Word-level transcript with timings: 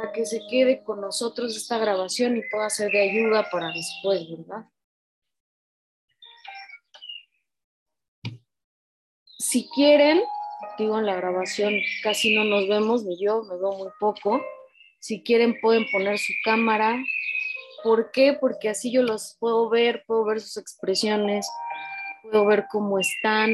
para 0.00 0.12
que 0.12 0.24
se 0.24 0.40
quede 0.48 0.82
con 0.82 1.00
nosotros 1.00 1.54
esta 1.54 1.78
grabación 1.78 2.36
y 2.36 2.42
pueda 2.50 2.70
ser 2.70 2.90
de 2.90 3.02
ayuda 3.02 3.48
para 3.50 3.70
después, 3.70 4.22
¿verdad? 4.30 4.64
Si 9.38 9.68
quieren, 9.74 10.22
digo 10.78 10.98
en 10.98 11.06
la 11.06 11.16
grabación 11.16 11.74
casi 12.02 12.34
no 12.34 12.44
nos 12.44 12.66
vemos, 12.68 13.04
ni 13.04 13.22
yo, 13.22 13.42
me 13.42 13.56
veo 13.56 13.72
muy 13.72 13.90
poco. 13.98 14.40
Si 15.00 15.22
quieren 15.22 15.60
pueden 15.60 15.84
poner 15.90 16.18
su 16.18 16.32
cámara. 16.44 17.02
¿Por 17.82 18.10
qué? 18.10 18.34
Porque 18.34 18.68
así 18.68 18.92
yo 18.92 19.02
los 19.02 19.36
puedo 19.38 19.68
ver, 19.70 20.04
puedo 20.06 20.24
ver 20.24 20.40
sus 20.40 20.58
expresiones, 20.58 21.48
puedo 22.22 22.46
ver 22.46 22.66
cómo 22.70 22.98
están. 22.98 23.50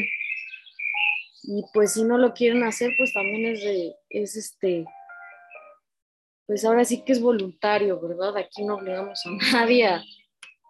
Y 1.43 1.65
pues 1.73 1.95
si 1.95 2.05
no 2.05 2.19
lo 2.19 2.35
quieren 2.35 2.65
hacer, 2.65 2.93
pues 2.99 3.13
también 3.13 3.47
es 3.47 3.63
de, 3.63 3.95
es 4.11 4.37
este, 4.37 4.85
pues 6.47 6.65
ahora 6.65 6.85
sí 6.85 7.05
que 7.05 7.13
es 7.13 7.21
voluntario, 7.21 8.01
¿verdad? 8.01 8.37
Aquí 8.37 8.65
no 8.65 8.77
obligamos 8.77 9.21
a 9.27 9.31
nadie 9.53 9.87
a, 9.87 10.03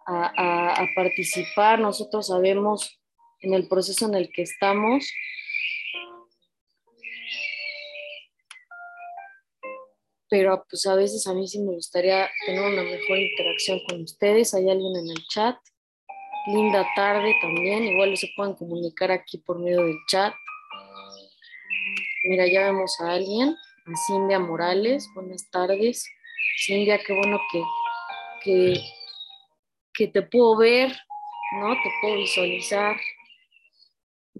a, 0.07 0.87
participar. 0.95 1.79
Nosotros 1.79 2.27
sabemos 2.27 2.99
en 3.41 3.53
el 3.53 3.67
proceso 3.67 4.07
en 4.07 4.15
el 4.15 4.29
que 4.31 4.41
estamos 4.43 5.05
pero 10.29 10.65
pues 10.69 10.85
a 10.85 10.95
veces 10.95 11.25
a 11.27 11.33
mí 11.33 11.47
sí 11.47 11.59
me 11.59 11.73
gustaría 11.73 12.29
tener 12.45 12.61
una 12.61 12.83
mejor 12.83 13.17
interacción 13.17 13.79
con 13.87 14.01
ustedes. 14.01 14.53
Hay 14.53 14.69
alguien 14.69 14.95
en 14.95 15.09
el 15.09 15.25
chat. 15.27 15.55
Linda 16.47 16.85
tarde 16.95 17.35
también. 17.41 17.83
Igual 17.83 18.15
se 18.17 18.29
pueden 18.35 18.55
comunicar 18.55 19.11
aquí 19.11 19.37
por 19.37 19.59
medio 19.59 19.83
del 19.83 19.97
chat. 20.07 20.33
Mira, 22.23 22.45
ya 22.47 22.65
vemos 22.65 22.99
a 22.99 23.13
alguien, 23.13 23.55
a 23.87 23.95
Cindia 24.05 24.39
Morales. 24.39 25.09
Buenas 25.15 25.49
tardes. 25.49 26.05
Cindia, 26.65 26.99
qué 26.99 27.13
bueno 27.13 27.39
que, 27.51 27.63
que, 28.43 28.81
que 29.93 30.07
te 30.07 30.21
puedo 30.23 30.57
ver, 30.57 30.89
¿no? 31.53 31.73
Te 31.73 31.89
puedo 32.01 32.17
visualizar. 32.17 32.97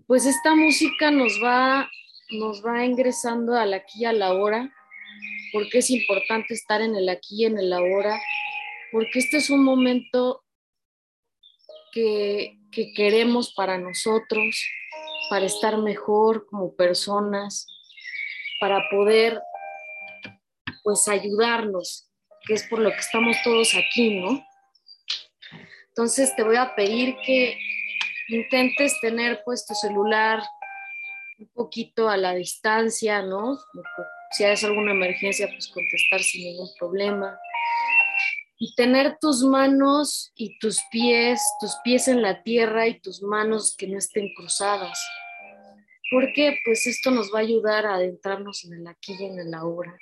Pues 0.06 0.26
esta 0.26 0.54
música 0.54 1.12
nos 1.12 1.40
va, 1.42 1.90
nos 2.32 2.66
va 2.66 2.84
ingresando 2.84 3.56
a 3.56 3.66
la 3.66 3.78
aquí 3.78 4.06
a 4.06 4.12
la 4.12 4.34
hora 4.34 4.74
porque 5.54 5.78
es 5.78 5.90
importante 5.92 6.54
estar 6.54 6.82
en 6.82 6.96
el 6.96 7.08
aquí 7.08 7.44
y 7.44 7.46
en 7.46 7.58
el 7.58 7.72
ahora, 7.72 8.20
porque 8.92 9.20
este 9.20 9.38
es 9.38 9.50
un 9.50 9.64
momento 9.64 10.44
que, 11.94 12.60
que 12.70 12.92
queremos 12.94 13.54
para 13.54 13.78
nosotros, 13.78 14.62
para 15.30 15.46
estar 15.46 15.78
mejor 15.78 16.46
como 16.48 16.76
personas, 16.76 17.66
para 18.60 18.90
poder 18.90 19.42
pues 20.84 21.08
ayudarnos, 21.08 22.10
que 22.46 22.54
es 22.54 22.64
por 22.64 22.80
lo 22.80 22.90
que 22.92 22.98
estamos 22.98 23.36
todos 23.44 23.74
aquí, 23.76 24.20
¿no? 24.20 24.46
Entonces 25.90 26.36
te 26.36 26.44
voy 26.44 26.56
a 26.56 26.76
pedir 26.76 27.16
que 27.26 27.58
intentes 28.30 29.00
tener 29.02 29.42
pues 29.44 29.66
tu 29.66 29.74
celular 29.74 30.42
un 31.40 31.48
poquito 31.54 32.10
a 32.10 32.18
la 32.18 32.34
distancia, 32.34 33.22
¿no? 33.22 33.58
si 34.32 34.44
hay 34.44 34.56
alguna 34.64 34.92
emergencia, 34.92 35.48
pues 35.48 35.68
contestar 35.70 36.22
sin 36.22 36.44
ningún 36.44 36.70
problema. 36.78 37.40
Y 38.60 38.74
tener 38.76 39.18
tus 39.20 39.44
manos 39.44 40.32
y 40.36 40.58
tus 40.60 40.82
pies, 40.92 41.42
tus 41.60 41.76
pies 41.84 42.08
en 42.08 42.22
la 42.22 42.44
tierra 42.44 42.88
y 42.88 43.00
tus 43.00 43.22
manos 43.22 43.76
que 43.78 43.88
no 43.88 43.98
estén 43.98 44.34
cruzadas. 44.36 45.00
¿Por 46.10 46.32
qué? 46.34 46.58
Pues 46.64 46.88
esto 46.88 47.12
nos 47.12 47.34
va 47.34 47.40
a 47.40 47.42
ayudar 47.42 47.86
a 47.86 47.96
adentrarnos 47.96 48.64
en 48.66 48.74
el 48.74 48.88
aquí 48.88 49.14
y 49.20 49.26
en 49.26 49.40
el 49.40 49.54
ahora. 49.54 49.98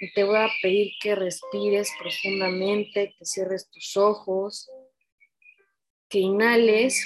Y 0.00 0.12
te 0.12 0.22
voy 0.22 0.36
a 0.36 0.48
pedir 0.62 0.92
que 1.00 1.14
respires 1.14 1.92
profundamente, 1.98 3.14
que 3.18 3.24
cierres 3.24 3.68
tus 3.70 3.96
ojos, 3.96 4.70
que 6.08 6.20
inhales 6.20 7.04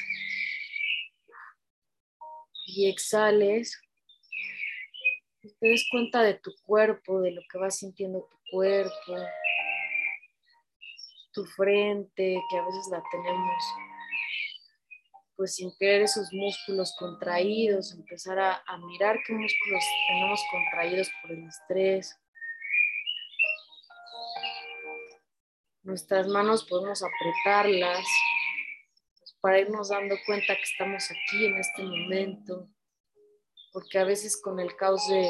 y 2.66 2.90
exhales 2.90 3.80
te 5.58 5.68
des 5.68 5.86
cuenta 5.90 6.22
de 6.22 6.34
tu 6.34 6.52
cuerpo, 6.62 7.20
de 7.20 7.32
lo 7.32 7.42
que 7.50 7.58
va 7.58 7.70
sintiendo 7.70 8.28
tu 8.30 8.36
cuerpo, 8.50 9.16
tu 11.32 11.44
frente, 11.44 12.40
que 12.50 12.56
a 12.56 12.64
veces 12.64 12.88
la 12.90 13.02
tenemos 13.10 13.64
pues 15.42 15.56
sin 15.56 15.76
querer 15.76 16.02
esos 16.02 16.32
músculos 16.32 16.94
contraídos, 16.96 17.90
empezar 17.90 18.38
a, 18.38 18.62
mirar 18.86 19.18
qué 19.26 19.32
músculos 19.32 19.82
tenemos 20.06 20.40
contraídos 20.52 21.10
por 21.20 21.32
el 21.32 21.48
estrés. 21.48 22.16
Nuestras 25.82 26.28
manos 26.28 26.64
podemos 26.64 27.02
apretarlas 27.02 28.06
pues, 29.18 29.36
para 29.40 29.58
irnos 29.58 29.88
dando 29.88 30.14
cuenta 30.26 30.54
que 30.54 30.62
estamos 30.62 31.10
aquí 31.10 31.46
en 31.46 31.56
este 31.56 31.82
momento 31.82 32.68
porque 33.72 33.98
a 33.98 34.04
veces 34.04 34.40
con 34.40 34.60
el 34.60 34.76
caos 34.76 35.08
de, 35.08 35.28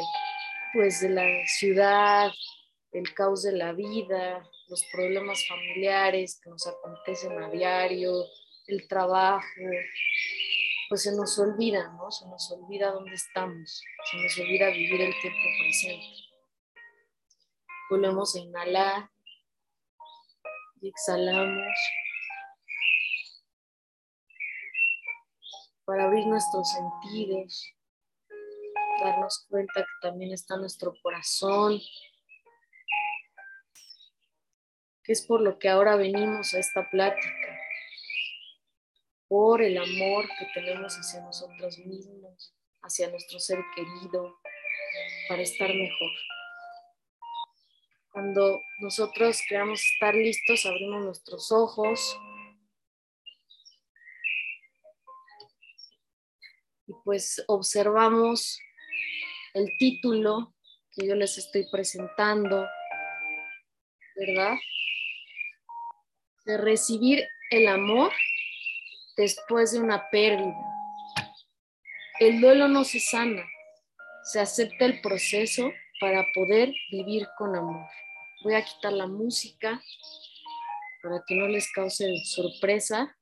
pues, 0.73 1.01
de 1.01 1.09
la 1.09 1.25
ciudad, 1.47 2.29
el 2.91 3.15
caos 3.15 3.41
de 3.41 3.53
la 3.53 3.73
vida, 3.73 4.47
los 4.67 4.85
problemas 4.91 5.43
familiares 5.47 6.39
que 6.39 6.51
nos 6.51 6.67
acontecen 6.67 7.41
a 7.41 7.49
diario, 7.49 8.13
el 8.67 8.87
trabajo, 8.87 9.45
pues 10.89 11.03
se 11.03 11.15
nos 11.15 11.37
olvida, 11.39 11.89
¿no? 11.93 12.11
Se 12.11 12.27
nos 12.27 12.51
olvida 12.51 12.91
dónde 12.91 13.13
estamos, 13.13 13.83
se 14.11 14.17
nos 14.17 14.37
olvida 14.39 14.67
vivir 14.69 15.01
el 15.01 15.13
tiempo 15.21 15.39
presente. 15.59 16.23
Volvemos 17.89 18.35
a 18.35 18.39
inhalar 18.39 19.09
y 20.81 20.89
exhalamos 20.89 21.73
para 25.85 26.05
abrir 26.05 26.25
nuestros 26.25 26.71
sentidos 26.71 27.73
darnos 29.03 29.45
cuenta 29.49 29.81
que 29.81 30.07
también 30.07 30.31
está 30.31 30.57
nuestro 30.57 30.93
corazón, 31.01 31.79
que 35.03 35.11
es 35.11 35.25
por 35.25 35.41
lo 35.41 35.59
que 35.59 35.69
ahora 35.69 35.95
venimos 35.95 36.53
a 36.53 36.59
esta 36.59 36.89
plática, 36.89 37.42
el 39.61 39.77
amor 39.77 40.27
que 40.37 40.45
tenemos 40.53 40.95
hacia 40.95 41.21
nosotros 41.21 41.79
mismos, 41.79 42.53
hacia 42.83 43.09
nuestro 43.09 43.39
ser 43.39 43.57
querido, 43.75 44.39
para 45.27 45.41
estar 45.41 45.69
mejor. 45.73 46.11
Cuando 48.11 48.61
nosotros 48.79 49.41
queramos 49.49 49.83
estar 49.83 50.13
listos, 50.13 50.67
abrimos 50.67 51.03
nuestros 51.03 51.51
ojos. 51.51 52.15
Y 56.85 56.93
pues 57.03 57.43
observamos 57.47 58.59
el 59.55 59.75
título 59.79 60.53
que 60.91 61.07
yo 61.07 61.15
les 61.15 61.39
estoy 61.39 61.65
presentando, 61.71 62.67
¿verdad? 64.15 64.57
De 66.45 66.57
recibir 66.57 67.27
el 67.49 67.67
amor 67.67 68.11
después 69.15 69.71
de 69.71 69.79
una 69.79 70.09
pérdida. 70.09 70.55
El 72.19 72.41
duelo 72.41 72.67
no 72.67 72.83
se 72.83 72.99
sana, 72.99 73.43
se 74.23 74.39
acepta 74.39 74.85
el 74.85 75.01
proceso 75.01 75.71
para 75.99 76.25
poder 76.33 76.73
vivir 76.91 77.27
con 77.37 77.55
amor. 77.55 77.87
Voy 78.43 78.55
a 78.55 78.63
quitar 78.63 78.93
la 78.93 79.07
música 79.07 79.81
para 81.01 81.23
que 81.27 81.35
no 81.35 81.47
les 81.47 81.71
cause 81.71 82.05
sorpresa. 82.25 83.17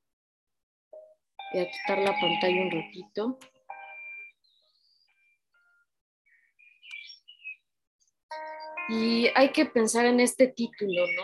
Voy 1.53 1.63
a 1.63 1.69
quitar 1.69 1.99
la 1.99 2.19
pantalla 2.19 2.61
un 2.61 2.71
ratito. 2.71 3.39
Y 8.89 9.29
hay 9.35 9.51
que 9.51 9.65
pensar 9.65 10.05
en 10.05 10.19
este 10.19 10.47
título, 10.47 11.05
¿no? 11.15 11.23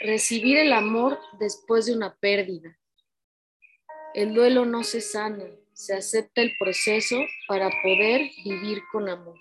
Recibir 0.00 0.58
el 0.58 0.72
amor 0.72 1.18
después 1.38 1.86
de 1.86 1.94
una 1.94 2.14
pérdida. 2.16 2.79
El 4.12 4.34
duelo 4.34 4.64
no 4.64 4.82
se 4.82 5.00
sana, 5.00 5.44
se 5.72 5.94
acepta 5.94 6.42
el 6.42 6.52
proceso 6.58 7.16
para 7.46 7.70
poder 7.82 8.28
vivir 8.44 8.82
con 8.90 9.08
amor. 9.08 9.38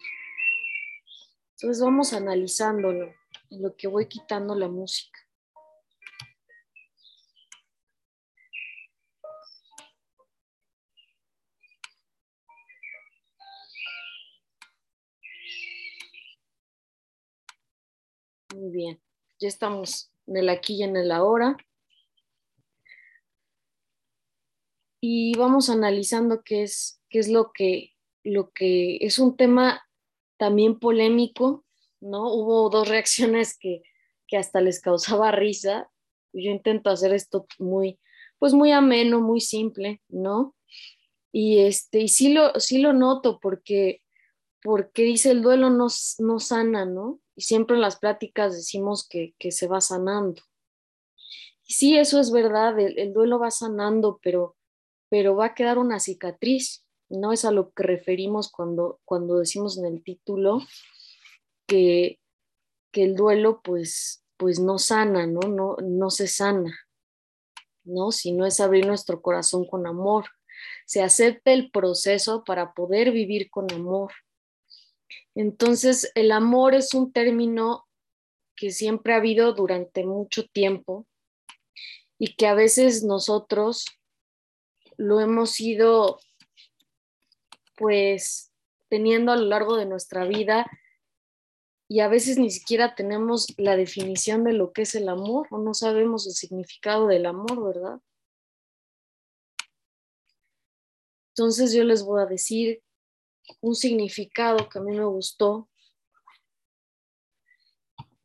Entonces 1.55 1.83
vamos 1.83 2.13
analizándolo 2.13 3.11
en 3.49 3.61
lo 3.63 3.75
que 3.75 3.87
voy 3.87 4.07
quitando 4.07 4.53
la 4.53 4.67
música. 4.67 5.19
Muy 18.53 18.69
bien, 18.71 19.01
ya 19.39 19.47
estamos 19.47 20.11
en 20.27 20.37
el 20.37 20.49
aquí 20.49 20.75
y 20.75 20.83
en 20.83 20.95
el 20.95 21.11
ahora. 21.11 21.57
Y 25.01 25.37
vamos 25.37 25.69
analizando 25.69 26.41
qué 26.43 26.63
es, 26.63 27.01
qué 27.09 27.19
es 27.19 27.29
lo, 27.29 27.51
que, 27.53 27.93
lo 28.23 28.51
que 28.51 28.97
es 29.01 29.19
un 29.19 29.37
tema 29.37 29.81
también 30.37 30.79
polémico, 30.79 31.65
¿no? 32.01 32.33
Hubo 32.33 32.69
dos 32.69 32.87
reacciones 32.87 33.57
que, 33.57 33.81
que 34.27 34.37
hasta 34.37 34.61
les 34.61 34.81
causaba 34.81 35.31
risa. 35.31 35.89
Yo 36.33 36.51
intento 36.51 36.89
hacer 36.89 37.13
esto 37.13 37.45
muy, 37.57 37.99
pues 38.37 38.53
muy 38.53 38.71
ameno, 38.71 39.21
muy 39.21 39.41
simple, 39.41 40.01
¿no? 40.07 40.55
Y, 41.31 41.59
este, 41.59 41.99
y 41.99 42.07
sí, 42.07 42.33
lo, 42.33 42.59
sí 42.59 42.79
lo 42.79 42.93
noto 42.93 43.39
porque, 43.39 44.01
porque 44.63 45.03
dice 45.03 45.31
el 45.31 45.41
duelo 45.41 45.69
no, 45.69 45.87
no 46.19 46.39
sana, 46.39 46.85
¿no? 46.85 47.19
Y 47.35 47.41
siempre 47.43 47.75
en 47.75 47.81
las 47.81 47.99
pláticas 47.99 48.55
decimos 48.55 49.07
que, 49.07 49.35
que 49.37 49.51
se 49.51 49.67
va 49.67 49.81
sanando. 49.81 50.41
Y 51.65 51.73
sí, 51.73 51.97
eso 51.97 52.19
es 52.19 52.31
verdad, 52.31 52.79
el, 52.79 52.97
el, 52.97 53.13
duelo 53.13 53.39
va 53.39 53.51
sanando, 53.51 54.19
pero, 54.23 54.57
pero 55.09 55.35
va 55.35 55.47
a 55.47 55.53
quedar 55.55 55.77
una 55.77 55.99
cicatriz, 55.99 56.85
¿no? 57.09 57.33
Es 57.33 57.45
a 57.45 57.51
lo 57.51 57.71
que 57.71 57.83
referimos 57.83 58.51
cuando, 58.51 58.99
cuando 59.05 59.37
decimos 59.37 59.77
en 59.77 59.85
el 59.85 60.03
título 60.03 60.61
que, 61.67 62.19
que 62.91 63.03
el 63.03 63.15
duelo 63.15 63.61
pues, 63.63 64.23
pues 64.37 64.59
no 64.59 64.77
sana, 64.77 65.27
¿no? 65.27 65.41
No, 65.41 65.77
no 65.81 66.09
se 66.09 66.27
sana, 66.27 66.77
¿no? 67.83 68.11
Si 68.11 68.31
no 68.31 68.45
es 68.45 68.59
abrir 68.59 68.85
nuestro 68.85 69.21
corazón 69.21 69.65
con 69.65 69.87
amor, 69.87 70.25
se 70.85 71.01
acepta 71.01 71.51
el 71.51 71.71
proceso 71.71 72.43
para 72.43 72.73
poder 72.73 73.11
vivir 73.11 73.49
con 73.49 73.71
amor. 73.73 74.11
Entonces, 75.35 76.11
el 76.15 76.31
amor 76.31 76.75
es 76.75 76.93
un 76.93 77.11
término 77.11 77.87
que 78.55 78.71
siempre 78.71 79.13
ha 79.13 79.17
habido 79.17 79.53
durante 79.53 80.05
mucho 80.05 80.45
tiempo 80.47 81.07
y 82.19 82.35
que 82.35 82.45
a 82.45 82.53
veces 82.53 83.03
nosotros 83.03 83.85
lo 84.99 85.21
hemos 85.21 85.61
ido 85.61 86.19
pues 87.77 88.51
teniendo 88.89 89.31
a 89.31 89.37
lo 89.37 89.45
largo 89.45 89.77
de 89.77 89.85
nuestra 89.85 90.25
vida 90.25 90.69
y 91.87 92.01
a 92.01 92.09
veces 92.09 92.37
ni 92.37 92.51
siquiera 92.51 92.95
tenemos 92.95 93.47
la 93.57 93.77
definición 93.77 94.43
de 94.43 94.51
lo 94.51 94.73
que 94.73 94.81
es 94.81 94.95
el 94.95 95.07
amor 95.07 95.47
o 95.51 95.57
no 95.57 95.73
sabemos 95.73 96.27
el 96.27 96.33
significado 96.33 97.07
del 97.07 97.27
amor, 97.27 97.63
¿verdad? 97.63 98.01
Entonces 101.29 101.71
yo 101.71 101.85
les 101.85 102.03
voy 102.03 102.21
a 102.21 102.25
decir 102.25 102.83
un 103.61 103.75
significado 103.75 104.67
que 104.67 104.79
a 104.79 104.81
mí 104.81 104.97
me 104.97 105.05
gustó. 105.05 105.69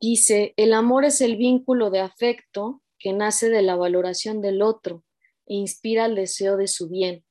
Dice, 0.01 0.55
el 0.57 0.75
amor 0.75 1.05
es 1.05 1.21
el 1.21 1.37
vínculo 1.37 1.91
de 1.91 2.01
afecto 2.01 2.83
que 2.99 3.13
nace 3.13 3.49
de 3.49 3.63
la 3.63 3.77
valoración 3.77 4.43
del 4.43 4.61
otro 4.61 5.05
e 5.47 5.55
inspira 5.55 6.07
el 6.07 6.15
deseo 6.15 6.57
de 6.57 6.69
su 6.69 6.89
bien. 6.89 7.25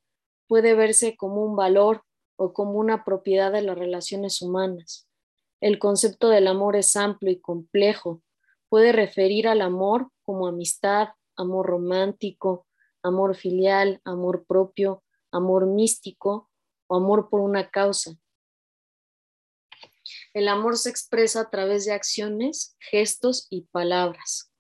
Puede 0.48 0.74
verse 0.75 1.15
como 1.18 1.44
un 1.44 1.56
valor 1.56 2.04
o 2.36 2.54
como 2.54 2.74
una 2.74 3.04
propiedad 3.04 3.51
de 3.51 3.62
las 3.62 3.77
relaciones 3.77 4.42
humanas 4.42 5.07
el 5.63 5.80
concepto 5.80 6.27
del 6.27 6.48
amor 6.48 6.75
es 6.75 6.94
amplio 6.98 7.31
y 7.31 7.39
complejo. 7.39 8.21
Puede 8.68 8.92
referir 8.92 9.48
al 9.48 9.62
amor 9.62 10.12
como 10.24 10.45
amistad, 10.45 11.07
amor 11.38 11.68
romántico, 11.68 12.68
amor 13.01 13.38
filial, 13.38 14.01
amor 14.04 14.44
propio, 14.45 15.06
amor 15.31 15.65
místico 15.68 16.51
o 16.88 16.98
amor 16.98 17.30
por 17.30 17.39
una 17.39 17.69
causa. 17.69 18.12
El 20.33 20.50
amor 20.50 20.77
se 20.77 20.89
expresa 20.89 21.39
a 21.39 21.50
través 21.50 21.86
de 21.86 21.94
acciones, 21.94 22.75
gestos 22.80 23.48
y 23.50 23.62
palabras. 23.71 24.51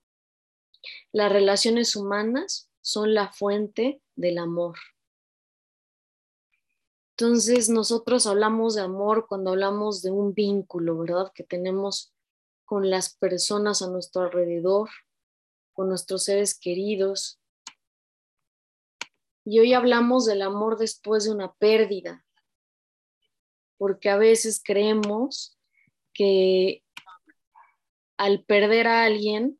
Las 1.11 1.33
relaciones 1.33 1.97
humanas 1.97 2.71
son 2.83 3.13
la 3.13 3.31
fuente 3.31 4.01
del 4.15 4.37
amor. 4.37 4.77
Entonces 7.11 7.69
nosotros 7.69 8.27
hablamos 8.27 8.75
de 8.75 8.81
amor 8.81 9.25
cuando 9.27 9.51
hablamos 9.51 10.01
de 10.01 10.11
un 10.11 10.33
vínculo, 10.33 10.97
¿verdad? 10.97 11.31
Que 11.33 11.43
tenemos 11.43 12.13
con 12.65 12.89
las 12.89 13.15
personas 13.15 13.81
a 13.81 13.87
nuestro 13.87 14.23
alrededor, 14.23 14.89
con 15.71 15.87
nuestros 15.87 16.25
seres 16.25 16.59
queridos. 16.59 17.39
Y 19.45 19.59
hoy 19.59 19.73
hablamos 19.73 20.25
del 20.25 20.41
amor 20.41 20.77
después 20.77 21.23
de 21.23 21.31
una 21.31 21.53
pérdida, 21.53 22.25
porque 23.77 24.09
a 24.09 24.17
veces 24.17 24.61
creemos 24.63 25.57
que 26.13 26.83
al 28.17 28.43
perder 28.43 28.87
a 28.87 29.05
alguien, 29.05 29.59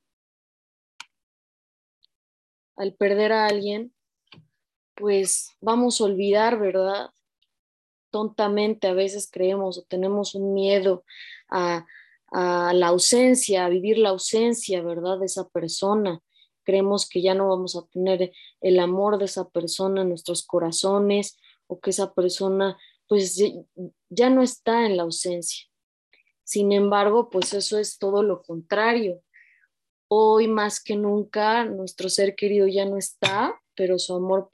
al 2.76 2.94
perder 2.94 3.32
a 3.32 3.46
alguien, 3.46 3.94
pues 4.96 5.50
vamos 5.62 6.00
a 6.00 6.06
olvidar, 6.06 6.60
¿verdad? 6.60 7.10
tontamente 8.14 8.88
a 8.88 8.94
veces 8.94 9.28
creemos 9.30 9.80
o 9.80 9.82
tenemos 9.82 10.36
un 10.36 10.54
miedo 10.54 11.04
a, 11.50 11.86
la 12.36 12.88
ausencia, 12.88 13.64
a 13.64 13.70
vivir 13.70 14.00
la 14.00 14.10
ausencia, 14.10 14.82
¿verdad? 14.82 15.20
De 15.20 15.28
esa 15.28 15.48
persona. 15.50 16.20
Creemos 16.64 17.08
que 17.08 17.22
ya 17.22 17.36
no 17.36 17.48
vamos 17.48 17.76
a 17.76 17.86
tener 17.92 18.32
el 18.60 18.80
amor 18.80 19.20
de 19.20 19.26
esa 19.26 19.50
persona 19.50 20.02
en 20.02 20.10
nuestros 20.10 20.44
corazones 20.44 21.38
o 21.68 21.80
que 21.80 21.92
esa 21.92 22.12
persona 22.16 22.76
pues 23.08 23.40
ya 24.10 24.32
no 24.32 24.42
está 24.42 24.88
en 24.88 24.98
la 24.98 25.04
ausencia. 25.04 25.68
Sin 26.44 26.72
embargo, 26.72 27.30
pues 27.30 27.54
eso 27.54 27.78
es 27.78 28.00
todo 28.00 28.24
lo 28.24 28.42
contrario. 28.42 29.22
Hoy 30.16 30.48
más 30.48 30.80
que 30.80 30.96
nunca 30.96 31.66
nuestro 31.66 32.08
ser 32.08 32.36
querido 32.36 32.68
ya 32.68 32.86
no 32.86 32.98
está, 32.98 33.60
pero 33.76 33.98
su 33.98 34.14
amor 34.14 34.48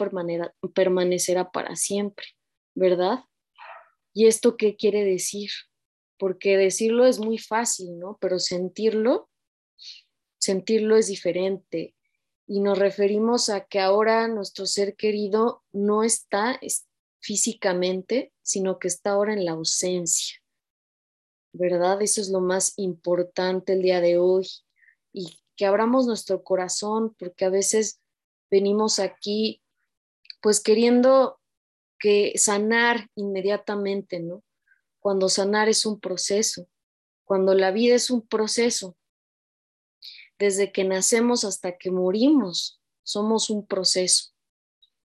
permanecerá 0.73 1.51
para 1.51 1.75
siempre, 1.75 2.27
¿verdad? 2.75 3.25
¿Y 4.13 4.27
esto 4.27 4.56
qué 4.56 4.77
quiere 4.77 5.03
decir? 5.03 5.50
Porque 6.17 6.56
decirlo 6.56 7.06
es 7.06 7.19
muy 7.19 7.38
fácil, 7.38 8.00
¿no? 8.00 8.17
Pero 8.21 8.39
sentirlo, 8.39 9.29
sentirlo 10.38 10.95
es 10.95 11.07
diferente. 11.07 11.94
Y 12.47 12.62
nos 12.62 12.79
referimos 12.79 13.50
a 13.50 13.65
que 13.65 13.81
ahora 13.81 14.29
nuestro 14.29 14.65
ser 14.65 14.95
querido 14.95 15.65
no 15.73 16.05
está 16.05 16.57
físicamente, 17.19 18.31
sino 18.41 18.79
que 18.79 18.88
está 18.88 19.12
ahora 19.12 19.33
en 19.33 19.44
la 19.44 19.51
ausencia. 19.51 20.38
¿Verdad? 21.51 22.01
Eso 22.01 22.21
es 22.21 22.29
lo 22.29 22.39
más 22.39 22.75
importante 22.77 23.73
el 23.73 23.81
día 23.81 24.00
de 24.00 24.17
hoy. 24.17 24.47
Y 25.12 25.38
que 25.59 25.65
abramos 25.65 26.07
nuestro 26.07 26.41
corazón, 26.41 27.13
porque 27.19 27.44
a 27.44 27.50
veces 27.50 28.00
venimos 28.50 28.97
aquí 28.97 29.61
pues 30.41 30.61
queriendo 30.61 31.41
que 32.00 32.31
sanar 32.38 33.09
inmediatamente, 33.15 34.21
¿no? 34.21 34.41
Cuando 35.01 35.27
sanar 35.27 35.67
es 35.67 35.85
un 35.85 36.00
proceso, 36.00 36.69
cuando 37.25 37.56
la 37.56 37.71
vida 37.71 37.95
es 37.95 38.09
un 38.09 38.25
proceso. 38.25 38.95
Desde 40.38 40.72
que 40.72 40.86
nacemos 40.86 41.43
hasta 41.43 41.77
que 41.77 41.91
morimos, 41.91 42.79
somos 43.03 43.50
un 43.50 43.67
proceso. 43.67 44.29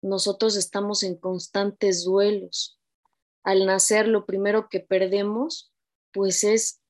Nosotros 0.02 0.56
estamos 0.56 1.04
en 1.04 1.16
constantes 1.16 2.04
duelos. 2.04 2.78
Al 3.44 3.64
nacer, 3.64 4.08
lo 4.08 4.26
primero 4.26 4.68
que 4.68 4.80
perdemos, 4.80 5.72
pues 6.12 6.44
es 6.44 6.82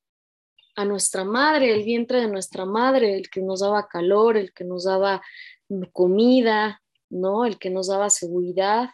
a 0.76 0.84
nuestra 0.84 1.24
madre, 1.24 1.72
el 1.72 1.84
vientre 1.84 2.20
de 2.20 2.28
nuestra 2.28 2.64
madre, 2.64 3.16
el 3.16 3.30
que 3.30 3.40
nos 3.40 3.60
daba 3.60 3.88
calor, 3.88 4.36
el 4.36 4.52
que 4.52 4.64
nos 4.64 4.84
daba 4.84 5.22
comida, 5.92 6.82
¿no? 7.10 7.44
El 7.44 7.58
que 7.58 7.70
nos 7.70 7.88
daba 7.88 8.10
seguridad. 8.10 8.90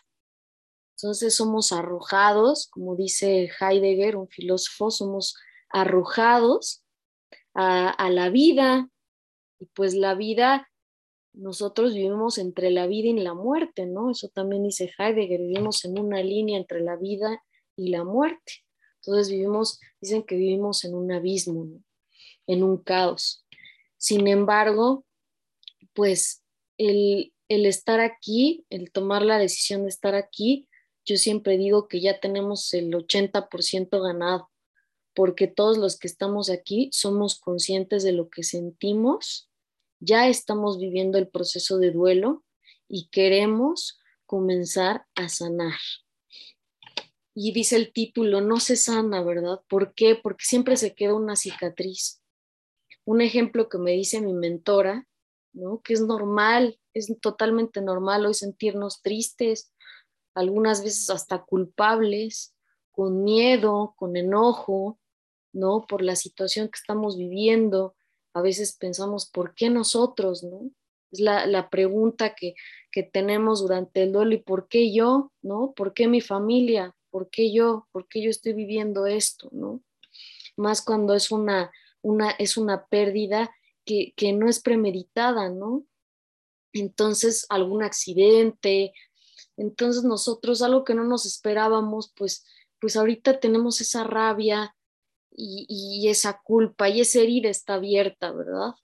Entonces 0.97 1.35
somos 1.35 1.73
arrojados, 1.73 2.69
como 2.69 2.97
dice 2.97 3.51
Heidegger, 3.59 4.17
un 4.17 4.29
filósofo, 4.29 4.91
somos 4.91 5.37
arrojados 5.71 6.85
a, 7.55 8.11
la 8.11 8.29
vida. 8.29 8.89
Y 9.59 9.67
pues 9.67 9.95
la 9.95 10.15
vida, 10.15 10.69
nosotros 11.33 11.95
vivimos 11.95 12.39
entre 12.39 12.71
la 12.71 12.87
vida 12.87 13.09
y 13.09 13.21
la 13.21 13.35
muerte, 13.35 13.87
¿no? 13.87 14.11
Eso 14.11 14.29
también 14.29 14.63
dice 14.65 14.91
Heidegger, 14.99 15.41
vivimos 15.41 15.85
en 15.85 15.99
una 15.99 16.23
línea 16.23 16.59
entre 16.59 16.81
la 16.81 16.97
vida 16.97 17.43
y 17.77 17.89
la 17.89 18.05
muerte. 18.05 18.65
Entonces 19.01 19.31
vivimos, 19.31 19.81
dicen 20.01 20.23
que 20.23 20.37
vivimos 20.37 20.85
en 20.85 20.95
un 20.95 21.11
abismo, 21.11 21.69
en 22.47 22.63
un 22.63 22.79
caos. 22.79 23.47
Sin 23.97 24.27
embargo, 24.29 25.05
pues 25.95 26.43
el, 26.77 27.33
estar 27.49 28.01
aquí, 28.01 28.65
el 28.71 28.91
tomar 28.93 29.23
la 29.23 29.39
decisión 29.39 29.83
de 29.83 29.89
estar 29.89 30.15
aquí, 30.15 30.69
yo 31.05 31.17
siempre 31.17 31.57
digo 31.57 31.89
que 31.89 32.01
ya 32.01 32.21
tenemos 32.21 32.73
el 32.75 32.93
80% 32.93 34.03
ganado, 34.03 34.51
porque 35.15 35.47
todos 35.47 35.79
los 35.79 35.99
que 35.99 36.07
estamos 36.07 36.51
aquí 36.51 36.91
somos 36.93 37.39
conscientes 37.39 38.03
de 38.03 38.13
lo 38.13 38.29
que 38.29 38.43
sentimos, 38.43 39.51
ya 39.99 40.29
estamos 40.29 40.79
viviendo 40.79 41.19
el 41.19 41.29
proceso 41.29 41.79
de 41.79 41.91
duelo 41.91 42.45
y 42.89 43.09
queremos 43.09 43.99
comenzar 44.27 45.07
a 45.15 45.29
sanar. 45.29 45.79
Y 47.35 47.53
dice 47.53 47.77
el 47.77 47.93
título, 47.93 48.41
no 48.41 48.59
se 48.59 48.77
sana, 48.77 49.23
¿verdad? 49.23 49.61
¿Por 49.69 49.95
qué? 49.95 50.17
Porque 50.17 50.45
siempre 50.45 50.77
se 50.77 50.95
queda 50.95 51.15
una 51.15 51.37
cicatriz. 51.37 52.23
Un 53.05 53.21
ejemplo 53.21 53.69
que 53.69 53.79
me 53.79 53.93
dice 53.93 54.21
mi 54.21 54.33
mentora, 54.33 55.07
¿no? 55.53 55.81
Que 55.81 55.95
es 55.95 56.01
normal, 56.01 56.79
es 56.95 57.13
totalmente 57.21 57.81
normal 57.81 58.27
hoy 58.27 58.35
sentirnos 58.35 59.01
tristes, 59.03 59.73
algunas 60.35 60.83
veces 60.83 61.11
hasta 61.11 61.43
culpables, 61.43 62.55
con 62.91 63.23
miedo, 63.23 63.95
con 63.97 64.17
enojo, 64.17 64.99
¿no? 65.53 65.87
Por 65.87 66.03
la 66.03 66.17
situación 66.17 66.69
que 66.69 66.79
estamos 66.79 67.17
viviendo. 67.17 67.95
A 68.35 68.43
veces 68.43 68.77
pensamos, 68.77 69.29
¿por 69.31 69.55
qué 69.55 69.71
nosotros, 69.71 70.43
no? 70.43 70.71
Es 71.11 71.21
la, 71.21 71.47
la 71.47 71.71
pregunta 71.71 72.35
que, 72.35 72.55
que 72.93 73.03
tenemos 73.03 73.63
durante 73.63 74.03
el 74.03 74.13
duelo 74.13 74.35
y 74.35 74.39
¿por 74.39 74.69
qué 74.69 74.93
yo, 74.93 75.33
no? 75.43 75.73
¿Por 75.75 75.95
qué 75.95 76.07
mi 76.07 76.21
familia? 76.21 76.95
¿Por 77.11 77.31
qué 77.31 77.53
yo? 77.53 77.89
¿Por 77.93 78.09
qué 78.09 78.23
yo 78.23 78.31
estoy 78.31 78.53
viviendo 78.53 79.07
esto, 79.07 79.49
no? 79.53 79.83
Más 80.57 80.83
cuando 80.83 81.15
es 81.15 81.31
una, 81.31 81.71
una, 82.03 82.31
es 82.31 82.57
una 82.57 82.87
pérdida 82.87 83.55
que, 83.85 84.13
que 84.17 84.33
no 84.33 84.49
es 84.49 84.61
premeditada, 84.61 85.49
¿no? 85.49 85.85
Entonces, 86.73 87.47
algún 87.49 87.83
accidente, 87.83 88.93
entonces 89.57 90.05
nosotros 90.05 90.63
algo 90.63 90.85
que 90.85 90.95
no 90.95 91.05
nos 91.05 91.27
esperábamos, 91.27 92.13
pues, 92.17 92.47
pues 92.81 92.97
ahorita 92.97 93.41
tenemos 93.41 93.81
esa 93.81 94.05
rabia 94.05 94.75
y, 95.31 95.67
y, 95.69 96.09
esa 96.09 96.41
culpa 96.43 96.89
y 96.89 97.01
esa 97.01 97.21
herida 97.21 97.49
está 97.51 97.75
abierta, 97.75 98.33
¿verdad? 98.33 98.75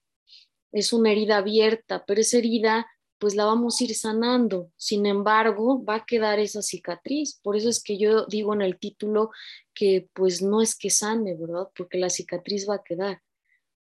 Es 0.73 0.93
una 0.93 1.13
herida 1.13 1.39
abierta, 1.39 2.05
pero 2.07 2.21
esa 2.21 2.39
herida 2.39 2.87
pues 3.19 3.35
la 3.35 3.45
vamos 3.45 3.81
a 3.81 3.85
ir 3.85 3.95
sanando. 3.95 4.71
Sin 4.77 5.07
embargo, 5.07 5.85
va 5.85 5.97
a 5.97 6.05
quedar 6.05 6.39
esa 6.39 6.63
cicatriz. 6.63 7.41
Por 7.43 7.57
eso 7.57 7.69
es 7.69 7.83
que 7.83 7.99
yo 7.99 8.27
digo 8.27 8.55
en 8.55 8.63
el 8.63 8.79
título 8.79 9.31
que 9.75 10.09
pues 10.13 10.43
no 10.43 10.61
es 10.63 10.77
que 10.77 10.91
sane, 10.91 11.35
¿verdad? 11.35 11.69
Porque 11.77 11.99
la 11.99 12.11
cicatriz 12.11 12.69
va 12.69 12.77
a 12.77 12.83
quedar. 12.83 13.23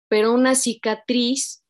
Pero 0.08 0.32
una 0.32 0.54
cicatriz 0.54 1.64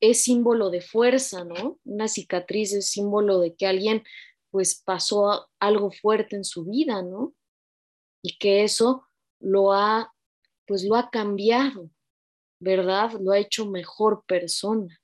es 0.00 0.22
símbolo 0.24 0.70
de 0.70 0.80
fuerza, 0.80 1.44
¿no? 1.44 1.78
Una 1.84 2.08
cicatriz 2.08 2.72
es 2.72 2.88
símbolo 2.90 3.40
de 3.40 3.54
que 3.54 3.66
alguien 3.66 4.02
pues 4.50 4.80
pasó 4.84 5.48
algo 5.58 5.90
fuerte 5.90 6.36
en 6.36 6.44
su 6.44 6.64
vida, 6.64 7.02
¿no? 7.02 7.34
Y 8.22 8.38
que 8.38 8.64
eso 8.64 9.06
lo 9.40 9.72
ha 9.72 10.12
pues 10.66 10.84
lo 10.84 10.94
ha 10.94 11.10
cambiado, 11.10 11.90
¿verdad? 12.60 13.12
Lo 13.20 13.32
ha 13.32 13.38
hecho 13.38 13.66
mejor 13.66 14.24
persona 14.26 15.01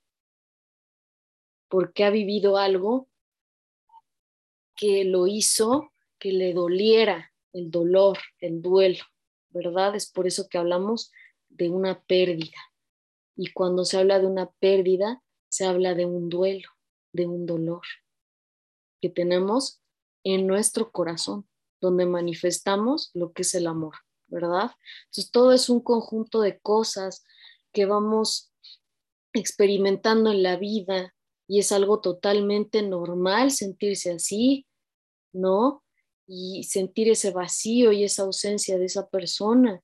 porque 1.69 2.03
ha 2.03 2.09
vivido 2.09 2.57
algo 2.57 3.07
que 4.75 5.03
lo 5.05 5.27
hizo 5.27 5.91
que 6.19 6.33
le 6.33 6.53
doliera 6.53 7.31
el 7.53 7.71
dolor, 7.71 8.17
el 8.39 8.61
duelo, 8.61 9.03
¿verdad? 9.49 9.95
Es 9.95 10.11
por 10.11 10.27
eso 10.27 10.47
que 10.49 10.57
hablamos 10.57 11.11
de 11.47 11.69
una 11.69 12.01
pérdida. 12.03 12.57
Y 13.35 13.51
cuando 13.51 13.85
se 13.85 13.97
habla 13.97 14.19
de 14.19 14.27
una 14.27 14.51
pérdida, 14.59 15.23
se 15.47 15.65
habla 15.65 15.95
de 15.95 16.05
un 16.05 16.29
duelo, 16.29 16.69
de 17.13 17.25
un 17.25 17.45
dolor 17.45 17.81
que 19.01 19.09
tenemos 19.09 19.81
en 20.23 20.45
nuestro 20.45 20.91
corazón, 20.91 21.47
donde 21.79 22.05
manifestamos 22.05 23.11
lo 23.13 23.31
que 23.31 23.43
es 23.43 23.55
el 23.55 23.67
amor, 23.67 23.95
¿verdad? 24.27 24.71
Entonces, 25.05 25.31
todo 25.31 25.53
es 25.53 25.69
un 25.69 25.79
conjunto 25.79 26.41
de 26.41 26.59
cosas 26.59 27.23
que 27.71 27.85
vamos 27.85 28.51
experimentando 29.33 30.31
en 30.31 30.43
la 30.43 30.57
vida, 30.57 31.15
y 31.49 31.57
es 31.57 31.71
algo 31.71 31.99
totalmente 31.99 32.83
normal 32.83 33.49
sentirse 33.49 34.11
así, 34.11 34.67
¿no? 35.33 35.83
Y 36.27 36.63
sentir 36.63 37.09
ese 37.09 37.31
vacío 37.31 37.91
y 37.91 38.03
esa 38.03 38.21
ausencia 38.21 38.77
de 38.77 38.85
esa 38.85 39.09
persona. 39.09 39.81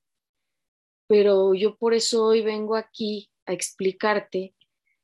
Pero 1.08 1.54
yo 1.54 1.76
por 1.76 1.92
eso 1.92 2.24
hoy 2.24 2.42
vengo 2.42 2.76
aquí 2.76 3.28
a 3.46 3.52
explicarte 3.52 4.54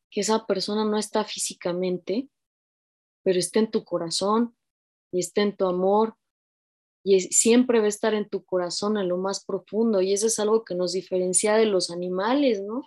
que 0.08 0.20
esa 0.20 0.46
persona 0.46 0.84
no 0.84 0.98
está 0.98 1.24
físicamente, 1.24 2.28
pero 3.24 3.40
está 3.40 3.58
en 3.58 3.72
tu 3.72 3.84
corazón 3.84 4.56
y 5.10 5.18
está 5.18 5.42
en 5.42 5.56
tu 5.56 5.66
amor 5.66 6.14
y 7.02 7.18
siempre 7.22 7.80
va 7.80 7.86
a 7.86 7.88
estar 7.88 8.14
en 8.14 8.28
tu 8.28 8.44
corazón 8.44 8.96
en 8.98 9.08
lo 9.08 9.16
más 9.16 9.44
profundo 9.44 10.00
y 10.00 10.12
eso 10.12 10.28
es 10.28 10.38
algo 10.38 10.64
que 10.64 10.76
nos 10.76 10.92
diferencia 10.92 11.56
de 11.56 11.66
los 11.66 11.90
animales, 11.90 12.62
¿no? 12.62 12.84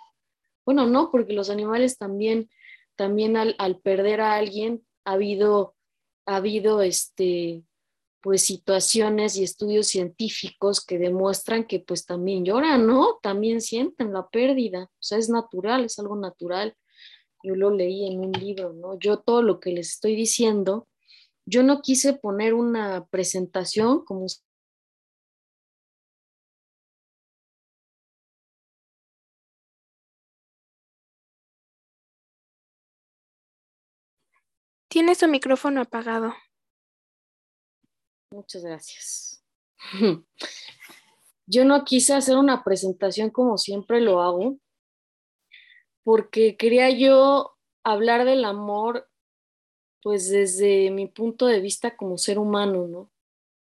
Bueno, 0.66 0.88
no, 0.88 1.12
porque 1.12 1.34
los 1.34 1.50
animales 1.50 1.98
también 1.98 2.50
también 2.96 3.38
al, 3.38 3.80
perder 3.82 4.22
a 4.22 4.36
alguien 4.36 4.86
ha 5.06 5.14
habido, 5.14 5.76
ha 6.26 6.38
habido 6.38 6.82
este, 6.82 7.64
pues 8.22 8.42
situaciones 8.42 9.38
y 9.38 9.44
estudios 9.44 9.88
científicos 9.88 10.84
que 10.84 10.98
demuestran 10.98 11.66
que 11.66 11.80
pues 11.80 12.06
también 12.06 12.46
lloran, 12.46 12.88
¿no? 12.88 13.20
También 13.22 13.62
sienten 13.62 14.14
la 14.14 14.28
pérdida, 14.30 14.86
o 14.86 15.02
sea, 15.02 15.18
es 15.18 15.30
natural, 15.30 15.86
es 15.86 16.00
algo 16.00 16.16
natural. 16.16 16.76
Yo 17.44 17.56
lo 17.56 17.70
leí 17.70 18.08
en 18.08 18.20
un 18.20 18.32
libro, 18.32 18.74
¿no? 18.74 18.98
Yo 18.98 19.20
todo 19.20 19.44
lo 19.44 19.60
que 19.60 19.72
les 19.72 19.92
estoy 19.92 20.16
diciendo, 20.16 20.88
yo 21.46 21.62
no 21.62 21.82
quise 21.82 22.14
poner 22.14 22.56
una 22.56 23.06
presentación 23.06 24.04
como 24.04 24.26
Tiene 34.96 35.14
su 35.14 35.28
micrófono 35.28 35.82
apagado. 35.82 36.34
Muchas 38.32 38.64
gracias. 38.64 39.44
Yo 41.48 41.66
no 41.66 41.84
quise 41.84 42.14
hacer 42.14 42.38
una 42.38 42.64
presentación 42.64 43.30
como 43.30 43.58
siempre 43.58 44.00
lo 44.00 44.22
hago, 44.22 44.58
porque 46.06 46.56
quería 46.56 46.90
yo 46.92 47.58
hablar 47.84 48.24
del 48.24 48.46
amor, 48.46 49.10
pues 50.02 50.30
desde 50.30 50.90
mi 50.92 51.08
punto 51.08 51.46
de 51.48 51.60
vista 51.60 51.98
como 51.98 52.18
ser 52.18 52.40
humano, 52.40 52.88
¿no? 52.88 53.12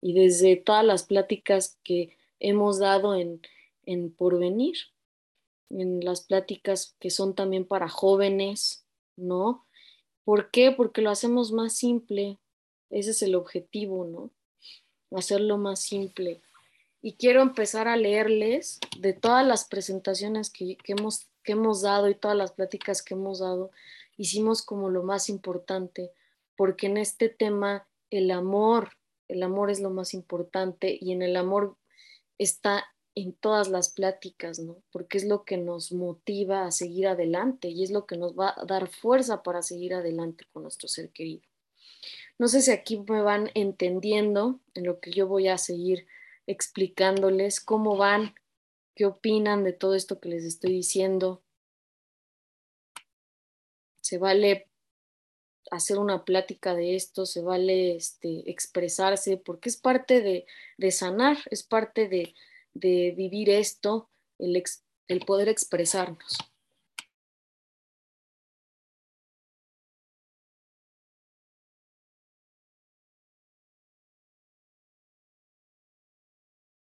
Y 0.01 0.13
desde 0.13 0.55
todas 0.55 0.85
las 0.85 1.03
pláticas 1.03 1.77
que 1.83 2.17
hemos 2.39 2.79
dado 2.79 3.15
en, 3.15 3.41
en 3.83 4.15
Porvenir, 4.15 4.77
en 5.71 5.99
las 5.99 6.21
pláticas 6.21 6.95
que 7.01 7.09
son 7.09 7.35
también 7.35 7.67
para 7.67 7.89
jóvenes, 7.89 8.87
¿no? 9.17 9.66
¿Por 10.27 10.51
qué? 10.51 10.73
Porque 10.73 11.01
lo 11.01 11.09
hacemos 11.09 11.53
más 11.53 11.77
simple. 11.77 12.37
Ese 12.89 13.11
es 13.11 13.21
el 13.21 13.33
objetivo, 13.33 14.03
¿no? 14.03 14.29
Hacerlo 15.17 15.57
más 15.57 15.79
simple. 15.79 16.41
Y 17.01 17.13
quiero 17.13 17.41
empezar 17.41 17.87
a 17.87 17.95
leerles 17.95 18.81
de 18.99 19.13
todas 19.13 19.47
las 19.47 19.63
presentaciones 19.63 20.49
que, 20.49 20.77
hemos, 20.87 21.27
que 21.43 21.53
hemos 21.53 21.81
dado 21.81 22.09
y 22.09 22.15
todas 22.15 22.35
las 22.35 22.51
pláticas 22.51 23.01
que 23.01 23.13
hemos 23.13 23.39
dado. 23.39 23.71
Hicimos 24.17 24.63
como 24.63 24.89
lo 24.89 25.01
más 25.01 25.29
importante, 25.29 26.11
porque 26.57 26.87
en 26.87 26.97
este 26.97 27.29
tema 27.29 27.87
el 28.09 28.29
amor, 28.31 28.89
el 29.29 29.43
amor 29.43 29.71
es 29.71 29.79
lo 29.79 29.91
más 29.91 30.13
importante 30.13 30.97
y 30.99 31.13
en 31.13 31.21
el 31.21 31.37
amor 31.37 31.77
está 32.37 32.85
en 33.17 33.33
todas 33.33 33.67
las 33.67 33.89
pláticas, 33.89 34.59
¿no? 34.59 34.77
Porque 34.91 35.17
es 35.17 35.25
lo 35.25 35.43
que 35.43 35.57
nos 35.57 35.91
motiva 35.91 36.67
a 36.67 36.71
seguir 36.71 37.07
adelante 37.07 37.67
y 37.69 37.83
es 37.83 37.89
lo 37.89 38.05
que 38.05 38.15
nos 38.15 38.37
va 38.37 38.53
a 38.55 38.63
dar 38.65 38.89
fuerza 38.89 39.41
para 39.41 39.63
seguir 39.63 39.95
adelante 39.95 40.45
con 40.53 40.61
nuestro 40.61 40.87
ser 40.87 41.09
querido. 41.09 41.41
No 42.37 42.47
sé 42.47 42.61
si 42.61 42.69
aquí 42.69 42.99
me 43.09 43.23
van 43.23 43.49
entendiendo 43.55 44.59
en 44.75 44.85
lo 44.85 44.99
que 44.99 45.09
yo 45.11 45.25
voy 45.25 45.47
a 45.47 45.57
seguir 45.57 46.05
explicándoles, 46.45 47.59
cómo 47.59 47.97
van, 47.97 48.35
qué 48.93 49.07
opinan 49.07 49.63
de 49.63 49.73
todo 49.73 49.95
esto 49.95 50.19
que 50.19 50.29
les 50.29 50.43
estoy 50.45 50.73
diciendo. 50.73 51.41
Se 53.99 54.19
vale 54.19 54.67
hacer 55.71 55.97
una 55.97 56.23
plática 56.23 56.75
de 56.75 56.95
esto, 56.95 57.25
se 57.25 57.41
vale 57.41 57.95
este, 57.95 58.47
expresarse, 58.51 59.37
porque 59.37 59.69
es 59.69 59.77
parte 59.77 60.21
de, 60.21 60.45
de 60.77 60.91
sanar, 60.91 61.39
es 61.49 61.63
parte 61.63 62.07
de, 62.07 62.35
de 62.79 63.13
vivir 63.15 63.49
esto, 63.49 64.09
el, 64.39 64.61
el 65.07 65.19
poder 65.21 65.49
expresarnos. 65.49 66.37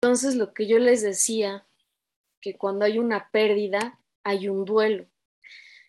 Entonces, 0.01 0.37
lo 0.37 0.55
que 0.55 0.67
yo 0.67 0.79
les 0.79 1.03
decía, 1.03 1.67
que 2.41 2.57
cuando 2.57 2.85
hay 2.85 2.99
una 2.99 3.31
pérdida, 3.31 4.01
hay 4.23 4.49
un 4.49 4.65
duelo. 4.65 5.07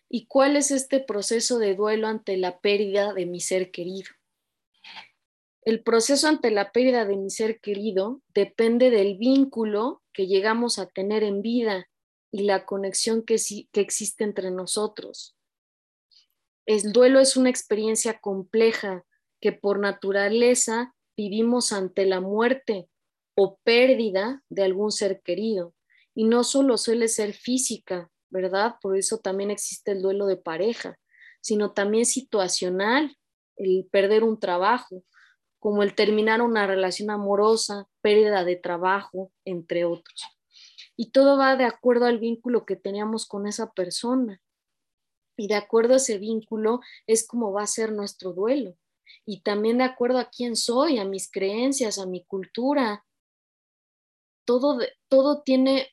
¿Y 0.08 0.26
cuál 0.26 0.56
es 0.56 0.70
este 0.72 1.00
proceso 1.00 1.58
de 1.58 1.76
duelo 1.76 2.08
ante 2.08 2.36
la 2.36 2.60
pérdida 2.60 3.14
de 3.14 3.26
mi 3.26 3.40
ser 3.40 3.70
querido? 3.70 4.10
El 5.62 5.82
proceso 5.82 6.26
ante 6.26 6.50
la 6.50 6.72
pérdida 6.72 7.04
de 7.04 7.16
mi 7.16 7.30
ser 7.30 7.60
querido 7.60 8.22
depende 8.34 8.90
del 8.90 9.18
vínculo 9.18 10.02
que 10.12 10.26
llegamos 10.26 10.78
a 10.78 10.86
tener 10.86 11.22
en 11.22 11.42
vida 11.42 11.86
y 12.32 12.44
la 12.44 12.64
conexión 12.64 13.22
que, 13.22 13.36
que 13.70 13.80
existe 13.80 14.24
entre 14.24 14.50
nosotros. 14.50 15.36
El 16.64 16.92
duelo 16.92 17.20
es 17.20 17.36
una 17.36 17.50
experiencia 17.50 18.20
compleja 18.20 19.04
que 19.40 19.52
por 19.52 19.78
naturaleza 19.80 20.94
vivimos 21.16 21.72
ante 21.72 22.06
la 22.06 22.20
muerte 22.20 22.88
o 23.34 23.58
pérdida 23.62 24.42
de 24.48 24.62
algún 24.62 24.92
ser 24.92 25.20
querido. 25.22 25.74
Y 26.14 26.24
no 26.24 26.44
solo 26.44 26.78
suele 26.78 27.08
ser 27.08 27.32
física, 27.34 28.10
¿verdad? 28.30 28.76
Por 28.80 28.96
eso 28.96 29.18
también 29.18 29.50
existe 29.50 29.92
el 29.92 30.02
duelo 30.02 30.26
de 30.26 30.36
pareja, 30.36 30.98
sino 31.40 31.72
también 31.72 32.06
situacional, 32.06 33.16
el 33.56 33.86
perder 33.90 34.24
un 34.24 34.38
trabajo, 34.38 35.04
como 35.60 35.82
el 35.82 35.94
terminar 35.94 36.42
una 36.42 36.66
relación 36.66 37.10
amorosa, 37.10 37.86
pérdida 38.00 38.44
de 38.44 38.56
trabajo, 38.56 39.30
entre 39.44 39.84
otros. 39.84 40.24
Y 40.96 41.12
todo 41.12 41.38
va 41.38 41.54
de 41.56 41.64
acuerdo 41.64 42.06
al 42.06 42.18
vínculo 42.18 42.64
que 42.64 42.76
teníamos 42.76 43.26
con 43.26 43.46
esa 43.46 43.72
persona. 43.72 44.42
Y 45.36 45.48
de 45.48 45.54
acuerdo 45.54 45.94
a 45.94 45.98
ese 45.98 46.18
vínculo 46.18 46.80
es 47.06 47.26
como 47.26 47.52
va 47.52 47.62
a 47.62 47.66
ser 47.66 47.92
nuestro 47.92 48.32
duelo. 48.32 48.76
Y 49.24 49.42
también 49.42 49.78
de 49.78 49.84
acuerdo 49.84 50.18
a 50.18 50.30
quién 50.30 50.56
soy, 50.56 50.98
a 50.98 51.04
mis 51.04 51.30
creencias, 51.30 51.98
a 51.98 52.06
mi 52.06 52.24
cultura. 52.24 53.04
Todo, 54.46 54.78
todo 55.08 55.42
tiene 55.42 55.88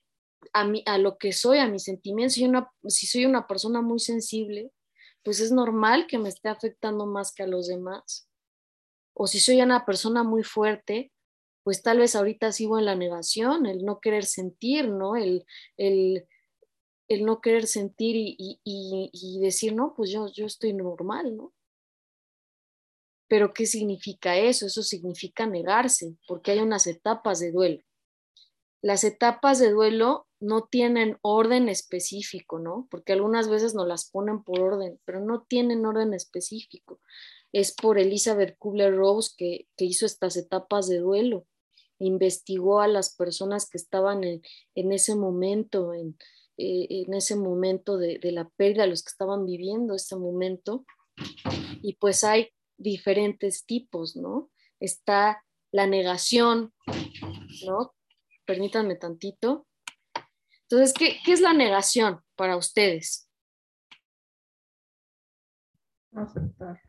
a, 0.53 0.63
mí, 0.63 0.83
a 0.85 0.97
lo 0.97 1.17
que 1.17 1.33
soy, 1.33 1.59
a 1.59 1.67
mis 1.67 1.83
sentimientos. 1.83 2.37
una, 2.37 2.71
si 2.87 3.05
soy 3.05 3.25
una 3.25 3.47
persona 3.47 3.81
muy 3.81 3.99
sensible, 3.99 4.71
pues 5.23 5.41
es 5.41 5.51
normal 5.51 6.07
que 6.07 6.17
me 6.17 6.29
esté 6.29 6.47
afectando 6.49 7.05
más 7.05 7.33
que 7.33 7.43
a 7.43 7.47
los 7.47 7.67
demás. 7.67 8.26
O 9.19 9.25
si 9.25 9.39
soy 9.39 9.61
una 9.61 9.83
persona 9.83 10.21
muy 10.21 10.43
fuerte, 10.43 11.11
pues 11.63 11.81
tal 11.81 11.97
vez 11.97 12.15
ahorita 12.15 12.51
sigo 12.51 12.77
en 12.77 12.85
la 12.85 12.95
negación, 12.95 13.65
el 13.65 13.83
no 13.83 13.99
querer 13.99 14.25
sentir, 14.25 14.89
¿no? 14.89 15.15
El, 15.15 15.43
el, 15.75 16.27
el 17.07 17.25
no 17.25 17.41
querer 17.41 17.65
sentir 17.65 18.15
y, 18.15 19.39
decir, 19.41 19.73
no, 19.73 19.95
pues 19.95 20.11
yo, 20.11 20.31
yo 20.31 20.45
estoy 20.45 20.73
normal, 20.73 21.35
¿no? 21.35 21.51
Pero 23.27 23.53
¿qué 23.55 23.65
significa 23.65 24.37
eso? 24.37 24.67
Eso 24.67 24.83
significa 24.83 25.47
negarse, 25.47 26.15
porque 26.27 26.51
hay 26.51 26.59
unas 26.59 26.85
etapas 26.85 27.39
de 27.39 27.51
duelo. 27.51 27.83
Las 28.83 29.03
etapas 29.03 29.57
de 29.57 29.71
duelo 29.71 30.27
no 30.39 30.67
tienen 30.67 31.17
orden 31.23 31.69
específico, 31.69 32.59
¿no? 32.59 32.87
Porque 32.91 33.13
algunas 33.13 33.49
veces 33.49 33.73
nos 33.73 33.87
las 33.87 34.11
ponen 34.11 34.43
por 34.43 34.59
orden, 34.59 34.99
pero 35.05 35.19
no 35.19 35.41
tienen 35.41 35.87
orden 35.87 36.13
específico. 36.13 36.99
Es 37.51 37.73
por 37.73 37.99
Elizabeth 37.99 38.57
Kubler-Rose 38.57 39.33
que, 39.37 39.67
hizo 39.77 40.05
estas 40.05 40.37
etapas 40.37 40.87
de 40.87 40.99
duelo. 40.99 41.45
Investigó 41.99 42.81
a 42.81 42.87
las 42.87 43.15
personas 43.15 43.69
que 43.69 43.77
estaban 43.77 44.23
en, 44.23 44.91
ese 44.91 45.15
momento, 45.15 45.93
en, 45.93 46.17
eh, 46.57 46.87
en 46.89 47.13
ese 47.13 47.35
momento 47.35 47.97
de, 47.97 48.19
de, 48.19 48.31
la 48.31 48.49
pérdida, 48.49 48.85
los 48.85 49.03
que 49.03 49.09
estaban 49.09 49.45
viviendo 49.45 49.95
ese 49.95 50.15
momento. 50.15 50.85
Y 51.81 51.95
pues 51.95 52.23
hay 52.23 52.49
diferentes 52.77 53.65
tipos, 53.65 54.15
¿no? 54.15 54.51
Está 54.79 55.43
la 55.71 55.87
negación, 55.87 56.73
¿no? 57.65 57.95
Permítanme 58.45 58.95
tantito 58.95 59.67
entonces, 60.69 60.93
¿qué, 60.93 61.31
es 61.31 61.39
la 61.39 61.53
negación 61.53 62.21
para 62.35 62.57
ustedes? 62.57 63.31
Aceptar. 66.11 66.81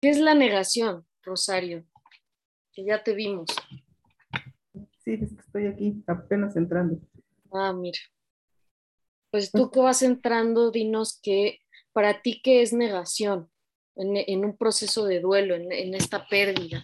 ¿Qué 0.00 0.08
es 0.08 0.18
la 0.18 0.34
negación, 0.34 1.06
Rosario? 1.22 1.84
Que 2.72 2.84
ya 2.84 3.02
te 3.02 3.12
vimos. 3.14 3.50
Sí, 5.04 5.18
estoy 5.20 5.66
aquí 5.66 6.02
apenas 6.06 6.56
entrando. 6.56 6.98
Ah, 7.52 7.74
mira. 7.74 7.98
Pues 9.30 9.52
tú 9.52 9.70
que 9.70 9.80
vas 9.80 10.00
entrando, 10.02 10.70
dinos 10.70 11.20
que 11.22 11.58
para 11.92 12.22
ti 12.22 12.40
qué 12.42 12.62
es 12.62 12.72
negación 12.72 13.50
en, 13.94 14.44
un 14.44 14.56
proceso 14.56 15.04
de 15.04 15.20
duelo, 15.20 15.54
en, 15.54 15.70
en 15.70 15.94
esta 15.94 16.26
pérdida. 16.26 16.82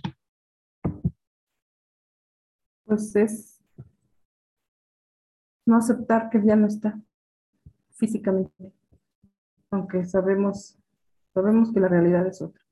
Pues 2.85 3.17
es 3.17 3.63
no 5.65 5.79
aceptar 5.79 6.29
que 6.29 6.45
ya 6.45 6.55
no 6.55 6.67
está 6.67 7.01
físicamente, 7.93 8.73
aunque 9.71 10.05
sabemos, 10.05 10.79
sabemos 11.33 11.73
que 11.73 11.81
la 11.81 11.89
realidad 11.89 12.27
es 12.27 12.43
otra. 12.43 12.66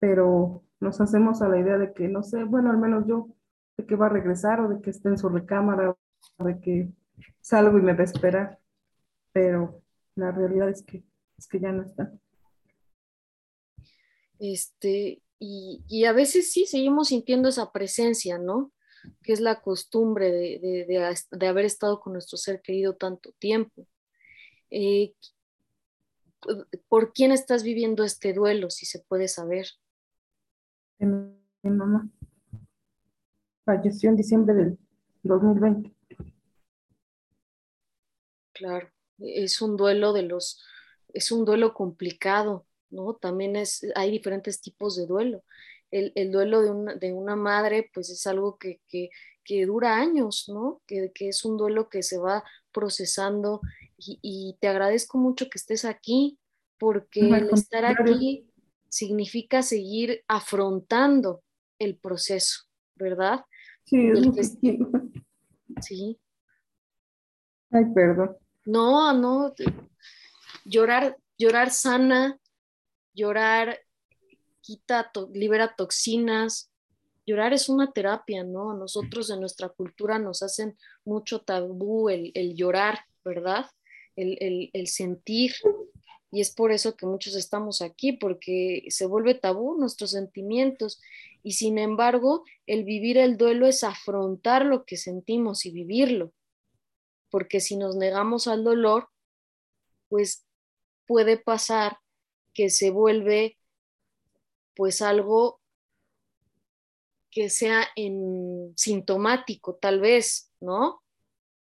Pero 0.00 0.64
nos 0.80 1.00
hacemos 1.00 1.42
a 1.42 1.48
la 1.48 1.60
idea 1.60 1.78
de 1.78 1.92
que, 1.92 2.08
no 2.08 2.22
sé, 2.22 2.44
bueno, 2.44 2.70
al 2.70 2.78
menos 2.78 3.06
yo 3.06 3.28
de 3.76 3.86
que 3.86 3.96
va 3.96 4.06
a 4.06 4.10
regresar 4.10 4.60
o 4.60 4.68
de 4.68 4.80
que 4.80 4.90
esté 4.90 5.08
en 5.08 5.18
su 5.18 5.28
recámara 5.28 5.96
o 6.38 6.44
de 6.44 6.60
que 6.60 6.90
salgo 7.40 7.78
y 7.78 7.82
me 7.82 7.92
va 7.92 8.00
a 8.00 8.04
esperar. 8.04 8.58
Pero 9.32 9.82
la 10.14 10.32
realidad 10.32 10.68
es 10.68 10.82
que, 10.82 11.04
es 11.38 11.46
que 11.46 11.60
ya 11.60 11.72
no 11.72 11.82
está. 11.82 12.12
Este, 14.38 15.22
y, 15.38 15.84
y, 15.86 16.04
a 16.06 16.12
veces 16.12 16.50
sí 16.50 16.66
seguimos 16.66 17.08
sintiendo 17.08 17.48
esa 17.48 17.72
presencia, 17.72 18.38
¿no? 18.38 18.72
Que 19.22 19.32
es 19.32 19.40
la 19.40 19.60
costumbre 19.60 20.30
de, 20.30 20.58
de, 20.58 21.14
de, 21.30 21.46
haber 21.46 21.64
estado 21.66 22.00
con 22.00 22.14
nuestro 22.14 22.38
ser 22.38 22.62
querido 22.62 22.96
tanto 22.96 23.32
tiempo. 23.38 23.86
Eh, 24.70 25.14
¿Por 26.88 27.12
quién 27.12 27.32
estás 27.32 27.62
viviendo 27.62 28.02
este 28.02 28.32
duelo, 28.32 28.70
si 28.70 28.86
se 28.86 29.00
puede 29.00 29.28
saber? 29.28 29.66
Mi 31.06 31.70
mamá 31.70 32.10
falleció 33.64 34.10
en 34.10 34.16
diciembre 34.16 34.54
del 34.54 34.78
2020. 35.22 35.94
Claro, 38.52 38.90
es 39.18 39.62
un 39.62 39.76
duelo 39.78 40.12
de 40.12 40.22
los, 40.22 40.62
es 41.14 41.32
un 41.32 41.46
duelo 41.46 41.72
complicado, 41.72 42.66
¿no? 42.90 43.14
También 43.14 43.56
es, 43.56 43.86
hay 43.94 44.10
diferentes 44.10 44.60
tipos 44.60 44.96
de 44.96 45.06
duelo. 45.06 45.42
El, 45.90 46.12
el 46.14 46.30
duelo 46.30 46.60
de 46.60 46.70
una, 46.70 46.94
de 46.94 47.12
una, 47.14 47.34
madre, 47.34 47.90
pues 47.94 48.10
es 48.10 48.26
algo 48.26 48.58
que, 48.58 48.80
que, 48.86 49.08
que 49.42 49.64
dura 49.64 49.96
años, 49.96 50.48
¿no? 50.48 50.82
Que, 50.86 51.10
que, 51.14 51.28
es 51.28 51.44
un 51.46 51.56
duelo 51.56 51.88
que 51.88 52.02
se 52.02 52.18
va 52.18 52.44
procesando 52.72 53.62
y, 53.96 54.18
y, 54.22 54.56
te 54.60 54.68
agradezco 54.68 55.16
mucho 55.16 55.48
que 55.48 55.58
estés 55.58 55.84
aquí, 55.84 56.38
porque 56.78 57.20
el 57.20 57.50
estar 57.50 57.84
aquí 57.84 58.49
significa 58.90 59.62
seguir 59.62 60.22
afrontando 60.28 61.42
el 61.78 61.96
proceso, 61.96 62.64
¿verdad? 62.94 63.44
Sí, 63.84 64.10
es 64.36 64.58
Sí. 65.80 66.18
Ay, 67.70 67.84
perdón. 67.94 68.36
No, 68.66 69.12
no. 69.14 69.54
Llorar, 70.64 71.16
llorar 71.38 71.70
sana, 71.70 72.38
llorar 73.14 73.80
quita, 74.60 75.10
libera 75.32 75.74
toxinas. 75.74 76.70
Llorar 77.26 77.52
es 77.52 77.68
una 77.68 77.92
terapia, 77.92 78.44
¿no? 78.44 78.74
Nosotros 78.74 79.30
en 79.30 79.40
nuestra 79.40 79.68
cultura 79.68 80.18
nos 80.18 80.42
hacen 80.42 80.76
mucho 81.04 81.40
tabú 81.42 82.08
el, 82.08 82.32
llorar, 82.54 83.00
¿verdad? 83.24 83.66
El, 84.16 84.70
el, 84.72 84.86
sentir. 84.88 85.52
Y 86.32 86.40
es 86.40 86.52
por 86.52 86.70
eso 86.70 86.96
que 86.96 87.06
muchos 87.06 87.34
estamos 87.34 87.82
aquí, 87.82 88.12
porque 88.12 88.84
se 88.88 89.06
vuelve 89.06 89.34
tabú 89.34 89.74
nuestros 89.74 90.12
sentimientos 90.12 91.00
y 91.42 91.52
sin 91.52 91.78
embargo, 91.78 92.44
el 92.66 92.84
vivir 92.84 93.18
el 93.18 93.36
duelo 93.36 93.66
es 93.66 93.82
afrontar 93.82 94.64
lo 94.64 94.84
que 94.84 94.96
sentimos 94.96 95.64
y 95.66 95.70
vivirlo. 95.70 96.32
Porque 97.30 97.60
si 97.60 97.76
nos 97.76 97.96
negamos 97.96 98.46
al 98.46 98.64
dolor, 98.64 99.08
pues 100.08 100.44
puede 101.06 101.38
pasar 101.38 101.98
que 102.52 102.70
se 102.70 102.90
vuelve 102.90 103.56
pues 104.74 105.02
algo 105.02 105.60
que 107.30 107.48
sea 107.48 107.86
sintomático 108.76 109.76
tal 109.76 110.00
vez, 110.00 110.52
¿no? 110.60 111.02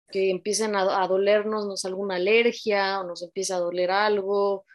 Que 0.09 0.29
empiecen 0.29 0.75
a, 0.75 1.07
dolernos 1.07 1.83
alguna 1.85 2.15
alergia 2.15 3.01
o 3.01 3.03
nos 3.03 3.21
empieza 3.23 3.57
a 3.57 3.59
doler 3.59 3.91
algo. 3.91 4.65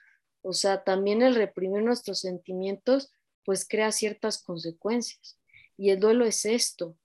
O 0.42 0.52
sea, 0.52 0.84
también 0.84 1.22
el 1.22 1.34
reprimir 1.34 1.82
nuestros 1.82 2.20
sentimientos 2.20 3.12
pues 3.44 3.66
crea 3.66 3.92
ciertas 3.92 4.42
consecuencias. 4.42 5.38
Y 5.76 5.90
el 5.90 6.00
duelo 6.00 6.24
es 6.24 6.44
esto, 6.44 6.96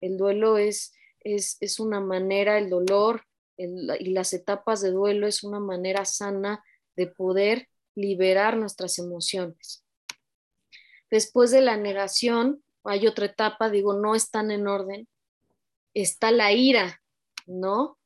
el 0.00 0.16
duelo 0.16 0.58
es, 0.58 0.92
es, 1.20 1.80
una 1.80 2.00
manera, 2.00 2.58
el 2.58 2.68
dolor 2.68 3.22
y 3.56 4.10
las 4.10 4.32
etapas 4.32 4.80
de 4.80 4.90
duelo 4.90 5.26
es 5.26 5.42
una 5.42 5.60
manera 5.60 6.04
sana 6.04 6.62
de 6.96 7.06
poder 7.06 7.68
liberar 7.94 8.56
nuestras 8.56 8.98
emociones. 8.98 9.84
Después 11.10 11.50
de 11.50 11.62
la 11.62 11.76
negación, 11.76 12.62
hay 12.84 13.06
otra 13.06 13.26
etapa, 13.26 13.70
digo, 13.70 13.94
no 13.94 14.14
están 14.14 14.50
en 14.50 14.68
orden, 14.68 15.08
está 15.94 16.30
la 16.30 16.52
ira, 16.52 17.02
¿no? 17.48 17.98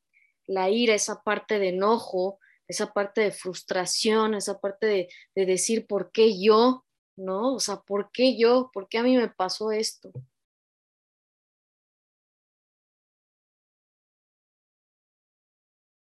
La 0.46 0.70
ira, 0.70 0.94
esa 0.94 1.22
parte 1.22 1.58
de 1.58 1.68
enojo, 1.70 2.38
esa 2.68 2.92
parte 2.92 3.20
de 3.22 3.32
frustración, 3.32 4.34
esa 4.34 4.60
parte 4.60 4.86
de, 4.86 5.08
de 5.34 5.46
decir, 5.46 5.86
¿por 5.86 6.12
qué 6.12 6.40
yo? 6.40 6.84
¿no? 7.16 7.54
O 7.54 7.60
sea, 7.60 7.80
¿por 7.80 8.10
qué 8.12 8.36
yo? 8.38 8.70
¿Por 8.72 8.88
qué 8.88 8.98
a 8.98 9.02
mí 9.02 9.16
me 9.16 9.28
pasó 9.28 9.72
esto? 9.72 10.10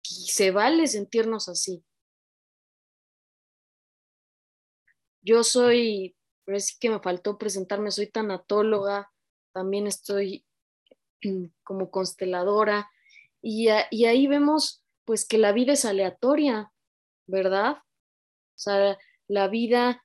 Y 0.03 0.27
se 0.29 0.51
vale 0.51 0.87
sentirnos 0.87 1.49
así. 1.49 1.83
Yo 5.21 5.43
soy, 5.43 6.15
parece 6.45 6.75
que 6.79 6.89
me 6.89 6.99
faltó 6.99 7.37
presentarme, 7.37 7.91
soy 7.91 8.07
tanatóloga, 8.11 9.11
también 9.53 9.87
estoy 9.87 10.45
como 11.63 11.89
consteladora, 11.89 12.91
y, 13.47 13.69
ahí 13.69 14.25
vemos 14.25 14.83
pues 15.05 15.27
que 15.27 15.37
la 15.37 15.51
vida 15.51 15.73
es 15.73 15.85
aleatoria, 15.85 16.73
¿verdad? 17.27 17.73
O 17.73 18.57
sea, 18.57 18.97
la 19.27 19.47
vida 19.47 20.03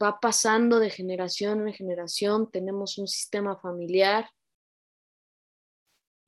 va 0.00 0.20
pasando 0.20 0.78
de 0.78 0.90
generación 0.90 1.66
en 1.66 1.72
generación, 1.72 2.50
tenemos 2.50 2.98
un 2.98 3.08
sistema 3.08 3.56
familiar 3.56 4.28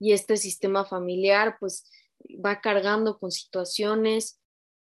y 0.01 0.13
este 0.13 0.39
sistema 0.39 0.87
familiar 0.87 1.59
pues 1.61 1.91
va 2.43 2.63
cargando 2.63 3.19
con 3.19 3.31
situaciones 3.31 4.41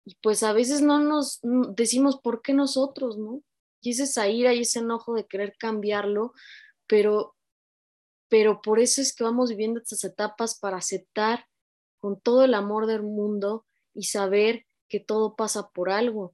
y 0.04 0.16
pues 0.16 0.42
a 0.42 0.52
veces 0.52 0.82
no 0.82 0.98
nos 0.98 1.42
decimos 1.76 2.20
por 2.20 2.42
qué 2.42 2.56
nosotros, 2.56 3.20
¿no? 3.20 3.44
Y 3.82 3.92
esa 3.92 4.06
esa 4.06 4.28
ira 4.30 4.52
y 4.52 4.62
ese 4.62 4.80
enojo 4.80 5.14
de 5.14 5.28
querer 5.28 5.56
cambiarlo, 5.60 6.34
pero, 6.88 7.36
pero 8.32 8.62
por 8.62 8.80
eso 8.80 9.02
es 9.02 9.14
que 9.14 9.26
vamos 9.26 9.50
viviendo 9.50 9.82
estas 9.82 10.06
etapas 10.06 10.58
para 10.58 10.78
aceptar 10.78 11.48
con 12.00 12.18
todo 12.18 12.46
el 12.46 12.54
amor 12.54 12.88
del 12.88 13.04
mundo 13.04 13.66
y 13.94 14.04
saber 14.04 14.66
que 14.88 15.02
todo 15.02 15.36
pasa 15.36 15.70
por 15.72 15.90
algo, 15.90 16.34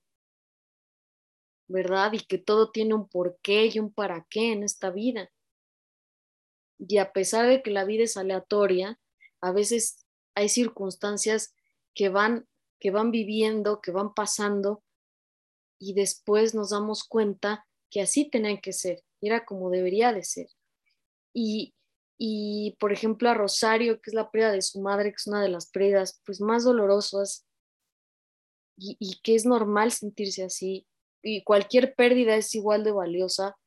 ¿verdad? 1.68 2.14
Y 2.14 2.20
que 2.20 2.38
todo 2.38 2.70
tiene 2.70 2.94
un 2.94 3.10
porqué 3.10 3.66
y 3.66 3.80
un 3.80 3.92
para 3.92 4.28
qué 4.30 4.52
en 4.52 4.62
esta 4.62 4.92
vida. 4.92 5.32
Y 6.78 7.00
a 7.00 7.14
pesar 7.14 7.48
de 7.48 7.64
que 7.64 7.72
la 7.72 7.84
vida 7.84 8.04
es 8.04 8.16
aleatoria, 8.16 9.00
a 9.42 9.52
veces 9.52 10.06
hay 10.36 10.50
circunstancias 10.50 11.56
que 11.96 12.10
van, 12.10 12.48
que 12.80 12.92
van 12.92 13.10
viviendo, 13.10 13.82
que 13.82 13.90
van 13.90 14.14
pasando, 14.14 14.84
y 15.80 15.96
después 15.96 16.54
nos 16.54 16.70
damos 16.70 17.04
cuenta 17.04 17.66
que 17.90 18.02
así 18.02 18.30
tenían 18.30 18.62
que 18.62 18.72
ser, 18.72 19.04
era 19.20 19.46
como 19.46 19.72
debería 19.72 20.14
de 20.14 20.24
ser. 20.24 20.48
Y, 21.34 21.74
y 22.17 22.75
por 22.80 22.91
ejemplo, 22.91 23.30
a 23.30 23.36
Rosario, 23.36 24.01
que 24.01 24.10
es 24.10 24.13
la 24.13 24.32
pérdida 24.32 24.51
de 24.51 24.62
su 24.62 24.82
madre, 24.82 25.12
que 25.12 25.17
es 25.17 25.27
una 25.27 25.41
de 25.41 25.49
las 25.49 25.69
pérdidas 25.69 26.19
pues, 26.25 26.41
más 26.41 26.63
dolorosas 26.63 27.45
y, 28.75 29.19
que 29.23 29.36
es 29.36 29.45
normal 29.45 29.91
sentirse 29.91 30.43
así, 30.43 30.86
y 31.23 31.43
cualquier 31.43 31.95
pérdida 31.95 32.36
es 32.36 32.53
igual 32.56 32.84
de 32.84 32.91
valiosa. 32.91 33.58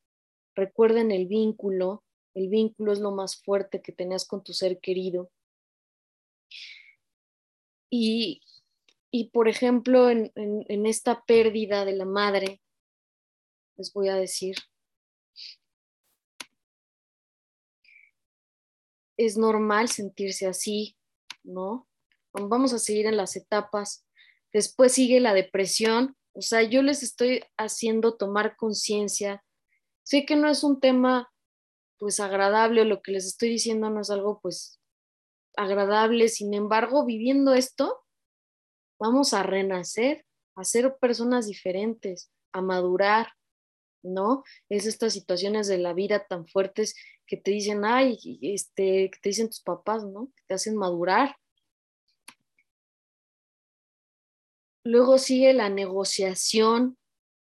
Recuerden 0.55 1.11
el 1.11 1.27
vínculo, 1.27 2.03
el 2.33 2.47
vínculo 2.49 2.93
es 2.93 2.99
lo 2.99 3.11
más 3.11 3.41
fuerte 3.41 3.81
que 3.81 3.91
tenías 3.91 4.25
con 4.25 4.43
tu 4.43 4.53
ser 4.53 4.79
querido. 4.79 5.29
Y, 7.89 8.41
y 9.11 9.29
por 9.31 9.49
ejemplo, 9.49 10.09
en, 10.09 10.31
en, 10.35 10.85
esta 10.85 11.23
pérdida 11.25 11.83
de 11.83 11.93
la 11.93 12.05
madre, 12.05 12.61
les 13.77 13.91
voy 13.91 14.07
a 14.07 14.15
decir, 14.15 14.55
es 19.25 19.37
normal 19.37 19.89
sentirse 19.89 20.47
así, 20.47 20.97
¿no? 21.43 21.87
Vamos 22.33 22.73
a 22.73 22.79
seguir 22.79 23.05
en 23.07 23.17
las 23.17 23.35
etapas. 23.35 24.05
Después 24.53 24.93
sigue 24.93 25.19
la 25.19 25.33
depresión. 25.33 26.15
O 26.33 26.41
sea, 26.41 26.63
yo 26.63 26.81
les 26.81 27.03
estoy 27.03 27.43
haciendo 27.57 28.15
tomar 28.15 28.55
conciencia. 28.55 29.43
Sé 30.03 30.25
que 30.25 30.35
no 30.35 30.49
es 30.49 30.63
un 30.63 30.79
tema 30.79 31.31
pues 32.01 32.19
agradable 32.19 32.83
lo 32.83 33.03
que 33.03 33.11
les 33.11 33.27
estoy 33.27 33.49
diciendo 33.49 33.91
no 33.91 34.01
es 34.01 34.09
algo 34.09 34.39
pues 34.41 34.81
agradable, 35.55 36.29
sin 36.29 36.55
embargo, 36.55 37.05
viviendo 37.05 37.53
esto, 37.53 38.03
vamos 38.99 39.35
a 39.35 39.43
renacer, 39.43 40.25
a 40.55 40.63
ser 40.63 40.97
personas 40.99 41.45
diferentes, 41.45 42.31
a 42.53 42.61
madurar, 42.61 43.33
¿no? 44.03 44.43
Es 44.69 44.85
estas 44.85 45.13
situaciones 45.13 45.67
de 45.67 45.77
la 45.77 45.93
vida 45.93 46.25
tan 46.27 46.47
fuertes 46.47 46.95
que 47.27 47.37
te 47.37 47.51
dicen, 47.51 47.85
ay, 47.85 48.39
este, 48.41 49.09
que 49.11 49.19
te 49.21 49.29
dicen 49.29 49.47
tus 49.47 49.61
papás, 49.61 50.03
¿no? 50.03 50.31
Que 50.35 50.43
te 50.47 50.53
hacen 50.55 50.75
madurar. 50.75 51.35
Luego 54.83 55.17
sigue 55.17 55.53
la 55.53 55.69
negociación, 55.69 56.97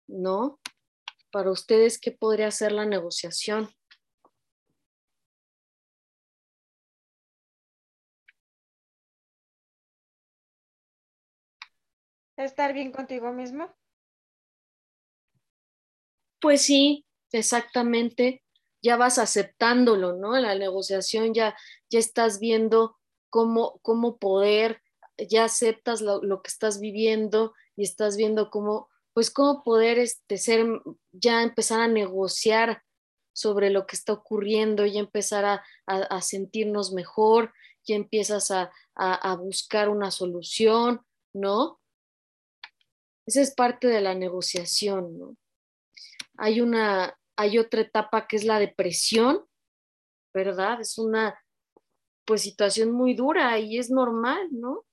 ¿no? 0.06 0.60
Para 1.30 1.50
ustedes, 1.50 1.98
¿qué 1.98 2.12
podría 2.12 2.50
ser 2.50 2.72
la 2.72 2.86
negociación? 2.86 3.68
Estar 12.36 12.72
bien 12.72 12.92
contigo 12.92 13.32
mismo. 13.32 13.74
Pues 16.42 16.62
sí, 16.62 17.06
exactamente. 17.30 18.42
Ya 18.82 18.96
vas 18.96 19.18
aceptándolo, 19.18 20.14
¿no? 20.14 20.36
En 20.36 20.42
la 20.42 20.56
negociación 20.56 21.32
ya, 21.32 21.56
ya 21.88 22.00
estás 22.00 22.40
viendo 22.40 22.98
cómo, 23.30 23.78
cómo 23.82 24.18
poder 24.18 24.82
ya 25.28 25.44
aceptas 25.44 26.00
lo, 26.00 26.20
que 26.42 26.48
estás 26.48 26.80
viviendo 26.80 27.54
y 27.76 27.84
estás 27.84 28.16
viendo 28.16 28.50
cómo, 28.50 28.88
pues 29.12 29.30
cómo 29.30 29.62
poder 29.62 29.98
este, 29.98 30.36
ser, 30.36 30.66
ya 31.12 31.42
empezar 31.42 31.80
a 31.80 31.88
negociar 31.88 32.82
sobre 33.32 33.70
lo 33.70 33.86
que 33.86 33.94
está 33.94 34.12
ocurriendo, 34.12 34.84
ya 34.84 34.98
empezar 34.98 35.62
a, 35.86 36.20
sentirnos 36.20 36.92
mejor, 36.92 37.52
ya 37.86 37.94
empiezas 37.94 38.50
a, 38.50 38.72
a, 38.96 39.36
buscar 39.36 39.88
una 39.88 40.10
solución, 40.10 41.02
¿no? 41.32 41.80
Esa 43.26 43.40
es 43.40 43.54
parte 43.54 43.86
de 43.86 44.00
la 44.00 44.14
negociación, 44.14 45.18
¿no? 45.18 45.36
Hay 46.38 46.60
una, 46.60 47.18
hay 47.36 47.58
otra 47.58 47.82
etapa 47.82 48.26
que 48.26 48.36
es 48.36 48.44
la 48.44 48.58
depresión, 48.58 49.44
¿verdad? 50.34 50.80
Es 50.80 50.98
una, 50.98 51.38
pues, 52.24 52.42
situación 52.42 52.92
muy 52.92 53.14
dura 53.14 53.58
y 53.58 53.78
es 53.78 53.90
normal, 53.90 54.48
¿no? 54.50 54.84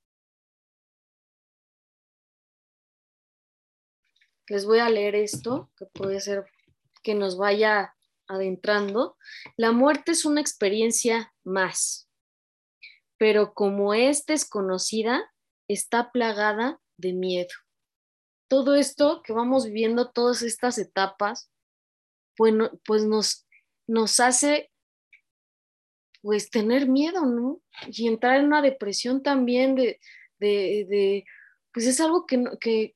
les 4.49 4.65
voy 4.65 4.79
a 4.79 4.89
leer 4.89 5.15
esto, 5.15 5.71
que 5.77 5.85
puede 5.85 6.19
ser 6.19 6.45
que 7.03 7.13
nos 7.15 7.37
vaya 7.37 7.95
adentrando. 8.27 9.15
La 9.55 9.71
muerte 9.71 10.11
es 10.11 10.25
una 10.25 10.41
experiencia 10.41 11.33
más, 11.43 12.09
pero 13.17 13.53
como 13.53 13.93
es 13.93 14.25
desconocida, 14.25 15.31
está 15.67 16.11
plagada 16.11 16.81
de 16.97 17.13
miedo. 17.13 17.53
Todo 18.49 18.75
esto 18.75 19.21
que 19.23 19.31
vamos 19.31 19.65
viviendo, 19.65 20.11
todas 20.11 20.41
estas 20.41 20.77
etapas, 20.77 21.49
bueno, 22.37 22.71
pues 22.85 23.05
nos, 23.05 23.47
nos 23.87 24.19
hace 24.19 24.71
pues 26.21 26.49
tener 26.49 26.89
miedo, 26.89 27.25
¿no? 27.25 27.61
Y 27.87 28.07
entrar 28.07 28.39
en 28.39 28.47
una 28.47 28.61
depresión 28.61 29.23
también 29.23 29.75
de, 29.75 30.01
de 30.37 31.25
pues 31.73 31.85
es 31.85 31.99
algo 31.99 32.25
que 32.25 32.37
no, 32.37 32.57
que, 32.59 32.95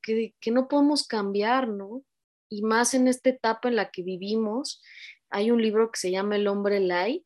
no 0.50 0.68
podemos 0.68 1.06
cambiar, 1.06 1.68
¿no? 1.68 2.04
Y 2.48 2.62
más 2.62 2.94
en 2.94 3.08
esta 3.08 3.30
etapa 3.30 3.68
en 3.68 3.76
la 3.76 3.90
que 3.90 4.02
vivimos, 4.02 4.82
hay 5.30 5.50
un 5.50 5.62
libro 5.62 5.90
que 5.90 5.98
se 5.98 6.10
llama 6.10 6.36
El 6.36 6.48
hombre 6.48 6.80
light, 6.80 7.24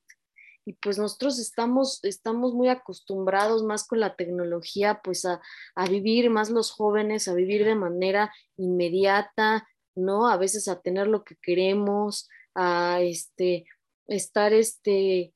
y 0.68 0.74
pues 0.74 0.98
nosotros 0.98 1.38
estamos, 1.38 2.04
estamos 2.04 2.52
muy 2.52 2.68
acostumbrados 2.68 3.64
más 3.64 3.88
con 3.88 4.00
la 4.00 4.16
tecnología, 4.16 5.00
pues 5.02 5.24
a, 5.24 5.40
vivir, 5.88 6.28
más 6.28 6.50
los 6.50 6.70
jóvenes, 6.70 7.26
a 7.26 7.32
vivir 7.32 7.64
de 7.64 7.74
manera 7.74 8.30
inmediata, 8.58 9.66
¿no? 9.94 10.28
A 10.28 10.36
veces 10.36 10.68
a 10.68 10.82
tener 10.82 11.06
lo 11.06 11.24
que 11.24 11.36
queremos, 11.40 12.28
a 12.54 13.00
este, 13.00 13.64
estar, 14.08 14.52
este, 14.52 15.32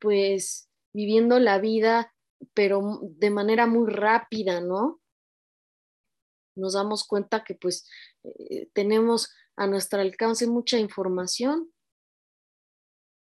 pues 0.00 0.68
viviendo 0.92 1.38
la 1.38 1.60
vida, 1.60 2.12
pero 2.52 2.98
de 3.02 3.30
manera 3.30 3.68
muy 3.68 3.88
rápida, 3.88 4.60
¿no? 4.60 5.00
nos 6.54 6.74
damos 6.74 7.06
cuenta 7.06 7.44
que 7.44 7.54
pues 7.54 7.88
eh, 8.24 8.68
tenemos 8.74 9.32
a 9.56 9.66
nuestro 9.66 10.00
alcance 10.00 10.46
mucha 10.46 10.76
información. 10.76 11.71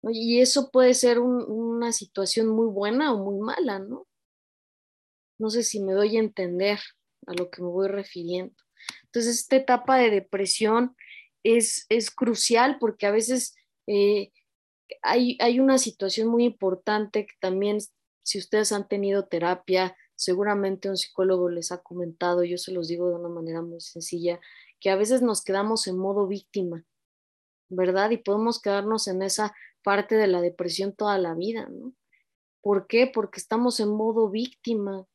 Y 0.04 0.40
eso 0.40 0.72
puede 0.72 0.94
ser 0.94 1.20
una 1.20 1.92
situación 1.92 2.48
muy 2.48 2.68
buena 2.68 3.14
o 3.14 3.18
muy 3.18 3.40
mala, 3.40 3.80
¿no? 3.80 4.08
No 5.38 5.50
sé 5.50 5.64
si 5.64 5.82
me 5.82 5.94
doy 5.94 6.18
a 6.18 6.20
entender 6.20 6.80
a 7.28 7.34
lo 7.34 7.50
que 7.50 7.62
me 7.62 7.68
voy 7.68 7.88
refiriendo. 7.88 8.56
Entonces, 9.06 9.40
esta 9.40 9.58
etapa 9.58 9.98
de 9.98 10.10
depresión 10.10 10.96
es, 11.44 11.86
es 11.90 12.12
crucial 12.12 12.78
porque 12.80 13.06
a 13.06 13.12
veces 13.12 13.56
eh, 13.88 14.32
hay, 15.02 15.38
hay 15.40 15.60
una 15.60 15.78
situación 15.78 16.28
muy 16.28 16.46
importante 16.46 17.26
que 17.26 17.36
también, 17.40 17.80
si 18.24 18.38
ustedes 18.38 18.72
han 18.72 18.88
tenido 18.88 19.28
terapia, 19.28 19.96
seguramente 20.16 20.90
un 20.90 20.98
psicólogo 20.98 21.50
les 21.50 21.72
ha 21.72 21.82
comentado, 21.82 22.44
yo 22.44 22.58
se 22.58 22.72
los 22.72 22.88
digo 22.88 23.10
de 23.10 23.16
una 23.16 23.30
manera 23.30 23.62
muy 23.62 23.80
sencilla, 23.80 24.40
que 24.80 24.90
a 24.90 24.96
veces 24.96 25.22
nos 25.22 25.44
quedamos 25.44 25.88
en 25.88 25.98
modo 25.98 26.28
víctima, 26.28 26.86
¿verdad? 27.70 28.12
Y 28.12 28.18
podemos 28.18 28.62
quedarnos 28.62 29.08
en 29.08 29.22
esa 29.22 29.56
parte 29.84 30.16
de 30.16 30.28
la 30.28 30.42
depresión 30.42 30.94
toda 30.94 31.18
la 31.18 31.34
vida, 31.34 31.68
¿no? 31.70 31.94
¿Por 32.62 32.88
qué? 32.88 33.08
Porque 33.08 33.40
estamos 33.40 33.80
en 33.80 33.90
modo 33.90 34.30
víctima. 34.30 35.06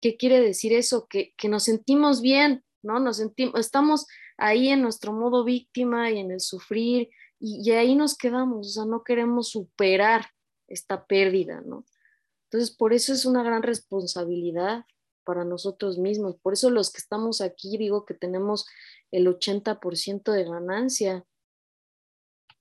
¿Qué 0.00 0.16
quiere 0.16 0.40
decir 0.40 0.72
eso? 0.72 1.06
Que, 1.08 1.34
que 1.36 1.48
nos 1.48 1.64
sentimos 1.64 2.20
bien, 2.20 2.64
¿no? 2.82 3.00
Nos 3.00 3.16
sentimos, 3.16 3.58
estamos 3.58 4.06
ahí 4.36 4.68
en 4.68 4.82
nuestro 4.82 5.12
modo 5.12 5.44
víctima 5.44 6.10
y 6.10 6.18
en 6.18 6.30
el 6.30 6.40
sufrir 6.40 7.10
y, 7.38 7.62
y 7.64 7.72
ahí 7.72 7.94
nos 7.94 8.16
quedamos, 8.16 8.68
o 8.68 8.70
sea, 8.70 8.84
no 8.84 9.02
queremos 9.02 9.48
superar 9.48 10.26
esta 10.68 11.06
pérdida, 11.06 11.62
¿no? 11.62 11.84
Entonces, 12.44 12.74
por 12.74 12.92
eso 12.92 13.12
es 13.12 13.24
una 13.24 13.42
gran 13.42 13.62
responsabilidad 13.62 14.84
para 15.24 15.44
nosotros 15.44 15.98
mismos. 15.98 16.36
Por 16.42 16.54
eso 16.54 16.70
los 16.70 16.92
que 16.92 16.98
estamos 16.98 17.40
aquí, 17.40 17.78
digo 17.78 18.04
que 18.04 18.14
tenemos 18.14 18.66
el 19.10 19.26
80% 19.26 20.32
de 20.32 20.44
ganancia, 20.44 21.24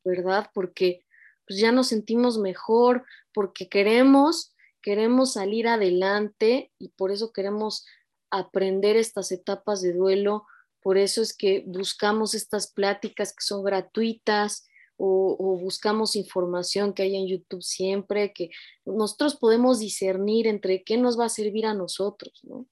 ¿verdad? 0.09 0.49
Porque 0.53 1.05
pues 1.47 1.59
ya 1.59 1.71
nos 1.71 1.87
sentimos 1.87 2.37
mejor, 2.37 3.05
porque 3.33 3.69
queremos, 3.69 4.55
queremos 4.81 5.33
salir 5.33 5.67
adelante 5.67 6.71
y 6.77 6.89
por 6.89 7.11
eso 7.11 7.31
queremos 7.31 7.85
aprender 8.29 8.95
estas 8.95 9.31
etapas 9.31 9.81
de 9.81 9.93
duelo. 9.93 10.45
Por 10.81 10.97
eso 10.97 11.21
es 11.21 11.35
que 11.35 11.63
buscamos 11.65 12.33
estas 12.33 12.71
pláticas 12.71 13.31
que 13.33 13.43
son 13.43 13.63
gratuitas, 13.63 14.69
o, 15.01 15.57
buscamos 15.61 16.17
información 16.17 16.93
que 16.93 17.03
hay 17.03 17.15
en 17.15 17.27
YouTube 17.27 17.63
siempre, 17.63 18.33
que 18.33 18.49
nosotros 18.85 19.37
podemos 19.37 19.79
discernir 19.79 20.45
entre 20.45 20.83
qué 20.83 20.97
nos 20.97 21.17
va 21.17 21.25
a 21.25 21.29
servir 21.29 21.65
a 21.65 21.73
nosotros, 21.73 22.41
¿no? 22.43 22.67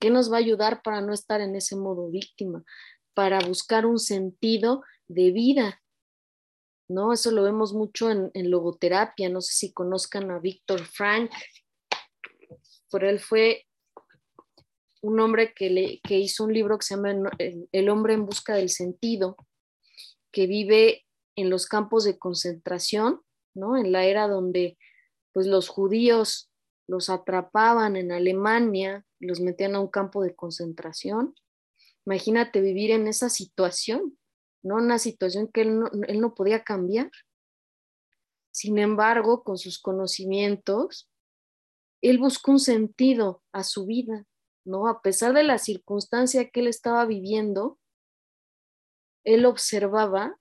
¿Qué 0.00 0.10
nos 0.10 0.32
va 0.32 0.36
a 0.36 0.40
ayudar 0.40 0.82
para 0.82 1.00
no 1.00 1.12
estar 1.12 1.40
en 1.40 1.54
ese 1.54 1.76
modo 1.76 2.10
víctima? 2.10 2.64
Para 3.14 3.38
buscar 3.40 3.86
un 3.86 4.00
sentido 4.00 4.82
de 5.06 5.30
vida, 5.30 5.80
¿no? 6.90 7.12
Eso 7.12 7.30
lo 7.30 7.44
vemos 7.44 7.72
mucho 7.72 8.10
en, 8.10 8.50
logoterapia, 8.50 9.28
no 9.28 9.40
sé 9.40 9.52
si 9.52 9.72
conozcan 9.72 10.30
a 10.32 10.40
Víctor 10.40 10.84
Frank, 10.84 11.30
por 12.90 13.04
él 13.04 13.20
fue 13.20 13.66
un 15.00 15.20
hombre 15.20 15.54
que, 15.54 15.70
le, 15.70 16.00
que 16.00 16.18
hizo 16.18 16.44
un 16.44 16.52
libro 16.52 16.76
que 16.76 16.84
se 16.84 16.96
llama 16.96 17.30
El 17.70 17.88
hombre 17.88 18.14
en 18.14 18.26
busca 18.26 18.54
del 18.56 18.70
sentido, 18.70 19.36
que 20.32 20.48
vive 20.48 21.06
en 21.36 21.48
los 21.48 21.66
campos 21.66 22.02
de 22.02 22.18
concentración, 22.18 23.20
¿no? 23.54 23.76
En 23.76 23.92
la 23.92 24.04
era 24.04 24.26
donde 24.26 24.76
pues 25.32 25.46
los 25.46 25.68
judíos 25.68 26.50
los 26.88 27.08
atrapaban 27.08 27.94
en 27.94 28.10
Alemania, 28.10 29.06
los 29.20 29.38
metían 29.38 29.76
a 29.76 29.80
un 29.80 29.88
campo 29.88 30.24
de 30.24 30.34
concentración. 30.34 31.36
Imagínate 32.04 32.60
vivir 32.60 32.90
en 32.90 33.06
esa 33.06 33.28
situación, 33.28 34.18
¿no? 34.62 34.76
Una 34.76 34.98
situación 34.98 35.48
que 35.48 35.62
él 35.62 35.78
no, 35.78 35.90
él 36.06 36.20
no 36.20 36.34
podía 36.34 36.64
cambiar. 36.64 37.10
Sin 38.52 38.78
embargo, 38.78 39.42
con 39.44 39.58
sus 39.58 39.80
conocimientos, 39.80 41.08
él 42.02 42.18
buscó 42.18 42.52
un 42.52 42.58
sentido 42.58 43.42
a 43.52 43.62
su 43.62 43.86
vida, 43.86 44.26
¿no? 44.64 44.88
A 44.88 45.02
pesar 45.02 45.32
de 45.32 45.44
la 45.44 45.58
circunstancia 45.58 46.50
que 46.50 46.60
él 46.60 46.66
estaba 46.66 47.04
viviendo, 47.04 47.78
él 49.24 49.44
observaba 49.46 50.36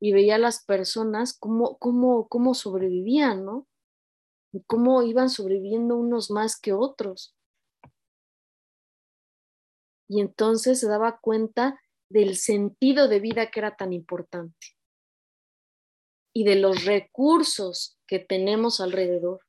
y 0.00 0.12
veía 0.12 0.34
a 0.34 0.38
las 0.38 0.64
personas 0.64 1.36
cómo, 1.38 1.78
cómo, 1.78 2.28
cómo 2.28 2.54
sobrevivían, 2.54 3.44
¿no? 3.44 3.66
Cómo 4.66 5.02
iban 5.02 5.30
sobreviviendo 5.30 5.96
unos 5.96 6.30
más 6.30 6.60
que 6.60 6.72
otros. 6.72 7.34
Y 10.08 10.20
entonces 10.20 10.80
se 10.80 10.88
daba 10.88 11.18
cuenta 11.18 11.80
del 12.14 12.36
sentido 12.36 13.08
de 13.08 13.18
vida 13.18 13.50
que 13.50 13.58
era 13.58 13.74
tan 13.74 13.92
importante 13.92 14.68
y 16.32 16.44
de 16.44 16.54
los 16.54 16.84
recursos 16.84 17.98
que 18.06 18.20
tenemos 18.20 18.80
alrededor 18.80 19.40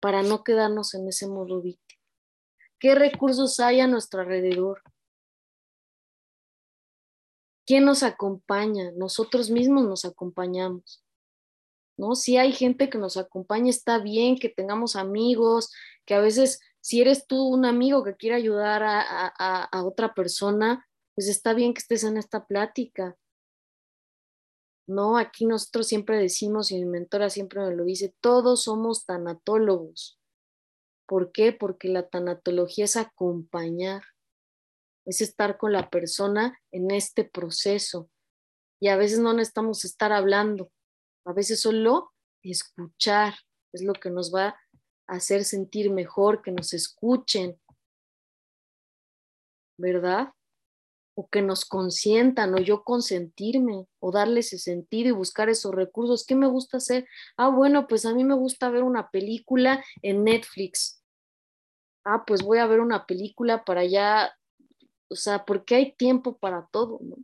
para 0.00 0.22
no 0.22 0.42
quedarnos 0.42 0.94
en 0.94 1.06
ese 1.06 1.28
modo 1.28 1.60
víctima. 1.60 2.00
¿Qué 2.78 2.94
recursos 2.94 3.60
hay 3.60 3.80
a 3.80 3.86
nuestro 3.86 4.22
alrededor? 4.22 4.80
¿Quién 7.66 7.84
nos 7.84 8.04
acompaña? 8.04 8.92
Nosotros 8.92 9.50
mismos 9.50 9.84
nos 9.84 10.06
acompañamos. 10.06 11.04
¿No? 11.98 12.14
Si 12.14 12.38
hay 12.38 12.52
gente 12.52 12.88
que 12.88 12.96
nos 12.96 13.18
acompaña, 13.18 13.68
está 13.68 13.98
bien 13.98 14.38
que 14.38 14.48
tengamos 14.48 14.96
amigos, 14.96 15.70
que 16.06 16.14
a 16.14 16.20
veces 16.20 16.58
si 16.80 17.02
eres 17.02 17.26
tú 17.26 17.48
un 17.48 17.66
amigo 17.66 18.02
que 18.02 18.16
quiere 18.16 18.36
ayudar 18.36 18.82
a, 18.82 19.26
a 19.64 19.84
otra 19.84 20.14
persona, 20.14 20.86
pues 21.20 21.28
está 21.28 21.52
bien 21.52 21.74
que 21.74 21.80
estés 21.80 22.04
en 22.04 22.16
esta 22.16 22.46
plática. 22.46 23.14
No, 24.88 25.18
aquí 25.18 25.44
nosotros 25.44 25.86
siempre 25.86 26.16
decimos, 26.16 26.70
y 26.70 26.76
mi 26.76 26.86
mentora 26.86 27.28
siempre 27.28 27.60
me 27.60 27.76
lo 27.76 27.84
dice, 27.84 28.14
todos 28.22 28.62
somos 28.62 29.04
tanatólogos. 29.04 30.18
¿Por 31.06 31.30
qué? 31.30 31.52
Porque 31.52 31.88
la 31.88 32.08
tanatología 32.08 32.86
es 32.86 32.96
acompañar 32.96 34.02
es 35.04 35.20
estar 35.20 35.58
con 35.58 35.72
la 35.72 35.90
persona 35.90 36.58
en 36.70 36.90
este 36.90 37.24
proceso. 37.24 38.08
Y 38.80 38.88
a 38.88 38.96
veces 38.96 39.18
no 39.18 39.34
necesitamos 39.34 39.84
estar 39.84 40.14
hablando, 40.14 40.72
a 41.26 41.34
veces 41.34 41.60
solo 41.60 42.14
escuchar 42.42 43.34
es 43.74 43.82
lo 43.82 43.92
que 43.92 44.08
nos 44.08 44.34
va 44.34 44.48
a 44.48 44.58
hacer 45.16 45.44
sentir 45.44 45.90
mejor, 45.90 46.40
que 46.40 46.50
nos 46.50 46.72
escuchen, 46.72 47.60
¿verdad? 49.76 50.32
O 51.14 51.28
que 51.28 51.42
nos 51.42 51.64
consientan, 51.64 52.54
o 52.54 52.58
yo 52.58 52.82
consentirme, 52.84 53.86
o 53.98 54.12
darle 54.12 54.40
ese 54.40 54.58
sentido 54.58 55.08
y 55.08 55.12
buscar 55.12 55.48
esos 55.48 55.74
recursos. 55.74 56.24
¿Qué 56.24 56.34
me 56.34 56.46
gusta 56.46 56.78
hacer? 56.78 57.06
Ah, 57.36 57.48
bueno, 57.48 57.86
pues 57.86 58.06
a 58.06 58.14
mí 58.14 58.24
me 58.24 58.34
gusta 58.34 58.70
ver 58.70 58.84
una 58.84 59.10
película 59.10 59.84
en 60.02 60.24
Netflix. 60.24 61.02
Ah, 62.04 62.24
pues 62.26 62.42
voy 62.42 62.58
a 62.58 62.66
ver 62.66 62.80
una 62.80 63.06
película 63.06 63.64
para 63.64 63.84
ya 63.84 64.32
o 65.10 65.16
sea, 65.16 65.44
porque 65.44 65.74
hay 65.74 65.92
tiempo 65.92 66.38
para 66.38 66.68
todo, 66.70 67.00
¿no? 67.02 67.16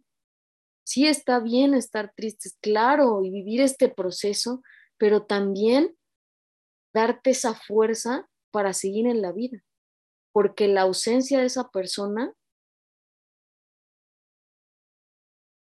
Sí 0.85 1.07
está 1.07 1.41
bien 1.41 1.75
estar 1.75 2.13
tristes, 2.15 2.59
claro, 2.61 3.25
y 3.25 3.31
vivir 3.31 3.61
este 3.61 3.89
proceso, 3.89 4.63
pero 4.99 5.25
también 5.25 5.97
darte 6.93 7.31
esa 7.31 7.55
fuerza 7.55 8.29
para 8.51 8.73
seguir 8.73 9.07
en 9.07 9.23
la 9.23 9.33
vida, 9.33 9.63
porque 10.33 10.69
la 10.69 10.83
ausencia 10.83 11.41
de 11.41 11.47
esa 11.47 11.71
persona 11.71 12.33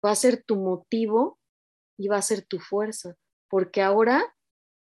va 0.05 0.11
a 0.11 0.15
ser 0.15 0.43
tu 0.43 0.55
motivo 0.55 1.39
y 1.97 2.07
va 2.07 2.17
a 2.17 2.21
ser 2.21 2.45
tu 2.45 2.59
fuerza, 2.59 3.15
porque 3.49 3.81
ahora 3.81 4.35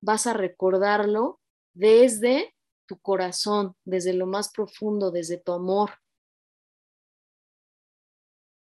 vas 0.03 0.27
a 0.27 0.35
recordarlo 0.35 1.41
desde 1.75 2.55
tu 2.87 2.99
corazón, 3.01 3.75
desde 3.85 4.13
lo 4.13 4.27
más 4.27 4.51
profundo, 4.51 5.11
desde 5.11 5.39
tu 5.39 5.53
amor, 5.53 5.91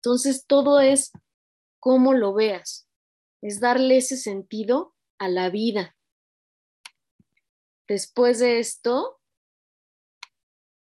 entonces, 0.07 0.47
todo 0.47 0.79
es 0.79 1.11
cómo 1.81 2.15
lo 2.15 2.33
veas, 2.33 2.89
es 3.43 3.59
darle 3.59 3.97
ese 3.97 4.17
sentido 4.17 4.95
a 5.19 5.29
la 5.29 5.51
vida. 5.51 5.97
Después 7.89 8.39
de 8.39 8.61
esto, 8.61 9.21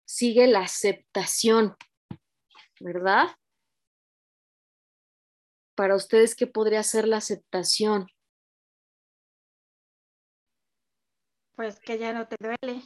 sigue 0.07 0.47
la 0.47 0.61
aceptación, 0.61 1.75
¿verdad? 2.79 3.31
Para 5.79 5.95
ustedes, 5.95 6.35
¿qué 6.35 6.49
podría 6.49 6.83
ser 6.83 7.07
la 7.07 7.19
aceptación? 7.19 8.09
Pues 11.55 11.79
que 11.79 11.99
ya 11.99 12.13
no 12.13 12.27
te 12.27 12.35
duele. 12.41 12.83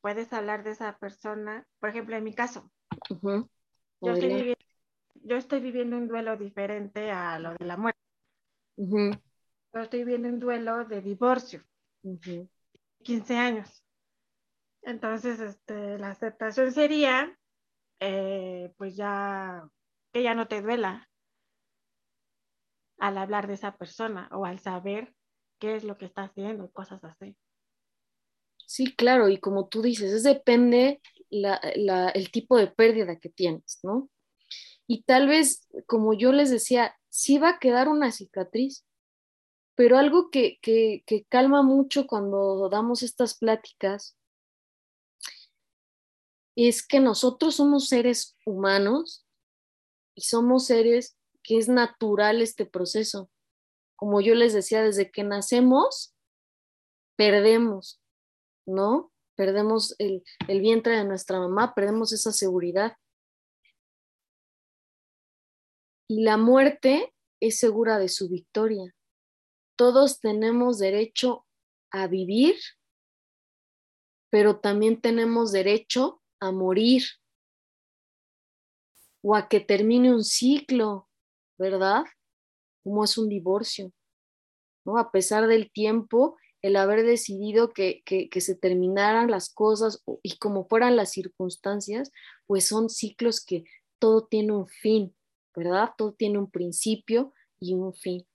Puedes 0.00 0.32
hablar 0.32 0.62
de 0.62 0.70
esa 0.70 0.96
persona, 0.98 1.66
por 1.80 1.88
ejemplo, 1.88 2.14
en 2.14 2.22
mi 2.22 2.32
caso, 2.32 2.70
yo, 4.04 4.12
estoy 5.36 5.58
viviendo, 5.58 5.96
un 5.96 6.06
duelo 6.06 6.36
diferente 6.36 7.10
a 7.10 7.40
lo 7.40 7.54
de 7.54 7.64
la 7.64 7.76
muerte. 7.76 7.98
Yo 8.76 9.80
estoy 9.80 10.04
viviendo 10.04 10.28
un 10.28 10.38
duelo 10.38 10.84
de 10.84 11.02
divorcio. 11.02 11.64
15 13.02 13.36
años. 13.36 13.82
Entonces, 14.82 15.40
este, 15.40 15.98
la 15.98 16.10
aceptación 16.10 16.70
sería, 16.70 17.36
eh, 18.04 18.72
pues 18.76 18.96
ya, 18.96 19.62
que 20.12 20.24
ya 20.24 20.34
no 20.34 20.48
te 20.48 20.60
duela 20.60 21.08
al 22.98 23.16
hablar 23.16 23.46
de 23.46 23.54
esa 23.54 23.76
persona 23.76 24.28
o 24.32 24.44
al 24.44 24.58
saber 24.58 25.14
qué 25.60 25.76
es 25.76 25.84
lo 25.84 25.96
que 25.96 26.06
está 26.06 26.24
haciendo, 26.24 26.68
cosas 26.72 27.04
así. 27.04 27.36
Sí, 28.66 28.92
claro, 28.96 29.28
y 29.28 29.38
como 29.38 29.68
tú 29.68 29.82
dices, 29.82 30.12
es 30.12 30.24
depende 30.24 31.00
el 31.30 32.30
tipo 32.32 32.56
de 32.56 32.66
pérdida 32.66 33.20
que 33.20 33.28
tienes, 33.28 33.78
¿no? 33.84 34.10
Y 34.88 35.04
tal 35.04 35.28
vez, 35.28 35.68
como 35.86 36.12
yo 36.12 36.32
les 36.32 36.50
decía, 36.50 36.96
sí 37.08 37.38
va 37.38 37.50
a 37.50 37.58
quedar 37.60 37.88
una 37.88 38.10
cicatriz, 38.10 38.84
pero 39.76 39.96
algo 39.96 40.30
que, 40.30 40.58
que, 40.60 41.04
que 41.06 41.24
calma 41.28 41.62
mucho 41.62 42.08
cuando 42.08 42.68
damos 42.68 43.04
estas 43.04 43.38
pláticas 43.38 44.16
es 46.56 46.86
que 46.86 47.00
nosotros 47.00 47.56
somos 47.56 47.88
seres 47.88 48.36
humanos 48.44 49.26
y 50.14 50.22
somos 50.22 50.66
seres 50.66 51.16
que 51.42 51.58
es 51.58 51.68
natural 51.68 52.42
este 52.42 52.66
proceso. 52.66 53.30
Como 53.96 54.20
yo 54.20 54.34
les 54.34 54.52
decía, 54.52 54.82
desde 54.82 55.10
que 55.10 55.24
nacemos, 55.24 56.14
perdemos, 57.16 58.00
¿no? 58.66 59.12
Perdemos 59.36 59.94
el, 59.98 60.22
vientre 60.48 60.96
de 60.96 61.04
nuestra 61.04 61.38
mamá, 61.38 61.74
perdemos 61.74 62.12
esa 62.12 62.32
seguridad. 62.32 62.96
Y 66.08 66.22
la 66.22 66.36
muerte 66.36 67.14
es 67.40 67.58
segura 67.58 67.98
de 67.98 68.08
su 68.08 68.28
victoria. 68.28 68.94
Todos 69.76 70.20
tenemos 70.20 70.78
derecho 70.78 71.46
a 71.90 72.06
vivir, 72.06 72.56
pero 74.30 74.60
también 74.60 75.00
tenemos 75.00 75.52
derecho 75.52 76.21
a 76.42 76.50
morir 76.50 77.04
o 79.22 79.36
a 79.36 79.48
que 79.48 79.60
termine 79.60 80.12
un 80.12 80.24
ciclo, 80.24 81.08
¿verdad? 81.56 82.02
Como 82.82 83.04
es 83.04 83.16
un 83.16 83.28
divorcio, 83.28 83.92
¿no? 84.84 84.98
A 84.98 85.12
pesar 85.12 85.46
del 85.46 85.70
tiempo, 85.70 86.36
el 86.60 86.74
haber 86.74 87.04
decidido 87.04 87.72
que, 87.72 88.02
que, 88.04 88.40
se 88.40 88.56
terminaran 88.56 89.30
las 89.30 89.54
cosas 89.54 90.02
y 90.22 90.36
como 90.38 90.66
fueran 90.66 90.96
las 90.96 91.12
circunstancias, 91.12 92.10
pues 92.46 92.66
son 92.66 92.88
ciclos 92.88 93.44
que 93.44 93.64
todo 94.00 94.26
tiene 94.26 94.52
un 94.52 94.66
fin, 94.66 95.14
¿verdad? 95.54 95.90
Todo 95.96 96.12
tiene 96.12 96.38
un 96.38 96.50
principio 96.50 97.32
y 97.60 97.74
un 97.74 97.94
fin. 97.94 98.26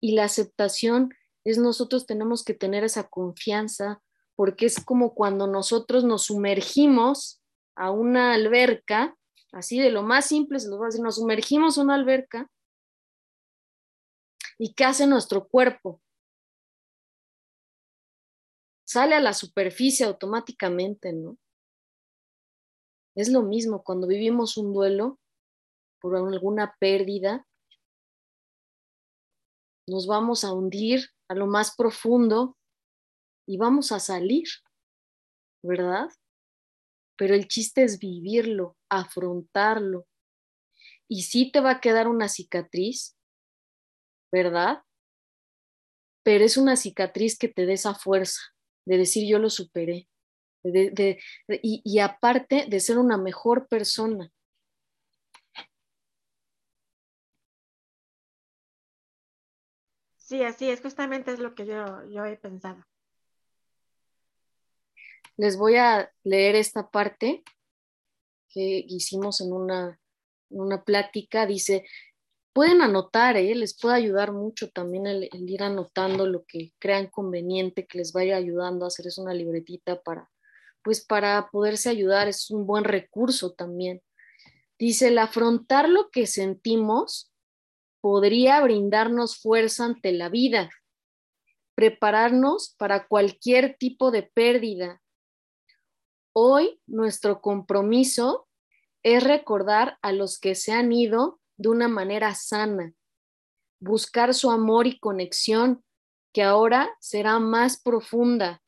Y 0.00 0.12
la 0.12 0.24
aceptación 0.24 1.12
es 1.44 1.58
nosotros 1.58 2.06
tenemos 2.06 2.44
que 2.44 2.54
tener 2.54 2.84
esa 2.84 3.08
confianza 3.08 4.02
porque 4.38 4.66
es 4.66 4.84
como 4.84 5.14
cuando 5.14 5.48
nosotros 5.48 6.04
nos 6.04 6.26
sumergimos 6.26 7.42
a 7.74 7.90
una 7.90 8.34
alberca, 8.34 9.16
así 9.50 9.80
de 9.80 9.90
lo 9.90 10.04
más 10.04 10.26
simple, 10.26 10.60
se 10.60 10.68
lo 10.68 10.76
voy 10.76 10.84
a 10.84 10.90
decir, 10.90 11.02
nos 11.02 11.16
sumergimos 11.16 11.76
a 11.76 11.82
una 11.82 11.96
alberca 11.96 12.48
y 14.56 14.74
¿qué 14.74 14.84
hace 14.84 15.08
nuestro 15.08 15.48
cuerpo? 15.48 16.00
sale 18.84 19.16
a 19.16 19.20
la 19.20 19.34
superficie 19.34 20.06
automáticamente, 20.06 21.12
¿no? 21.12 21.36
Es 23.16 23.28
lo 23.28 23.42
mismo 23.42 23.82
cuando 23.82 24.06
vivimos 24.06 24.56
un 24.56 24.72
duelo 24.72 25.18
por 26.00 26.16
alguna 26.16 26.76
pérdida, 26.78 27.44
nos 29.88 30.06
vamos 30.06 30.44
a 30.44 30.52
hundir 30.52 31.10
a 31.28 31.34
lo 31.34 31.48
más 31.48 31.74
profundo 31.76 32.56
y 33.48 33.56
vamos 33.56 33.92
a 33.92 33.98
salir, 33.98 34.46
¿verdad? 35.62 36.10
Pero 37.16 37.34
el 37.34 37.48
chiste 37.48 37.82
es 37.82 37.98
vivirlo, 37.98 38.76
afrontarlo. 38.90 40.06
Y 41.08 41.22
sí 41.22 41.50
te 41.50 41.60
va 41.60 41.70
a 41.70 41.80
quedar 41.80 42.08
una 42.08 42.28
cicatriz, 42.28 43.16
¿verdad? 44.30 44.82
Pero 46.22 46.44
es 46.44 46.58
una 46.58 46.76
cicatriz 46.76 47.38
que 47.38 47.48
te 47.48 47.64
dé 47.64 47.72
esa 47.72 47.94
fuerza, 47.94 48.38
de 48.84 48.98
decir 48.98 49.26
yo 49.26 49.38
lo 49.38 49.48
superé, 49.48 50.06
y, 50.62 51.98
aparte 52.00 52.66
de 52.68 52.80
ser 52.80 52.98
una 52.98 53.16
mejor 53.16 53.66
persona. 53.66 54.30
Sí, 60.18 60.42
así 60.42 60.68
es, 60.68 60.82
justamente 60.82 61.32
es 61.32 61.38
lo 61.38 61.54
que 61.54 61.64
yo, 61.64 62.04
yo 62.10 62.26
he 62.26 62.36
pensado. 62.36 62.84
Les 65.38 65.56
voy 65.56 65.76
a 65.76 66.12
leer 66.24 66.56
esta 66.56 66.90
parte 66.90 67.42
que 68.50 68.84
hicimos 68.86 69.40
en 69.40 69.54
una, 69.54 69.98
una 70.50 70.84
plática. 70.84 71.46
Dice, 71.46 71.86
pueden 72.52 72.82
anotar, 72.82 73.36
¿eh? 73.36 73.54
les 73.54 73.78
puede 73.78 73.94
ayudar 73.94 74.32
mucho 74.32 74.68
también 74.70 75.06
el, 75.06 75.28
ir 75.32 75.62
anotando 75.62 76.26
lo 76.26 76.44
que 76.44 76.72
crean 76.80 77.06
conveniente, 77.06 77.86
que 77.86 77.98
les 77.98 78.12
vaya 78.12 78.36
ayudando 78.36 78.84
a 78.84 78.88
hacer 78.88 79.06
es 79.06 79.16
una 79.16 79.32
libretita 79.32 80.02
para, 80.02 80.28
pues 80.82 81.04
para 81.04 81.50
poderse 81.52 81.88
ayudar, 81.88 82.26
es 82.26 82.50
un 82.50 82.66
buen 82.66 82.82
recurso 82.82 83.52
también. 83.52 84.02
Dice, 84.76 85.06
el 85.06 85.18
afrontar 85.18 85.88
lo 85.88 86.10
que 86.10 86.26
sentimos 86.26 87.32
podría 88.00 88.60
brindarnos 88.60 89.38
fuerza 89.38 89.84
ante 89.84 90.10
la 90.10 90.28
vida, 90.28 90.68
prepararnos 91.76 92.74
para 92.76 93.06
cualquier 93.06 93.76
tipo 93.78 94.10
de 94.10 94.24
pérdida. 94.24 95.00
Hoy 96.32 96.80
nuestro 96.86 97.40
compromiso 97.40 98.48
es 99.02 99.22
recordar 99.24 99.98
a 100.02 100.12
los 100.12 100.38
que 100.38 100.54
se 100.54 100.72
han 100.72 100.92
ido 100.92 101.40
de 101.56 101.68
una 101.68 101.88
manera 101.88 102.34
sana, 102.34 102.92
buscar 103.80 104.34
su 104.34 104.50
amor 104.50 104.86
y 104.86 104.98
conexión, 104.98 105.84
que 106.32 106.42
ahora 106.42 106.90
será 107.00 107.38
más 107.38 107.80
profunda, 107.80 108.62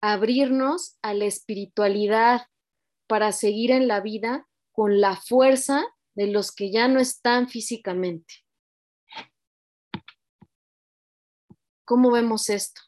abrirnos 0.00 0.98
a 1.02 1.14
la 1.14 1.24
espiritualidad 1.24 2.46
para 3.06 3.32
seguir 3.32 3.70
en 3.70 3.88
la 3.88 4.00
vida 4.00 4.48
con 4.72 5.00
la 5.00 5.16
fuerza 5.16 5.84
de 6.14 6.26
los 6.26 6.52
que 6.52 6.70
ya 6.70 6.88
no 6.88 7.00
están 7.00 7.48
físicamente. 7.48 8.34
¿Cómo 11.84 12.10
vemos 12.10 12.48
esto? 12.48 12.80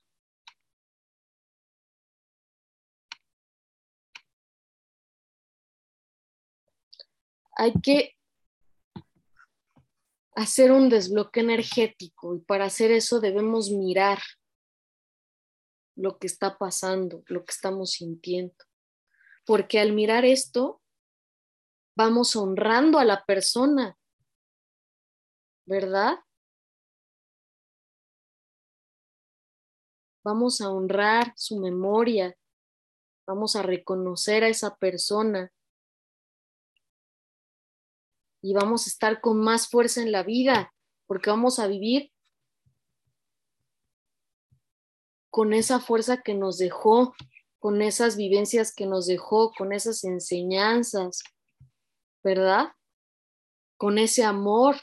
Hay 7.56 7.72
que 7.80 8.16
hacer 10.34 10.72
un 10.72 10.88
desbloque 10.88 11.40
energético 11.40 12.34
y 12.34 12.40
para 12.40 12.64
hacer 12.64 12.90
eso 12.90 13.20
debemos 13.20 13.70
mirar 13.70 14.18
lo 15.96 16.18
que 16.18 16.26
está 16.26 16.58
pasando, 16.58 17.22
lo 17.26 17.44
que 17.44 17.52
estamos 17.52 17.92
sintiendo. 17.92 18.56
Porque 19.46 19.78
al 19.78 19.92
mirar 19.92 20.24
esto, 20.24 20.82
vamos 21.96 22.34
honrando 22.34 22.98
a 22.98 23.04
la 23.04 23.24
persona, 23.24 23.96
¿verdad? 25.66 26.18
Vamos 30.24 30.60
a 30.60 30.70
honrar 30.70 31.32
su 31.36 31.60
memoria, 31.60 32.36
vamos 33.26 33.56
a 33.56 33.62
reconocer 33.62 34.42
a 34.42 34.48
esa 34.48 34.74
persona 34.76 35.52
y 38.44 38.52
vamos 38.52 38.86
a 38.86 38.90
estar 38.90 39.22
con 39.22 39.40
más 39.40 39.70
fuerza 39.70 40.02
en 40.02 40.12
la 40.12 40.22
vida, 40.22 40.74
porque 41.06 41.30
vamos 41.30 41.58
a 41.58 41.66
vivir 41.66 42.12
con 45.30 45.54
esa 45.54 45.80
fuerza 45.80 46.20
que 46.20 46.34
nos 46.34 46.58
dejó, 46.58 47.14
con 47.58 47.80
esas 47.80 48.18
vivencias 48.18 48.74
que 48.74 48.84
nos 48.84 49.06
dejó, 49.06 49.50
con 49.56 49.72
esas 49.72 50.04
enseñanzas, 50.04 51.22
¿verdad? 52.22 52.72
Con 53.78 53.96
ese 53.96 54.24
amor, 54.24 54.76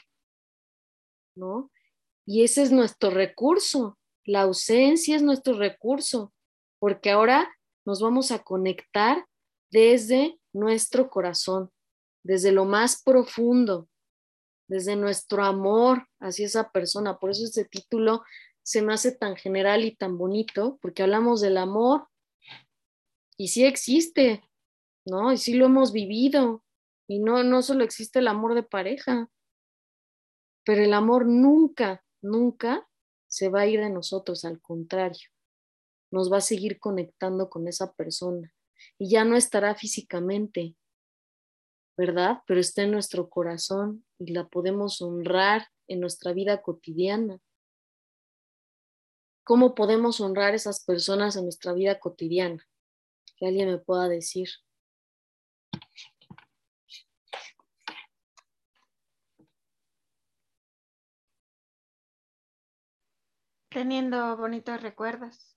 ¿no? 1.36 1.70
Y 2.26 2.42
ese 2.42 2.62
es 2.64 2.72
nuestro 2.72 3.10
recurso, 3.10 3.96
la 4.24 4.40
ausencia 4.40 5.14
es 5.14 5.22
nuestro 5.22 5.56
recurso, 5.56 6.34
porque 6.80 7.12
ahora 7.12 7.48
nos 7.86 8.00
vamos 8.00 8.32
a 8.32 8.42
conectar 8.42 9.24
desde 9.70 10.40
nuestro 10.52 11.08
corazón 11.08 11.70
desde 12.22 12.52
lo 12.52 12.64
más 12.64 13.02
profundo, 13.02 13.88
desde 14.68 14.96
nuestro 14.96 15.44
amor 15.44 16.06
hacia 16.20 16.46
esa 16.46 16.70
persona. 16.70 17.18
Por 17.18 17.30
eso 17.30 17.44
este 17.44 17.64
título 17.64 18.22
se 18.62 18.82
me 18.82 18.94
hace 18.94 19.12
tan 19.12 19.36
general 19.36 19.84
y 19.84 19.96
tan 19.96 20.16
bonito, 20.16 20.78
porque 20.80 21.02
hablamos 21.02 21.40
del 21.40 21.56
amor 21.56 22.08
y 23.36 23.48
sí 23.48 23.64
existe, 23.64 24.42
¿no? 25.04 25.32
Y 25.32 25.38
sí 25.38 25.54
lo 25.54 25.66
hemos 25.66 25.92
vivido. 25.92 26.64
Y 27.08 27.18
no, 27.18 27.42
no 27.42 27.62
solo 27.62 27.84
existe 27.84 28.20
el 28.20 28.28
amor 28.28 28.54
de 28.54 28.62
pareja, 28.62 29.28
pero 30.64 30.82
el 30.82 30.94
amor 30.94 31.26
nunca, 31.26 32.04
nunca 32.22 32.88
se 33.26 33.48
va 33.48 33.62
a 33.62 33.66
ir 33.66 33.80
de 33.80 33.90
nosotros, 33.90 34.44
al 34.44 34.60
contrario, 34.60 35.28
nos 36.10 36.32
va 36.32 36.38
a 36.38 36.42
seguir 36.42 36.78
conectando 36.78 37.50
con 37.50 37.66
esa 37.66 37.92
persona 37.94 38.54
y 38.98 39.10
ya 39.10 39.24
no 39.24 39.36
estará 39.36 39.74
físicamente, 39.74 40.76
¿verdad? 41.96 42.42
Pero 42.46 42.60
está 42.60 42.82
en 42.82 42.92
nuestro 42.92 43.28
corazón 43.28 44.04
y 44.18 44.32
la 44.32 44.48
podemos 44.48 45.02
honrar 45.02 45.68
en 45.88 46.00
nuestra 46.00 46.32
vida 46.32 46.62
cotidiana. 46.62 47.40
¿Cómo 49.44 49.74
podemos 49.74 50.20
honrar 50.20 50.54
esas 50.54 50.84
personas 50.84 51.36
en 51.36 51.44
nuestra 51.44 51.72
vida 51.72 51.98
cotidiana? 51.98 52.66
Que 53.36 53.46
alguien 53.46 53.68
me 53.68 53.78
pueda 53.78 54.08
decir. 54.08 54.48
Teniendo 63.70 64.36
bonitos 64.36 64.80
recuerdos. 64.80 65.56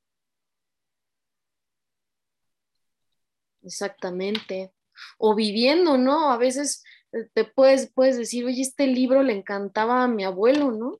Exactamente 3.62 4.75
o 5.18 5.36
viviendo, 5.36 5.98
¿no? 5.98 6.32
A 6.32 6.38
veces 6.38 6.84
eh, 7.12 7.30
te 7.34 7.46
puedes, 7.46 7.92
puedes 7.92 8.18
decir, 8.18 8.46
oye, 8.46 8.62
este 8.62 8.88
libro 8.88 9.24
le 9.24 9.34
encantaba 9.34 10.04
a 10.04 10.08
mi 10.08 10.24
abuelo, 10.24 10.72
¿no? 10.72 11.00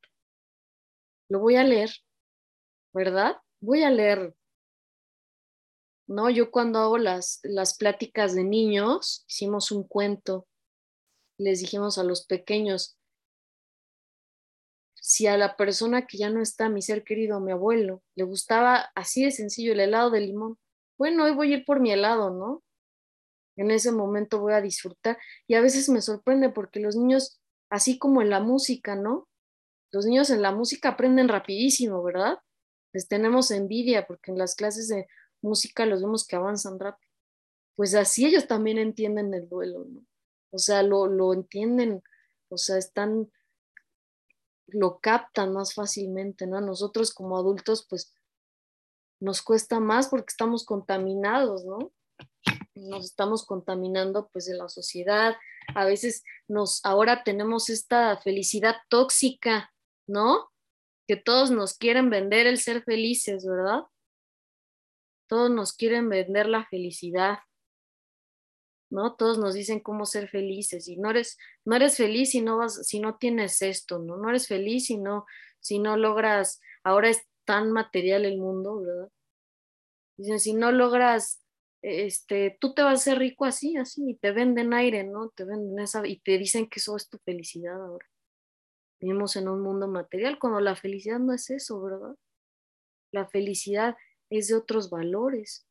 Lo 1.30 1.40
voy 1.40 1.56
a 1.56 1.64
leer, 1.64 1.92
¿verdad? 2.94 3.38
Voy 3.60 3.84
a 3.84 3.92
leer. 3.92 4.36
¿No? 6.08 6.30
Yo 6.30 6.52
cuando 6.52 6.80
hago 6.80 7.00
las, 7.00 7.40
las 7.44 7.78
pláticas 7.78 8.36
de 8.36 8.44
niños, 8.44 9.26
hicimos 9.28 9.72
un 9.72 9.88
cuento 9.88 10.48
les 11.38 11.60
dijimos 11.60 11.98
a 11.98 12.04
los 12.04 12.26
pequeños, 12.26 12.98
si 14.96 15.28
a 15.28 15.38
la 15.38 15.56
persona 15.56 16.08
que 16.08 16.18
ya 16.18 16.30
no 16.30 16.42
está, 16.42 16.70
mi 16.70 16.82
ser 16.82 17.04
querido, 17.04 17.40
mi 17.40 17.52
abuelo, 17.52 18.02
le 18.16 18.24
gustaba 18.24 18.92
así 18.96 19.24
de 19.24 19.32
sencillo 19.32 19.74
el 19.74 19.80
helado 19.80 20.10
de 20.10 20.22
limón, 20.22 20.58
bueno, 20.98 21.26
hoy 21.26 21.32
voy 21.32 21.52
a 21.52 21.58
ir 21.58 21.66
por 21.66 21.80
mi 21.80 21.92
helado, 21.92 22.32
¿no? 22.32 22.64
En 23.56 23.72
ese 23.72 23.92
momento 23.92 24.40
voy 24.40 24.54
a 24.54 24.62
disfrutar. 24.62 25.18
Y 25.48 25.56
a 25.56 25.62
veces 25.62 25.90
me 25.90 26.02
sorprende 26.02 26.50
porque 26.50 26.80
los 26.80 26.96
niños, 26.96 27.40
así 27.70 27.98
como 27.98 28.22
en 28.22 28.30
la 28.30 28.40
música, 28.40 28.96
¿no? 28.96 29.28
Los 29.92 30.06
niños 30.06 30.30
en 30.30 30.42
la 30.42 30.52
música 30.52 30.90
aprenden 30.90 31.30
rapidísimo, 31.30 32.04
¿verdad? 32.04 32.40
Les 32.94 33.08
tenemos 33.08 33.52
envidia 33.52 34.08
porque 34.08 34.32
en 34.32 34.38
las 34.38 34.56
clases 34.56 34.88
de 34.88 35.08
música 35.42 35.86
los 35.86 36.02
vemos 36.02 36.28
que 36.28 36.36
avanzan 36.36 36.80
rápido. 36.80 37.10
Pues 37.76 37.94
así 37.96 38.26
ellos 38.26 38.48
también 38.48 38.78
entienden 38.78 39.34
el 39.34 39.48
duelo, 39.48 39.86
¿no? 39.86 40.06
O 40.52 40.58
sea, 40.58 40.84
lo, 40.84 41.08
lo 41.08 41.34
entienden, 41.34 42.02
o 42.50 42.58
sea, 42.58 42.78
están 42.78 43.30
lo 44.68 45.00
captan 45.00 45.54
más 45.54 45.74
fácilmente, 45.74 46.48
¿no? 46.48 46.60
Nosotros 46.62 47.14
como 47.14 47.38
adultos, 47.38 47.86
pues 47.90 48.14
nos 49.20 49.42
cuesta 49.42 49.80
más 49.80 50.08
porque 50.08 50.28
estamos 50.30 50.66
contaminados, 50.66 51.66
¿no? 51.66 51.92
Nos 52.76 53.06
estamos 53.06 53.46
contaminando 53.46 54.30
pues 54.32 54.46
de 54.46 54.56
la 54.56 54.70
sociedad. 54.70 55.36
A 55.74 55.86
veces 55.86 56.24
nos, 56.48 56.84
ahora 56.86 57.24
tenemos 57.24 57.70
esta 57.70 58.18
felicidad 58.18 58.76
tóxica, 58.90 59.74
¿no? 60.08 60.52
Que 61.08 61.16
todos 61.16 61.52
nos 61.52 61.78
quieren 61.78 62.10
vender 62.10 62.48
el 62.48 62.60
ser 62.60 62.84
felices, 62.84 63.46
¿verdad? 63.46 63.84
Todos 65.28 65.50
nos 65.50 65.74
quieren 65.74 66.10
vender 66.10 66.48
la 66.48 66.66
felicidad. 66.66 67.40
¿no? 68.90 69.16
Todos 69.16 69.38
nos 69.38 69.54
dicen 69.54 69.80
cómo 69.80 70.06
ser 70.06 70.30
felices 70.30 70.88
y 70.88 70.98
no 70.98 71.10
eres, 71.10 71.38
no 71.66 71.76
eres 71.76 71.98
feliz 71.98 72.32
si 72.32 72.42
no, 72.42 72.58
vas, 72.58 72.88
si 72.88 73.00
no 73.00 73.18
tienes 73.18 73.62
esto, 73.62 74.00
¿no? 74.00 74.18
No 74.18 74.30
eres 74.30 74.48
feliz 74.48 74.86
si 74.86 74.98
no, 74.98 75.26
si 75.60 75.80
no 75.80 75.98
logras, 75.98 76.62
ahora 76.84 77.10
es 77.10 77.26
tan 77.46 77.72
material 77.72 78.26
el 78.26 78.38
mundo, 78.38 78.82
¿verdad? 78.82 79.10
Dicen, 80.18 80.40
si 80.40 80.54
no 80.54 80.72
logras, 80.72 81.42
este, 81.88 82.58
tú 82.60 82.74
te 82.74 82.82
vas 82.82 82.94
a 82.94 82.96
hacer 82.96 83.20
rico 83.20 83.46
así, 83.46 83.78
así, 83.78 84.10
y 84.10 84.16
te 84.16 84.32
venden 84.32 84.74
aire, 84.74 85.04
¿no? 85.04 85.30
Te 85.30 85.44
venden 85.44 85.78
esa, 85.80 86.06
y 86.08 86.20
te 86.20 86.38
dicen 86.40 86.68
que 86.68 86.80
eso 86.80 86.96
es 86.96 87.08
tu 87.08 87.20
felicidad 87.20 87.80
ahora. 87.80 88.10
Vivimos 89.00 89.36
en 89.36 89.48
un 89.48 89.62
mundo 89.62 89.88
material 89.88 90.40
cuando 90.40 90.60
la 90.62 90.76
felicidad 90.76 91.20
no 91.20 91.32
es 91.32 91.50
eso, 91.52 91.80
¿verdad? 91.82 92.16
La 93.12 93.28
felicidad 93.28 93.96
es 94.32 94.48
de 94.48 94.56
otros 94.56 94.90
valores. 94.90 95.68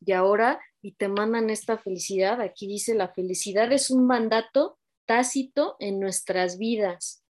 Y 0.00 0.12
ahora 0.12 0.60
y 0.82 0.92
te 0.92 1.08
mandan 1.08 1.50
esta 1.50 1.78
felicidad. 1.78 2.40
Aquí 2.40 2.66
dice, 2.66 2.94
la 2.94 3.08
felicidad 3.08 3.72
es 3.72 3.90
un 3.90 4.06
mandato 4.06 4.78
tácito 5.06 5.76
en 5.78 6.00
nuestras 6.00 6.58
vidas. 6.58 7.24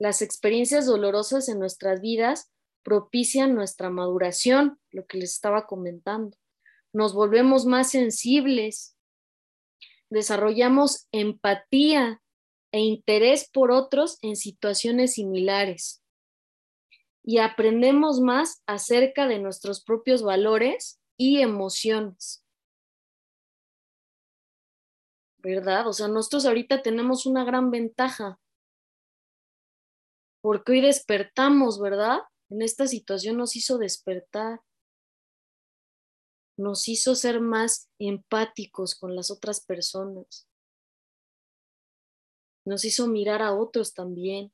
Las 0.00 0.22
experiencias 0.22 0.86
dolorosas 0.86 1.48
en 1.48 1.58
nuestras 1.58 2.00
vidas 2.00 2.50
propician 2.82 3.54
nuestra 3.54 3.90
maduración, 3.90 4.78
lo 4.90 5.06
que 5.06 5.18
les 5.18 5.32
estaba 5.32 5.66
comentando. 5.66 6.36
Nos 6.92 7.14
volvemos 7.14 7.66
más 7.66 7.90
sensibles, 7.90 8.96
desarrollamos 10.10 11.06
empatía 11.12 12.22
e 12.72 12.80
interés 12.80 13.48
por 13.50 13.70
otros 13.70 14.18
en 14.22 14.36
situaciones 14.36 15.14
similares 15.14 16.02
y 17.22 17.38
aprendemos 17.38 18.20
más 18.20 18.62
acerca 18.66 19.26
de 19.26 19.38
nuestros 19.38 19.84
propios 19.84 20.22
valores 20.22 21.00
y 21.16 21.40
emociones. 21.40 22.42
¿verdad? 25.38 25.86
O 25.86 25.92
sea, 25.92 26.08
nosotros 26.08 26.46
ahorita 26.46 26.82
tenemos 26.82 27.26
una 27.26 27.44
gran 27.44 27.70
ventaja, 27.70 28.38
porque 30.40 30.72
hoy 30.72 30.80
despertamos, 30.80 31.80
¿verdad? 31.80 32.18
En 32.50 32.62
esta 32.62 32.86
situación 32.86 33.36
nos 33.36 33.56
hizo 33.56 33.78
despertar, 33.78 34.60
nos 36.56 36.88
hizo 36.88 37.14
ser 37.14 37.40
más 37.40 37.90
empáticos 37.98 38.94
con 38.94 39.14
las 39.14 39.30
otras 39.30 39.64
personas, 39.64 40.48
nos 42.64 42.84
hizo 42.84 43.06
mirar 43.06 43.42
a 43.42 43.54
otros 43.54 43.94
también, 43.94 44.52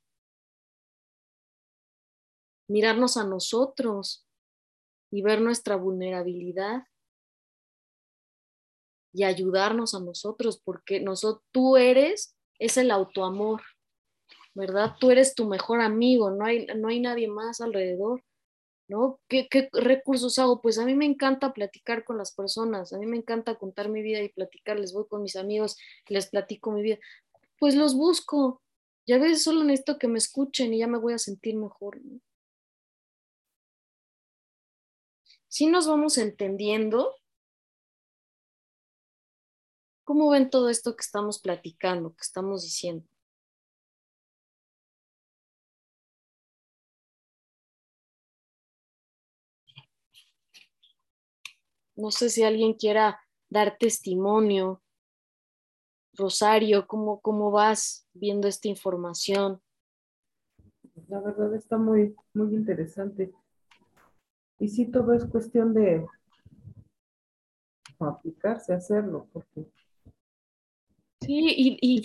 mirarnos 2.69 3.17
a 3.17 3.25
nosotros 3.25 4.27
y 5.11 5.21
ver 5.21 5.41
nuestra 5.41 5.75
vulnerabilidad 5.75 6.87
y 9.13 9.23
ayudarnos 9.23 9.93
a 9.93 9.99
nosotros, 9.99 10.61
porque 10.61 10.99
nosotros, 10.99 11.45
tú 11.51 11.77
eres, 11.77 12.37
es 12.59 12.75
el 12.77 12.91
autoamor, 12.91 13.61
¿verdad? 14.55 14.95
Tú 14.99 15.11
eres 15.11 15.35
tu 15.35 15.45
mejor 15.47 15.81
amigo, 15.81 16.31
no 16.31 16.45
hay, 16.45 16.65
no 16.75 16.87
hay 16.87 16.99
nadie 16.99 17.27
más 17.27 17.61
alrededor, 17.61 18.23
¿no? 18.87 19.19
¿Qué, 19.27 19.47
¿Qué 19.49 19.69
recursos 19.73 20.39
hago? 20.39 20.61
Pues 20.61 20.79
a 20.79 20.85
mí 20.85 20.95
me 20.95 21.05
encanta 21.05 21.53
platicar 21.53 22.03
con 22.03 22.17
las 22.17 22.33
personas, 22.33 22.93
a 22.93 22.97
mí 22.97 23.05
me 23.05 23.17
encanta 23.17 23.55
contar 23.55 23.89
mi 23.89 24.01
vida 24.01 24.21
y 24.21 24.29
platicar, 24.29 24.79
voy 24.93 25.05
con 25.07 25.21
mis 25.21 25.35
amigos, 25.35 25.77
les 26.07 26.27
platico 26.27 26.71
mi 26.71 26.81
vida, 26.81 26.97
pues 27.59 27.75
los 27.75 27.95
busco, 27.95 28.61
y 29.05 29.13
a 29.13 29.19
veces 29.19 29.43
solo 29.43 29.63
necesito 29.63 29.99
que 29.99 30.07
me 30.07 30.17
escuchen 30.17 30.73
y 30.73 30.79
ya 30.79 30.87
me 30.87 30.97
voy 30.97 31.13
a 31.13 31.19
sentir 31.19 31.55
mejor. 31.55 32.01
Si 35.47 35.67
nos 35.67 35.87
vamos 35.87 36.17
entendiendo, 36.17 37.15
¿Cómo 40.05 40.29
ven 40.29 40.51
todo 40.51 40.69
esto 40.69 40.95
que 40.95 41.01
estamos 41.01 41.39
platicando, 41.39 42.11
que 42.11 42.21
estamos 42.21 42.61
diciendo? 42.61 43.07
No 51.95 52.11
sé 52.11 52.29
si 52.29 52.43
alguien 52.43 52.73
quiera 52.73 53.19
dar 53.49 53.77
testimonio. 53.77 54.81
Rosario, 56.13 56.87
¿cómo, 56.87 57.19
cómo 57.19 57.51
vas 57.51 58.07
viendo 58.13 58.47
esta 58.47 58.67
información? 58.67 59.61
La 61.07 61.19
verdad 61.19 61.53
está 61.55 61.77
muy, 61.77 62.15
muy 62.33 62.55
interesante. 62.55 63.33
Y 64.59 64.69
sí, 64.69 64.85
todo 64.85 65.13
es 65.13 65.25
cuestión 65.25 65.73
de 65.73 66.05
aplicarse, 67.99 68.73
hacerlo, 68.73 69.27
porque 69.33 69.67
Sí, 71.21 71.79
y, 71.81 72.01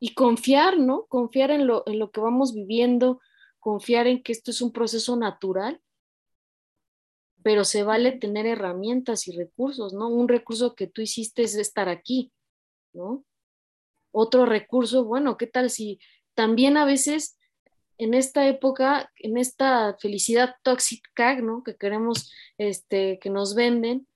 y, 0.00 0.14
confiar, 0.14 0.78
¿no? 0.78 1.04
Confiar 1.06 1.50
en 1.50 1.66
lo, 1.66 1.82
en 1.86 1.98
lo 1.98 2.10
que 2.10 2.20
vamos 2.20 2.54
viviendo, 2.54 3.20
confiar 3.58 4.06
en 4.06 4.22
que 4.22 4.32
esto 4.32 4.50
es 4.50 4.62
un 4.62 4.72
proceso 4.72 5.14
natural, 5.16 5.82
pero 7.42 7.64
se 7.64 7.82
vale 7.82 8.12
tener 8.12 8.46
herramientas 8.46 9.28
y 9.28 9.36
recursos, 9.36 9.92
¿no? 9.92 10.08
Un 10.08 10.28
recurso 10.28 10.74
que 10.74 10.86
tú 10.86 11.02
hiciste 11.02 11.42
es 11.42 11.54
estar 11.54 11.88
aquí, 11.88 12.32
¿no? 12.92 13.24
Otro 14.10 14.46
recurso, 14.46 15.04
bueno, 15.04 15.36
¿qué 15.36 15.46
tal 15.46 15.70
si 15.70 16.00
también 16.34 16.76
a 16.76 16.84
veces 16.84 17.38
en 17.98 18.14
esta 18.14 18.46
época, 18.46 19.10
en 19.16 19.36
esta 19.36 19.96
felicidad 19.98 20.54
tóxica, 20.62 21.40
¿no? 21.40 21.62
Que 21.64 21.76
queremos, 21.76 22.32
este, 22.56 23.18
que 23.18 23.28
nos 23.28 23.54
venden, 23.54 24.06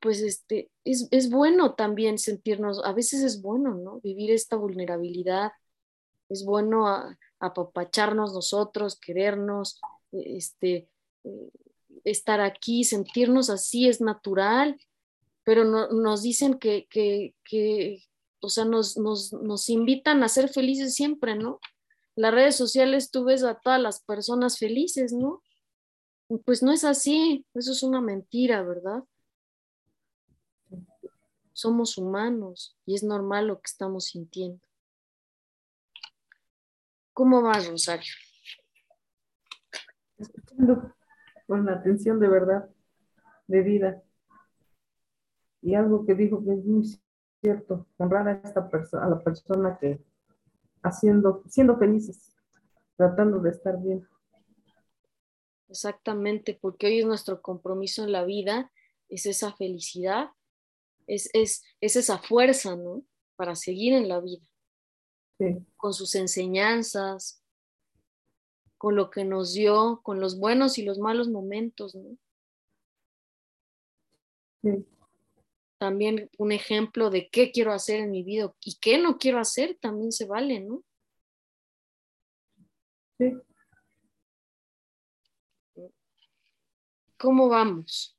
pues 0.00 0.20
este, 0.20 0.70
es, 0.84 1.30
bueno 1.30 1.74
también 1.74 2.18
sentirnos, 2.18 2.84
a 2.84 2.92
veces 2.92 3.22
es 3.22 3.40
bueno, 3.40 3.74
¿no? 3.74 4.00
Vivir 4.00 4.32
esta 4.32 4.56
vulnerabilidad, 4.56 5.52
es 6.28 6.44
bueno 6.44 6.86
apapacharnos 7.38 8.32
nosotros, 8.32 8.98
querernos, 8.98 9.80
este, 10.10 10.88
eh, 11.24 11.50
estar 12.04 12.40
aquí, 12.40 12.84
sentirnos 12.84 13.50
así 13.50 13.88
es 13.88 14.00
natural, 14.00 14.78
pero 15.44 15.64
nos 15.64 16.22
dicen 16.22 16.58
que, 16.58 16.86
o 18.40 18.48
sea, 18.48 18.64
nos, 18.64 18.96
nos, 18.96 19.32
nos, 19.32 19.68
invitan 19.68 20.22
a 20.22 20.28
ser 20.28 20.48
felices 20.48 20.94
siempre, 20.94 21.34
¿no? 21.34 21.60
Las 22.14 22.34
redes 22.34 22.56
sociales 22.56 23.10
tú 23.10 23.24
ves 23.24 23.42
a 23.42 23.58
todas 23.58 23.80
las 23.80 24.02
personas 24.02 24.58
felices, 24.58 25.12
¿no? 25.12 25.42
Pues 26.44 26.62
no 26.62 26.72
es 26.72 26.84
así, 26.84 27.44
eso 27.54 27.72
es 27.72 27.82
una 27.82 28.00
mentira, 28.00 28.62
¿verdad? 28.62 29.02
Somos 31.52 31.98
humanos 31.98 32.76
y 32.86 32.94
es 32.94 33.02
normal 33.02 33.48
lo 33.48 33.56
que 33.56 33.66
estamos 33.66 34.06
sintiendo. 34.06 34.60
¿Cómo 37.12 37.42
vas, 37.42 37.66
Rosario? 37.68 38.12
Con 41.52 41.66
la 41.66 41.74
atención 41.74 42.18
de 42.18 42.28
verdad, 42.28 42.66
de 43.46 43.60
vida. 43.60 44.02
Y 45.60 45.74
algo 45.74 46.06
que 46.06 46.14
dijo 46.14 46.42
que 46.42 46.54
es 46.54 46.64
muy 46.64 46.98
cierto, 47.42 47.86
honrar 47.98 48.26
a 48.26 48.32
esta 48.32 48.70
persona, 48.70 49.04
a 49.04 49.10
la 49.10 49.22
persona 49.22 49.76
que 49.78 50.02
haciendo, 50.82 51.42
siendo 51.46 51.76
felices, 51.76 52.34
tratando 52.96 53.38
de 53.40 53.50
estar 53.50 53.78
bien. 53.82 54.08
Exactamente, 55.68 56.58
porque 56.58 56.86
hoy 56.86 57.00
es 57.00 57.06
nuestro 57.06 57.42
compromiso 57.42 58.02
en 58.02 58.12
la 58.12 58.24
vida, 58.24 58.72
es 59.10 59.26
esa 59.26 59.52
felicidad 59.52 60.30
es, 61.06 61.28
es, 61.34 61.62
esa 61.80 62.18
fuerza, 62.18 62.74
¿no? 62.74 63.04
Para 63.36 63.54
seguir 63.54 63.92
en 63.92 64.08
la 64.08 64.20
vida. 64.20 64.46
Con 65.76 65.92
sus 65.92 66.14
enseñanzas, 66.14 67.41
con 68.82 68.96
lo 68.96 69.10
que 69.10 69.24
nos 69.24 69.54
dio, 69.54 70.00
con 70.02 70.18
los 70.18 70.40
buenos 70.40 70.76
y 70.76 70.82
los 70.82 70.98
malos 70.98 71.28
momentos, 71.28 71.94
¿no? 71.94 72.18
También 75.78 76.28
un 76.36 76.50
ejemplo 76.50 77.08
de 77.08 77.28
qué 77.28 77.52
quiero 77.52 77.72
hacer 77.72 78.00
en 78.00 78.10
mi 78.10 78.24
vida 78.24 78.52
y 78.60 78.80
qué 78.80 78.98
no 78.98 79.18
quiero 79.18 79.38
hacer 79.38 79.78
también 79.80 80.10
se 80.10 80.26
vale, 80.26 80.58
¿no? 80.58 80.82
Sí. 83.18 83.32
¿Cómo 87.18 87.48
vamos? 87.48 88.18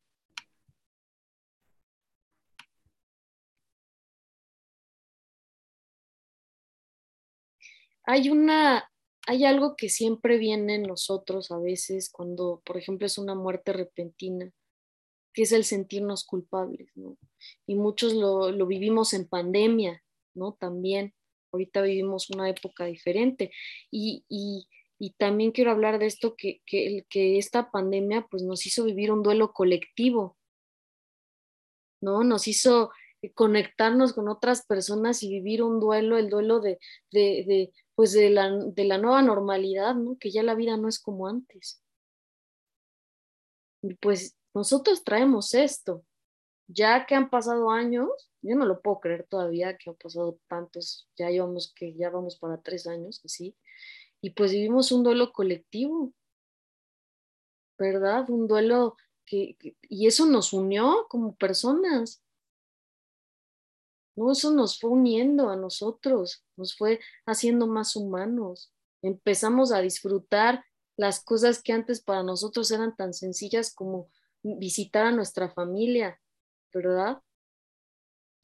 Hay 8.05 8.29
una, 8.29 8.89
hay 9.27 9.45
algo 9.45 9.75
que 9.75 9.89
siempre 9.89 10.37
viene 10.37 10.75
en 10.75 10.83
nosotros 10.83 11.51
a 11.51 11.57
veces 11.57 12.09
cuando, 12.11 12.61
por 12.65 12.77
ejemplo, 12.77 13.07
es 13.07 13.17
una 13.17 13.35
muerte 13.35 13.73
repentina, 13.73 14.51
que 15.33 15.43
es 15.43 15.51
el 15.51 15.63
sentirnos 15.63 16.25
culpables, 16.25 16.89
¿no? 16.95 17.17
Y 17.65 17.75
muchos 17.75 18.13
lo, 18.13 18.51
vivimos 18.65 19.13
en 19.13 19.27
pandemia, 19.27 20.03
¿no? 20.35 20.53
También, 20.53 21.13
ahorita 21.51 21.81
vivimos 21.81 22.29
una 22.29 22.49
época 22.49 22.85
diferente. 22.85 23.51
Y, 23.91 24.25
y 24.27 24.67
y 25.03 25.11
también 25.11 25.51
quiero 25.51 25.71
hablar 25.71 25.99
de 25.99 26.05
esto, 26.05 26.35
que, 26.37 26.61
que, 26.65 27.05
que 27.09 27.37
esta 27.37 27.71
pandemia 27.71 28.25
pues 28.31 28.41
nos 28.43 28.65
hizo 28.65 28.85
vivir 28.85 29.11
un 29.11 29.21
duelo 29.21 29.51
colectivo, 29.51 30.37
¿no? 32.01 32.23
Nos 32.23 32.47
hizo 32.47 32.89
conectarnos 33.35 34.13
con 34.13 34.29
otras 34.29 34.65
personas 34.65 35.21
y 35.21 35.29
vivir 35.29 35.61
un 35.61 35.81
duelo, 35.81 36.17
el 36.17 36.29
duelo 36.29 36.61
de, 36.61 36.79
de 37.11 37.73
pues 37.95 38.13
de 38.13 38.29
la, 38.29 38.49
de 38.49 38.85
la, 38.85 38.97
nueva 38.97 39.21
normalidad, 39.21 39.95
¿no? 39.95 40.17
Que 40.17 40.31
ya 40.31 40.43
la 40.43 40.55
vida 40.55 40.77
no 40.77 40.87
es 40.87 40.99
como 40.99 41.27
antes. 41.27 41.83
Pues 43.99 44.35
nosotros 44.53 45.03
traemos 45.03 45.53
esto, 45.53 46.05
ya 46.67 47.05
que 47.05 47.15
han 47.15 47.29
pasado 47.29 47.69
años, 47.69 48.09
yo 48.41 48.55
no 48.55 48.65
lo 48.65 48.81
puedo 48.81 48.99
creer 48.99 49.25
todavía 49.27 49.77
que 49.77 49.89
han 49.89 49.95
pasado 49.95 50.39
tantos, 50.47 51.07
ya 51.17 51.29
llevamos 51.29 51.73
que 51.75 51.93
ya 51.93 52.09
vamos 52.09 52.37
para 52.37 52.61
tres 52.61 52.87
años, 52.87 53.21
así, 53.25 53.55
y 54.21 54.29
pues 54.31 54.53
vivimos 54.53 54.91
un 54.93 55.03
duelo 55.03 55.33
colectivo, 55.33 56.13
¿verdad? 57.77 58.29
Un 58.29 58.47
duelo 58.47 58.95
que, 59.25 59.57
y 59.81 60.07
eso 60.07 60.25
nos 60.25 60.53
unió 60.53 61.07
como 61.09 61.35
personas. 61.35 62.22
No, 64.15 64.31
eso 64.31 64.51
nos 64.51 64.79
fue 64.79 64.91
uniendo 64.91 65.49
a 65.49 65.55
nosotros, 65.55 66.45
nos 66.55 66.77
fue 66.77 66.99
haciendo 67.25 67.65
más 67.67 67.95
humanos. 67.95 68.71
Empezamos 69.01 69.71
a 69.71 69.81
disfrutar 69.81 70.63
las 70.95 71.23
cosas 71.23 71.63
que 71.63 71.73
antes 71.73 72.01
para 72.01 72.21
nosotros 72.21 72.69
eran 72.71 72.95
tan 72.95 73.13
sencillas 73.13 73.73
como 73.73 74.09
visitar 74.43 75.05
a 75.05 75.11
nuestra 75.11 75.49
familia, 75.49 76.21
¿verdad? 76.71 77.21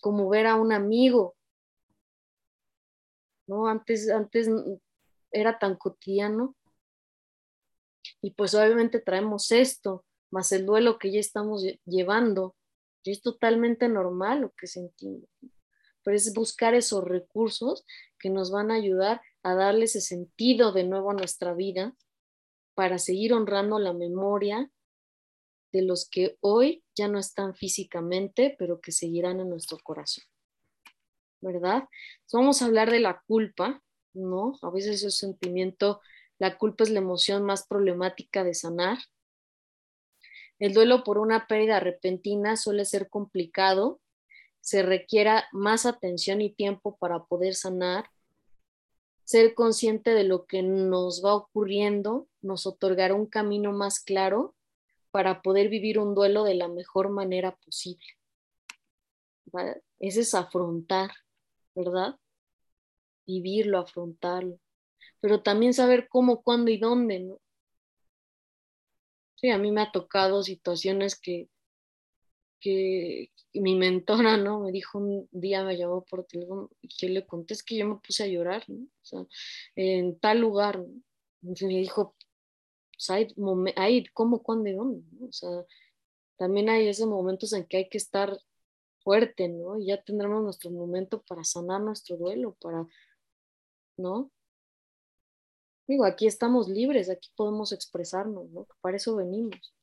Como 0.01 0.29
ver 0.29 0.47
a 0.47 0.55
un 0.55 0.71
amigo. 0.73 1.35
¿No? 3.47 3.67
Antes, 3.67 4.09
antes 4.09 4.49
era 5.31 5.59
tan 5.59 5.75
cotidiano. 5.75 6.55
Y 8.21 8.31
pues 8.31 8.55
obviamente 8.55 8.99
traemos 8.99 9.51
esto, 9.51 10.03
más 10.31 10.51
el 10.51 10.65
duelo 10.65 10.97
que 10.97 11.11
ya 11.11 11.19
estamos 11.19 11.63
llevando. 11.85 12.55
Y 13.03 13.11
es 13.11 13.21
totalmente 13.21 13.87
normal 13.87 14.41
lo 14.41 14.51
que 14.51 14.67
sentimos. 14.67 15.29
Pero 16.03 16.17
es 16.17 16.33
buscar 16.33 16.75
esos 16.75 17.03
recursos 17.03 17.85
que 18.17 18.29
nos 18.29 18.51
van 18.51 18.71
a 18.71 18.75
ayudar 18.75 19.21
a 19.43 19.55
darle 19.55 19.85
ese 19.85 20.01
sentido 20.01 20.71
de 20.71 20.83
nuevo 20.83 21.11
a 21.11 21.15
nuestra 21.15 21.53
vida 21.53 21.95
para 22.73 22.97
seguir 22.97 23.33
honrando 23.33 23.79
la 23.79 23.93
memoria 23.93 24.71
de 25.71 25.81
los 25.81 26.07
que 26.09 26.37
hoy 26.41 26.83
ya 26.95 27.07
no 27.07 27.19
están 27.19 27.55
físicamente, 27.55 28.55
pero 28.57 28.81
que 28.81 28.91
seguirán 28.91 29.39
en 29.39 29.49
nuestro 29.49 29.77
corazón. 29.83 30.23
¿Verdad? 31.41 31.83
vamos 32.33 32.61
a 32.61 32.65
hablar 32.65 32.91
de 32.91 32.99
la 32.99 33.21
culpa, 33.25 33.81
¿no? 34.13 34.53
A 34.61 34.69
veces 34.71 34.97
ese 34.97 35.11
sentimiento, 35.11 36.01
la 36.37 36.57
culpa 36.57 36.83
es 36.83 36.89
la 36.89 36.99
emoción 36.99 37.43
más 37.43 37.65
problemática 37.65 38.43
de 38.43 38.53
sanar. 38.53 38.97
El 40.57 40.73
duelo 40.73 41.05
por 41.05 41.17
una 41.17 41.47
pérdida 41.47 41.79
repentina 41.79 42.57
suele 42.57 42.83
ser 42.83 43.09
complicado, 43.09 44.01
se 44.61 44.83
requiera 44.83 45.47
más 45.51 45.85
atención 45.85 46.41
y 46.41 46.51
tiempo 46.51 46.97
para 46.97 47.23
poder 47.25 47.55
sanar. 47.55 48.09
Ser 49.23 49.53
consciente 49.53 50.13
de 50.13 50.23
lo 50.23 50.45
que 50.45 50.63
nos 50.63 51.23
va 51.23 51.35
ocurriendo 51.35 52.27
nos 52.41 52.65
otorgará 52.65 53.13
un 53.13 53.27
camino 53.27 53.71
más 53.71 53.99
claro 53.99 54.55
para 55.11 55.41
poder 55.41 55.69
vivir 55.69 55.99
un 55.99 56.15
duelo 56.15 56.43
de 56.43 56.55
la 56.55 56.67
mejor 56.67 57.09
manera 57.09 57.55
posible. 57.57 58.05
Ese 59.99 60.21
es 60.21 60.33
afrontar, 60.35 61.11
¿verdad? 61.75 62.15
vivirlo, 63.29 63.77
afrontarlo, 63.77 64.59
pero 65.19 65.41
también 65.41 65.73
saber 65.73 66.07
cómo, 66.09 66.41
cuándo 66.41 66.71
y 66.71 66.77
dónde, 66.77 67.19
¿no? 67.19 67.39
Sí, 69.35 69.49
a 69.51 69.57
mí 69.57 69.71
me 69.71 69.81
ha 69.81 69.91
tocado 69.91 70.43
situaciones 70.43 71.17
que, 71.19 71.47
que 72.59 73.31
mi 73.53 73.75
mentora, 73.75 74.37
¿no? 74.37 74.61
Me 74.61 74.71
dijo 74.71 74.99
un 74.99 75.27
día, 75.31 75.63
me 75.63 75.77
llamó 75.77 76.03
por 76.03 76.25
teléfono 76.25 76.69
y 76.81 76.89
yo 76.97 77.09
le 77.09 77.25
conté, 77.25 77.53
es 77.53 77.63
que 77.63 77.77
yo 77.77 77.87
me 77.87 77.95
puse 77.95 78.23
a 78.23 78.27
llorar, 78.27 78.63
¿no? 78.67 78.83
O 78.83 79.05
sea, 79.05 79.25
en 79.75 80.19
tal 80.19 80.39
lugar, 80.39 80.79
¿no? 80.79 81.53
Me 81.61 81.67
dijo, 81.67 82.15
pues 82.93 83.09
hay 83.09 84.05
cómo, 84.13 84.43
cuándo 84.43 84.69
y 84.69 84.73
dónde, 84.73 85.03
¿no? 85.11 85.27
O 85.27 85.31
sea, 85.31 85.65
también 86.37 86.69
hay 86.69 86.87
esos 86.87 87.07
momentos 87.07 87.53
en 87.53 87.65
que 87.65 87.77
hay 87.77 87.89
que 87.89 87.97
estar 87.97 88.37
fuerte, 89.03 89.49
¿no? 89.49 89.79
Y 89.79 89.87
ya 89.87 90.01
tendremos 90.03 90.43
nuestro 90.43 90.71
momento 90.71 91.21
para 91.23 91.43
sanar 91.43 91.81
nuestro 91.81 92.17
duelo, 92.17 92.55
para 92.61 92.87
¿no? 93.97 94.31
Digo, 95.87 96.05
aquí 96.05 96.27
estamos 96.27 96.69
libres, 96.69 97.09
aquí 97.09 97.29
podemos 97.35 97.71
expresarnos, 97.71 98.49
¿no? 98.51 98.67
Para 98.81 98.97
eso 98.97 99.15
venimos. 99.15 99.73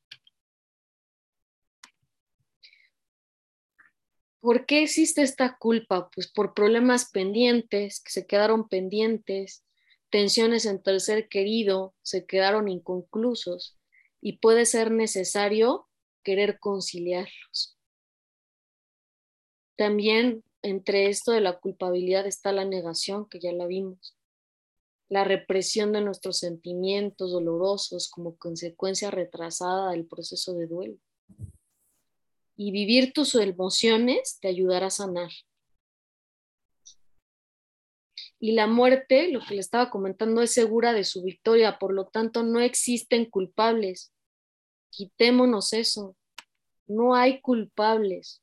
¿Por 4.39 4.65
qué 4.65 4.83
existe 4.83 5.21
esta 5.23 5.57
culpa? 5.57 6.09
Pues 6.13 6.31
por 6.31 6.53
problemas 6.53 7.09
pendientes, 7.11 8.01
que 8.01 8.11
se 8.11 8.27
quedaron 8.27 8.67
pendientes, 8.69 9.63
tensiones 10.09 10.65
entre 10.65 10.93
el 10.93 11.01
ser 11.01 11.27
querido 11.27 11.95
se 12.01 12.25
quedaron 12.25 12.67
inconclusos 12.69 13.77
y 14.21 14.37
puede 14.37 14.65
ser 14.65 14.91
necesario 14.91 15.87
querer 16.23 16.59
conciliarlos. 16.59 17.77
También 19.75 20.43
entre 20.61 21.07
esto 21.07 21.31
de 21.31 21.41
la 21.41 21.59
culpabilidad 21.59 22.25
está 22.25 22.51
la 22.51 22.65
negación, 22.65 23.29
que 23.29 23.39
ya 23.39 23.51
la 23.51 23.67
vimos, 23.67 24.17
la 25.07 25.23
represión 25.23 25.93
de 25.93 26.01
nuestros 26.01 26.39
sentimientos 26.39 27.31
dolorosos 27.31 28.09
como 28.09 28.35
consecuencia 28.37 29.11
retrasada 29.11 29.91
del 29.91 30.05
proceso 30.05 30.53
de 30.55 30.67
duelo. 30.67 30.97
Y 32.57 32.71
vivir 32.71 33.13
tus 33.13 33.35
emociones 33.35 34.39
te 34.41 34.49
ayudará 34.49 34.87
a 34.87 34.89
sanar. 34.89 35.31
Y 38.39 38.51
la 38.51 38.67
muerte, 38.67 39.31
lo 39.31 39.39
que 39.39 39.55
le 39.55 39.61
estaba 39.61 39.89
comentando, 39.89 40.41
es 40.41 40.53
segura 40.53 40.93
de 40.93 41.03
su 41.03 41.23
victoria, 41.23 41.79
por 41.79 41.93
lo 41.93 42.07
tanto 42.07 42.43
no 42.43 42.59
existen 42.59 43.29
culpables. 43.29 44.11
Quitémonos 44.91 45.73
eso. 45.73 46.15
No 46.87 47.15
hay 47.15 47.41
culpables 47.41 48.41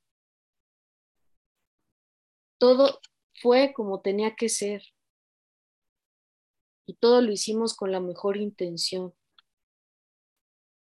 todo 2.65 2.99
fue 3.43 3.75
como 3.75 4.01
tenía 4.01 4.37
que 4.37 4.49
ser. 4.49 4.83
Y 6.87 6.95
todo 6.95 7.21
lo 7.21 7.31
hicimos 7.31 7.75
con 7.77 7.93
la 7.93 8.01
mejor 8.01 8.39
intención. 8.39 9.13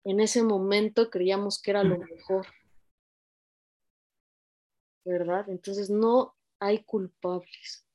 En 0.02 0.20
ese 0.20 0.42
momento 0.42 1.10
creíamos 1.10 1.60
que 1.60 1.72
era 1.72 1.84
lo 1.84 1.98
mejor. 1.98 2.46
¿Verdad? 5.04 5.48
Entonces 5.48 5.90
no 5.90 6.34
hay 6.58 6.82
culpables. 6.84 7.86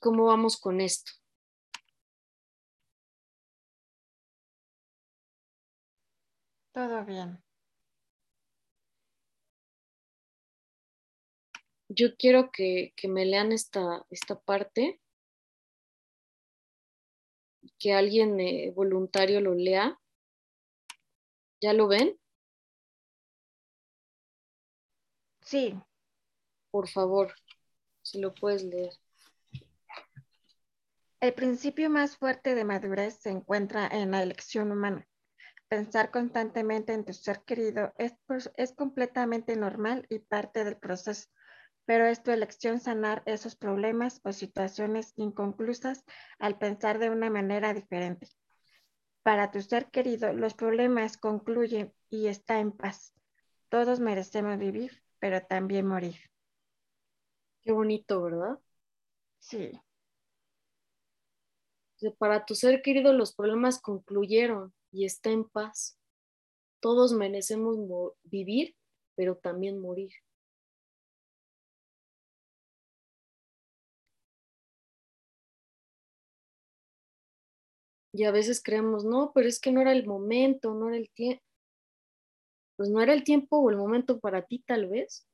¿Cómo 0.00 0.26
vamos 0.26 0.56
con 0.56 0.80
esto? 0.80 1.12
Todo 6.72 7.04
bien. 7.04 7.42
yo 11.88 12.16
quiero 12.16 12.50
que, 12.50 12.92
me 13.08 13.24
lean 13.24 13.52
esta, 13.52 14.06
esta 14.10 14.38
parte, 14.38 15.00
que 17.78 17.92
alguien 17.92 18.38
eh, 18.40 18.72
voluntario 18.74 19.40
lo 19.40 19.54
lea. 19.54 19.98
¿Ya 21.60 21.72
lo 21.72 21.88
ven? 21.88 22.18
Sí. 25.48 25.74
Por 26.70 26.90
favor, 26.90 27.32
si 28.02 28.20
lo 28.20 28.34
puedes 28.34 28.64
leer. 28.64 28.92
El 31.20 31.32
principio 31.32 31.88
más 31.88 32.18
fuerte 32.18 32.54
de 32.54 32.66
madurez 32.66 33.14
se 33.14 33.30
encuentra 33.30 33.86
en 33.86 34.10
la 34.10 34.22
elección 34.22 34.70
humana. 34.70 35.08
Pensar 35.68 36.10
constantemente 36.10 36.92
en 36.92 37.06
tu 37.06 37.14
ser 37.14 37.44
querido 37.46 37.94
es, 37.96 38.12
es 38.58 38.74
completamente 38.74 39.56
normal 39.56 40.04
y 40.10 40.18
parte 40.18 40.64
del 40.64 40.76
proceso, 40.76 41.30
pero 41.86 42.04
es 42.04 42.22
tu 42.22 42.30
elección 42.30 42.78
sanar 42.78 43.22
esos 43.24 43.56
problemas 43.56 44.20
o 44.24 44.34
situaciones 44.34 45.14
inconclusas 45.16 46.04
al 46.38 46.58
pensar 46.58 46.98
de 46.98 47.08
una 47.08 47.30
manera 47.30 47.72
diferente. 47.72 48.28
Para 49.22 49.50
tu 49.50 49.62
ser 49.62 49.86
querido, 49.86 50.34
los 50.34 50.52
problemas 50.52 51.16
concluyen 51.16 51.94
y 52.10 52.26
está 52.26 52.60
en 52.60 52.70
paz. 52.70 53.14
Todos 53.70 53.98
merecemos 53.98 54.58
vivir, 54.58 55.02
pero 55.20 55.40
también 55.46 55.86
morir. 55.86 56.16
Qué 57.62 57.70
bonito, 57.72 58.20
¿verdad? 58.22 58.58
Sí 59.40 59.72
para 62.18 62.44
tu 62.44 62.54
ser 62.54 62.82
querido 62.82 63.12
los 63.12 63.34
problemas 63.34 63.80
concluyeron 63.80 64.72
y 64.92 65.04
está 65.04 65.30
en 65.30 65.44
paz. 65.44 65.98
Todos 66.80 67.12
merecemos 67.14 67.78
vivir, 68.24 68.76
pero 69.16 69.36
también 69.36 69.80
morir. 69.80 70.12
Y 78.12 78.24
a 78.24 78.30
veces 78.32 78.62
creemos, 78.62 79.06
no, 79.06 79.32
pero 79.34 79.48
es 79.48 79.58
que 79.58 79.72
no 79.72 79.80
era 79.80 79.92
el 79.92 80.06
momento, 80.06 80.74
no 80.74 80.88
era 80.88 80.98
el 80.98 81.08
tiempo. 81.10 81.42
Pues 82.78 82.88
no 82.88 83.02
era 83.02 83.12
el 83.12 83.24
tiempo 83.24 83.58
o 83.58 83.68
el 83.68 83.76
momento 83.76 84.18
para 84.18 84.40
ti 84.40 84.64
tal 84.66 84.88
vez, 84.88 85.28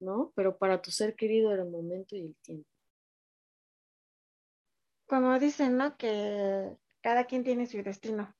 ¿no? 0.00 0.32
Pero 0.34 0.56
para 0.56 0.80
tu 0.80 0.90
ser 0.90 1.14
querido 1.14 1.52
era 1.52 1.64
el 1.64 1.70
momento 1.70 2.16
y 2.16 2.20
el 2.22 2.36
tiempo 2.36 2.66
como 5.08 5.38
dicen, 5.38 5.76
¿no? 5.76 5.96
Que 5.96 6.76
cada 7.00 7.24
quien 7.24 7.42
tiene 7.42 7.66
su 7.66 7.82
destino. 7.82 8.32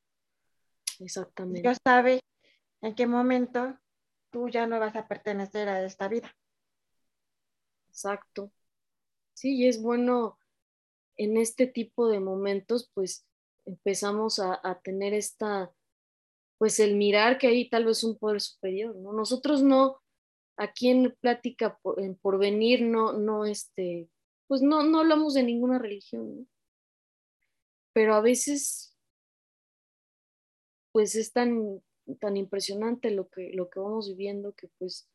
Exactamente. 1.01 1.63
Dios 1.63 1.79
sabe 1.83 2.21
en 2.83 2.95
qué 2.95 3.07
momento 3.07 3.79
tú 4.31 4.49
ya 4.49 4.67
no 4.67 4.79
vas 4.79 4.95
a 4.95 5.09
pertenecer 5.09 5.69
a 5.69 5.83
esta 5.85 6.09
vida. 6.09 6.31
Exacto. 7.89 8.53
Sí, 9.33 9.57
y 9.57 9.67
es 9.67 9.81
bueno 9.81 10.39
en 11.17 11.37
este 11.37 11.67
tipo 11.67 12.09
de 12.09 12.21
momentos, 12.21 12.91
pues 12.95 13.27
empezamos 13.65 14.39
a, 14.39 14.81
tener 14.85 15.15
esta, 15.15 15.73
pues 16.59 16.81
el 16.81 16.97
mirar 16.97 17.39
que 17.39 17.47
hay 17.49 17.69
tal 17.69 17.85
vez 17.85 18.05
un 18.05 18.19
poder 18.19 18.41
superior, 18.41 18.95
¿no? 18.97 19.13
Nosotros 19.13 19.63
no, 19.63 20.01
aquí 20.57 20.89
en 20.89 21.17
Plática 21.21 21.79
por, 21.83 22.01
en 22.01 22.17
Porvenir, 22.17 22.83
no, 22.83 23.13
no, 23.13 23.45
este, 23.45 24.09
pues 24.49 24.63
no, 24.63 24.83
no 24.83 25.01
hablamos 25.01 25.35
de 25.35 25.45
ninguna 25.45 25.79
religión, 25.79 26.37
¿no? 26.41 26.47
pero 27.93 28.15
a 28.15 28.21
veces 28.21 28.97
pues 30.93 31.17
es 31.17 31.33
tan, 31.33 31.83
tan 32.21 32.37
impresionante 32.37 33.11
lo 33.11 33.29
que, 33.29 33.51
lo 33.55 33.69
que 33.71 33.81
vamos 33.81 34.09
viviendo 34.09 34.55
que 34.55 34.69
pues 34.79 35.09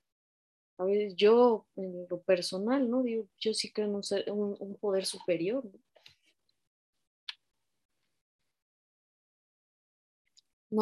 a 0.78 0.86
veces 0.86 1.16
yo 1.16 1.66
en 1.76 2.08
lo 2.10 2.22
personal, 2.24 2.90
¿no? 2.90 3.04
Digo, 3.04 3.28
yo 3.40 3.54
sí 3.54 3.72
creo 3.72 3.88
en 3.88 4.34
un, 4.34 4.78
poder 4.82 5.06
superior. 5.06 5.64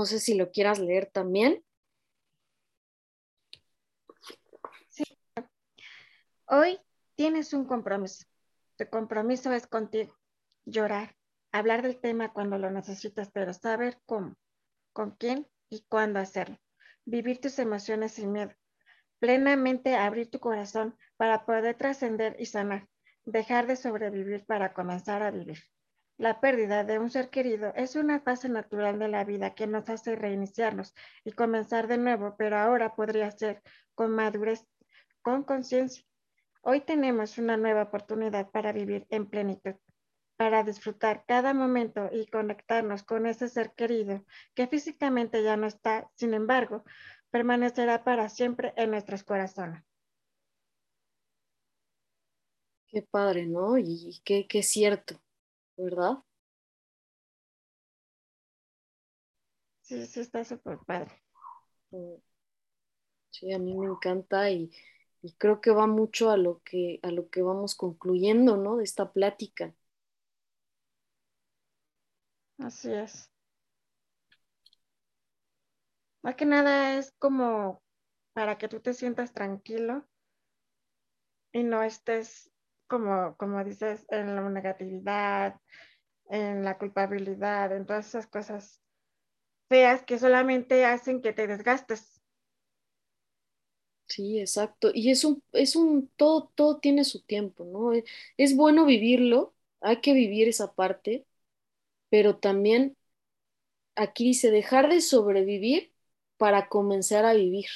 Sé 0.06 0.20
si 0.20 0.36
lo 0.36 0.52
quieras 0.52 0.80
leer 0.80 1.10
también. 1.12 1.64
Sí. 4.90 5.04
Hoy 6.46 6.80
tienes 7.16 7.54
un 7.54 7.66
compromiso. 7.66 8.26
Tu 8.78 8.88
compromiso 8.90 9.52
es 9.52 9.68
contigo. 9.68 10.18
Llorar, 10.66 11.16
hablar 11.52 11.82
del 11.82 12.00
tema 12.00 12.32
cuando 12.32 12.58
lo 12.58 12.72
necesitas, 12.72 13.30
pero 13.32 13.54
saber 13.54 14.00
cómo, 14.06 14.36
con 14.94 15.12
quién 15.12 15.48
y 15.70 15.86
cuándo 15.90 16.20
hacerlo. 16.20 16.58
Vivir 17.06 17.42
tus 17.42 17.60
emociones 17.60 18.14
sin 18.14 18.32
miedo. 18.32 18.54
Plenamente 19.20 19.96
abrir 19.96 20.32
tu 20.32 20.40
corazón 20.40 20.98
para 21.18 21.46
poder 21.46 21.76
trascender 21.76 22.36
y 22.40 22.46
sanar. 22.46 22.88
Dejar 23.26 23.68
de 23.68 23.76
sobrevivir 23.76 24.46
para 24.46 24.74
comenzar 24.74 25.22
a 25.22 25.32
vivir. 25.32 25.60
La 26.18 26.40
pérdida 26.40 26.84
de 26.84 27.00
un 27.00 27.10
ser 27.10 27.30
querido 27.30 27.74
es 27.76 27.96
una 27.96 28.20
fase 28.20 28.50
natural 28.50 29.00
de 29.00 29.08
la 29.08 29.24
vida 29.24 29.56
que 29.56 29.68
nos 29.68 29.90
hace 29.90 30.16
reiniciarnos 30.16 30.94
y 31.24 31.32
comenzar 31.32 31.88
de 31.88 31.98
nuevo, 31.98 32.36
pero 32.38 32.58
ahora 32.58 32.96
podría 32.96 33.32
ser 33.32 33.62
con 33.96 34.12
madurez, 34.12 34.68
con 35.22 35.44
conciencia. 35.44 36.06
Hoy 36.62 36.82
tenemos 36.82 37.38
una 37.38 37.58
nueva 37.58 37.84
oportunidad 37.84 38.52
para 38.52 38.72
vivir 38.72 39.08
en 39.10 39.28
plenitud 39.28 39.76
para 40.42 40.64
disfrutar 40.64 41.24
cada 41.28 41.54
momento 41.54 42.10
y 42.12 42.26
conectarnos 42.26 43.04
con 43.04 43.28
ese 43.28 43.48
ser 43.48 43.74
querido 43.74 44.26
que 44.56 44.66
físicamente 44.66 45.44
ya 45.44 45.56
no 45.56 45.68
está, 45.68 46.10
sin 46.16 46.34
embargo, 46.34 46.84
permanecerá 47.30 48.04
para 48.04 48.28
siempre 48.28 48.74
en 48.76 48.90
nuestros 48.90 49.24
corazones. 49.24 49.84
Qué 52.88 53.04
padre, 53.04 53.46
¿no? 53.46 53.78
Y 53.78 54.20
qué, 54.26 54.48
qué 54.48 54.64
cierto, 54.64 55.22
¿verdad? 55.78 56.24
Sí, 59.82 60.06
sí, 60.08 60.22
está 60.22 60.44
súper 60.44 60.80
padre. 60.88 61.22
Mm. 61.92 62.16
Sí, 63.30 63.52
a 63.54 63.60
mí 63.60 63.74
me 63.78 63.88
encanta 63.88 64.50
y, 64.52 64.72
y, 65.22 65.34
creo 65.34 65.60
que 65.62 65.72
va 65.72 65.86
mucho 65.88 66.30
a 66.32 66.38
lo 66.38 66.62
que, 66.64 67.00
a 67.04 67.12
lo 67.12 67.30
que 67.30 67.42
vamos 67.42 67.76
concluyendo, 67.76 68.56
¿no? 68.58 68.78
De 68.78 68.84
esta 68.86 69.12
plática 69.12 69.74
Así 72.60 72.94
es. 72.94 73.30
Más 76.24 76.34
que 76.36 76.46
nada 76.48 76.98
es 76.98 77.12
como 77.20 77.84
para 78.34 78.58
que 78.58 78.68
tú 78.68 78.80
te 78.80 78.94
sientas 78.96 79.34
tranquilo 79.34 80.08
y 81.54 81.64
no 81.64 81.82
estés 81.82 82.51
como, 82.92 83.38
como 83.38 83.64
dices, 83.66 84.06
en 84.12 84.36
la 84.36 84.50
negatividad, 84.52 85.62
en 86.30 86.64
la 86.66 86.78
culpabilidad, 86.80 87.76
en 87.76 87.88
todas 87.88 88.08
esas 88.10 88.28
cosas 88.28 88.82
feas 89.70 90.04
que 90.04 90.20
solamente 90.20 90.86
hacen 90.86 91.22
que 91.22 91.34
te 91.34 91.48
desgastes. 91.48 92.22
Sí, 94.08 94.40
exacto. 94.40 94.92
Y 94.94 95.10
es 95.12 95.24
un, 95.24 95.42
es 95.54 95.76
un, 95.76 96.10
todo, 96.18 96.52
todo 96.56 96.80
tiene 96.80 97.06
su 97.06 97.22
tiempo, 97.24 97.64
¿no? 97.66 97.92
Es 98.38 98.56
bueno 98.58 98.86
vivirlo, 98.86 99.56
hay 99.80 100.02
que 100.02 100.14
vivir 100.14 100.50
esa 100.50 100.74
parte, 100.74 101.26
pero 102.10 102.38
también 102.40 102.98
aquí 103.96 104.26
dice 104.26 104.52
dejar 104.52 104.90
de 104.90 105.02
sobrevivir 105.02 105.94
para 106.38 106.68
comenzar 106.70 107.26
a 107.26 107.34
vivir. 107.34 107.68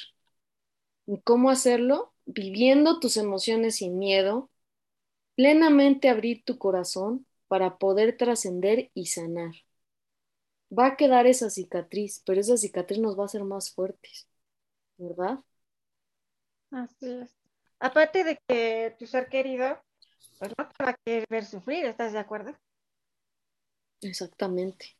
¿Y 1.06 1.20
cómo 1.22 1.50
hacerlo? 1.50 2.14
Viviendo 2.26 3.00
tus 3.00 3.16
emociones 3.16 3.76
sin 3.76 3.98
miedo, 3.98 4.50
plenamente 5.36 6.08
abrir 6.10 6.44
tu 6.44 6.58
corazón 6.58 7.26
para 7.48 7.78
poder 7.78 8.16
trascender 8.18 8.90
y 8.94 9.06
sanar. 9.08 9.52
Va 10.78 10.84
a 10.88 10.96
quedar 10.96 11.26
esa 11.26 11.48
cicatriz, 11.50 12.22
pero 12.24 12.40
esa 12.40 12.56
cicatriz 12.56 13.00
nos 13.00 13.18
va 13.18 13.22
a 13.24 13.26
hacer 13.26 13.42
más 13.44 13.72
fuertes, 13.74 14.28
¿verdad? 14.98 15.40
Así 16.70 17.10
es. 17.10 17.36
Aparte 17.80 18.22
de 18.24 18.38
que 18.48 18.94
tu 18.98 19.06
ser 19.06 19.28
querido, 19.28 19.80
pues 20.38 20.52
no 20.58 20.68
te 20.68 20.84
va 20.84 20.90
a 20.90 20.96
querer 21.04 21.26
ver 21.30 21.44
sufrir, 21.46 21.86
¿estás 21.86 22.12
de 22.14 22.18
acuerdo? 22.20 22.54
Exactamente. 24.00 24.96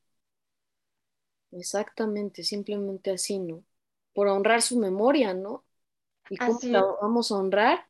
Exactamente, 1.53 2.45
simplemente 2.45 3.11
así, 3.11 3.39
¿no? 3.39 3.64
Por 4.12 4.28
honrar 4.28 4.62
su 4.62 4.78
memoria, 4.78 5.34
¿no? 5.34 5.64
¿Y 6.28 6.41
cómo 6.41 6.61
la 6.70 6.82
vamos 7.03 7.32
a 7.32 7.37
honrar? 7.37 7.89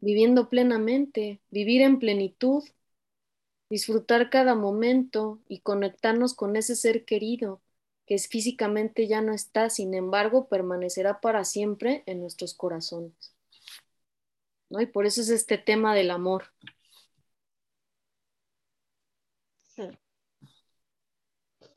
Viviendo 0.00 0.48
plenamente, 0.48 1.40
vivir 1.50 1.82
en 1.82 1.98
plenitud, 1.98 2.64
disfrutar 3.68 4.30
cada 4.30 4.54
momento 4.54 5.40
y 5.48 5.60
conectarnos 5.60 6.34
con 6.34 6.56
ese 6.56 6.76
ser 6.76 7.04
querido 7.04 7.60
que 8.08 8.14
es 8.14 8.26
físicamente 8.26 9.06
ya 9.06 9.20
no 9.20 9.34
está, 9.34 9.68
sin 9.68 9.92
embargo, 9.92 10.48
permanecerá 10.48 11.20
para 11.20 11.44
siempre 11.44 12.04
en 12.06 12.20
nuestros 12.20 12.54
corazones. 12.54 13.36
¿No? 14.70 14.80
Y 14.80 14.86
por 14.86 15.04
eso 15.04 15.20
es 15.20 15.28
este 15.28 15.58
tema 15.58 15.94
del 15.94 16.10
amor. 16.10 16.44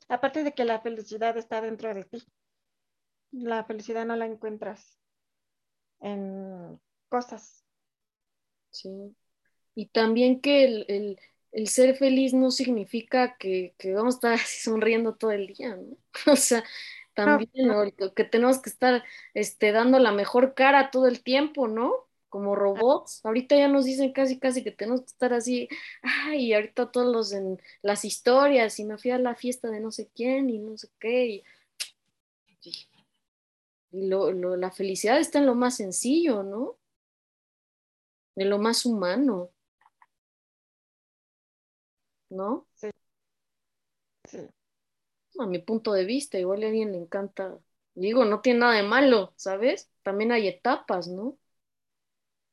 Aparte 0.08 0.42
de 0.42 0.54
que 0.54 0.64
la 0.64 0.80
felicidad 0.80 1.36
está 1.36 1.60
dentro 1.60 1.92
de 1.92 2.04
ti. 2.04 2.22
La 3.30 3.64
felicidad 3.64 4.06
no 4.06 4.16
la 4.16 4.24
encuentras 4.24 4.98
en 6.00 6.80
cosas. 7.10 7.61
Sí. 8.72 9.14
Y 9.74 9.86
también 9.86 10.40
que 10.40 10.64
el, 11.52 11.68
ser 11.68 11.96
feliz 11.96 12.34
no 12.34 12.50
significa 12.50 13.36
que, 13.38 13.74
vamos 13.94 14.14
a 14.14 14.34
estar 14.34 14.38
sonriendo 14.46 15.14
todo 15.14 15.30
el 15.30 15.46
día, 15.48 15.76
¿no? 15.76 15.96
O 16.32 16.36
sea, 16.36 16.64
también, 17.14 17.50
¿no? 17.54 17.84
que 18.14 18.24
tenemos 18.24 18.60
que 18.60 18.70
estar 18.70 19.04
este, 19.34 19.72
dando 19.72 19.98
la 19.98 20.12
mejor 20.12 20.54
cara 20.54 20.90
todo 20.90 21.06
el 21.06 21.22
tiempo, 21.22 21.68
¿no? 21.68 21.92
Como 22.30 22.56
robots. 22.56 23.20
Ahorita 23.24 23.56
ya 23.56 23.68
nos 23.68 23.84
dicen 23.84 24.12
casi, 24.12 24.38
casi 24.38 24.64
que 24.64 24.70
tenemos 24.70 25.02
que 25.02 25.08
estar 25.08 25.34
así, 25.34 25.68
ay, 26.02 26.54
ahorita 26.54 26.90
todos 26.90 27.14
los 27.14 27.32
en 27.32 27.60
las 27.82 28.04
historias, 28.06 28.78
y 28.78 28.84
me 28.84 28.96
fui 28.96 29.10
a 29.10 29.18
la 29.18 29.34
fiesta 29.34 29.68
de 29.68 29.80
no 29.80 29.90
sé 29.90 30.08
quién 30.14 30.48
y 30.48 30.58
no 30.58 30.78
sé 30.78 30.88
qué. 30.98 31.26
Y, 31.26 31.44
y 33.92 34.08
lo, 34.08 34.32
la 34.56 34.70
felicidad 34.70 35.18
está 35.18 35.38
en 35.38 35.46
lo 35.46 35.54
más 35.54 35.76
sencillo, 35.76 36.42
¿no? 36.42 36.78
En 38.36 38.50
lo 38.50 38.58
más 38.58 38.84
humano. 38.84 39.50
¿No? 42.30 42.66
Sí. 42.74 42.90
sí 44.24 44.38
a 45.38 45.46
mi 45.46 45.58
punto 45.58 45.92
de 45.92 46.04
vista, 46.04 46.38
igual 46.38 46.62
a 46.62 46.66
alguien 46.66 46.92
le 46.92 46.98
encanta, 46.98 47.58
digo, 47.94 48.24
no 48.24 48.40
tiene 48.40 48.60
nada 48.60 48.74
de 48.74 48.82
malo, 48.82 49.32
¿sabes? 49.36 49.90
También 50.02 50.32
hay 50.32 50.48
etapas, 50.48 51.08
¿no? 51.08 51.38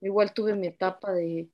Igual 0.02 0.34
tuve 0.34 0.56
mi 0.56 0.68
etapa 0.68 1.14
de, 1.14 1.50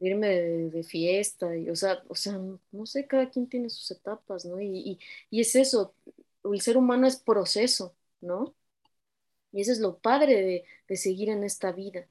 irme 0.00 0.28
de, 0.28 0.82
fiesta, 0.84 1.56
y, 1.56 1.70
o 1.70 1.76
sea, 1.76 2.02
o 2.08 2.14
sea, 2.14 2.38
no 2.72 2.86
sé, 2.86 3.06
cada 3.06 3.30
quien 3.30 3.48
tiene 3.48 3.70
sus 3.70 3.90
etapas, 3.90 4.44
¿no? 4.44 4.60
Y, 4.60 4.98
es 5.30 5.54
eso, 5.54 5.94
el 6.44 6.60
ser 6.60 6.76
humano 6.76 7.06
es 7.06 7.16
proceso, 7.16 7.94
¿no? 8.20 8.54
Y 9.52 9.60
eso 9.62 9.72
es 9.72 9.80
lo 9.80 9.98
padre 9.98 10.42
de, 10.42 10.64
de 10.88 10.96
seguir 10.96 11.30
en 11.30 11.44
esta 11.44 11.72
vida, 11.72 12.08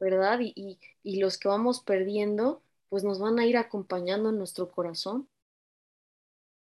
¿verdad? 0.00 0.38
Y, 0.40 0.78
y 1.02 1.20
los 1.20 1.38
que 1.38 1.48
vamos 1.48 1.80
perdiendo, 1.80 2.62
pues 2.88 3.04
nos 3.04 3.18
van 3.18 3.38
a 3.38 3.46
ir 3.46 3.56
acompañando 3.56 4.30
en 4.30 4.38
nuestro 4.38 4.70
corazón 4.70 5.28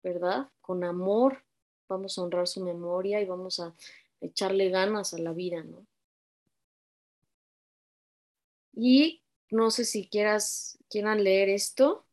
¿verdad? 0.03 0.51
Con 0.61 0.85
amor 0.85 1.45
vamos 1.89 2.19
a 2.19 2.23
honrar 2.23 2.47
su 2.49 2.65
memoria 2.65 3.21
y 3.21 3.25
vamos 3.25 3.61
a 3.61 3.75
echarle 4.21 4.71
ganas 4.71 5.15
a 5.15 5.19
la 5.19 5.33
vida, 5.33 5.63
¿no? 5.63 5.87
Y 8.73 9.23
no 9.51 9.71
sé 9.71 9.85
si 9.85 10.09
quieras, 10.09 10.79
quieran 10.89 11.23
leer 11.23 11.51
esto, 11.51 12.07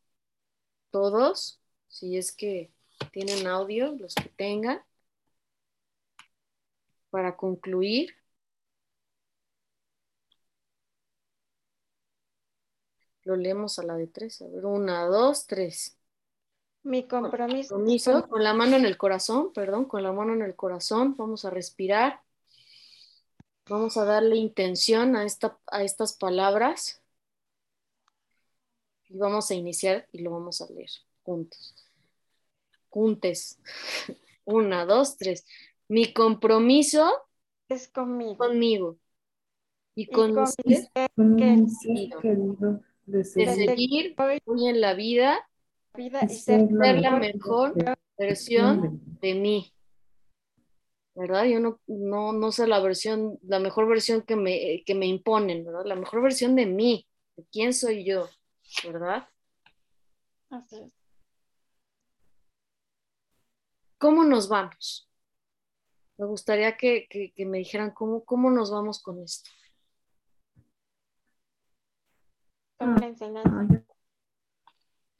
todos, 0.90 1.60
si 1.88 2.18
es 2.18 2.32
que 2.32 2.70
tienen 3.12 3.46
audio, 3.46 3.92
los 3.92 4.14
que 4.14 4.28
tengan, 4.28 4.82
para 7.08 7.36
concluir. 7.36 8.14
Lo 13.30 13.36
leemos 13.36 13.78
a 13.78 13.84
la 13.84 13.94
de 13.94 14.08
tres. 14.08 14.42
A 14.42 14.48
ver, 14.48 14.66
una, 14.66 15.04
dos, 15.04 15.46
tres. 15.46 15.96
Mi 16.82 17.06
compromiso. 17.06 17.78
con 18.28 18.42
la 18.42 18.54
mano 18.54 18.74
en 18.74 18.84
el 18.84 18.96
corazón, 18.96 19.52
perdón, 19.52 19.84
con 19.84 20.02
la 20.02 20.10
mano 20.10 20.32
en 20.32 20.42
el 20.42 20.56
corazón. 20.56 21.14
Vamos 21.16 21.44
a 21.44 21.50
respirar. 21.50 22.22
Vamos 23.68 23.96
a 23.96 24.04
darle 24.04 24.34
intención 24.34 25.14
a, 25.14 25.24
esta, 25.24 25.56
a 25.68 25.84
estas 25.84 26.14
palabras. 26.14 27.00
Y 29.08 29.16
vamos 29.16 29.48
a 29.52 29.54
iniciar 29.54 30.08
y 30.10 30.22
lo 30.22 30.32
vamos 30.32 30.60
a 30.60 30.66
leer 30.72 30.90
juntos. 31.22 31.76
Juntes. 32.88 33.60
Una, 34.44 34.86
dos, 34.86 35.16
tres. 35.18 35.46
Mi 35.86 36.12
compromiso 36.12 37.08
es 37.68 37.86
conmigo. 37.86 38.38
Conmigo. 38.38 38.98
Y 39.94 40.06
con, 40.06 40.36
usted, 40.36 40.88
de 43.06 43.24
seguir 43.24 44.14
hoy 44.44 44.68
en 44.68 44.80
la 44.80 44.94
vida 44.94 45.46
vida 45.94 46.20
y 46.24 46.34
ser, 46.34 46.70
la 46.70 47.18
mejor 47.18 47.74
versión 48.16 49.00
de 49.20 49.34
mí. 49.34 49.74
¿Verdad? 51.14 51.44
Yo 51.44 51.60
no, 51.60 51.80
no, 51.86 52.32
no 52.32 52.52
sé 52.52 52.66
la 52.66 52.80
versión, 52.80 53.38
la 53.42 53.58
mejor 53.58 53.88
versión 53.88 54.22
que 54.22 54.36
me, 54.36 54.82
que 54.86 54.94
me 54.94 55.06
imponen, 55.06 55.64
¿verdad? 55.64 55.84
La 55.84 55.96
mejor 55.96 56.22
versión 56.22 56.54
de 56.54 56.66
mí, 56.66 57.06
de 57.36 57.44
quién 57.50 57.74
soy 57.74 58.04
yo, 58.04 58.28
¿verdad? 58.84 59.28
Así 60.50 60.76
es. 60.76 60.92
¿Cómo 63.98 64.24
nos 64.24 64.48
vamos? 64.48 65.10
Me 66.16 66.26
gustaría 66.26 66.76
que, 66.76 67.06
que, 67.08 67.44
me 67.44 67.58
dijeran 67.58 67.90
cómo, 67.90 68.24
cómo 68.24 68.50
nos 68.50 68.70
vamos 68.70 69.02
con 69.02 69.22
esto. 69.22 69.50
Con 72.80 72.94
la 72.94 73.08
enseñanza. 73.08 73.84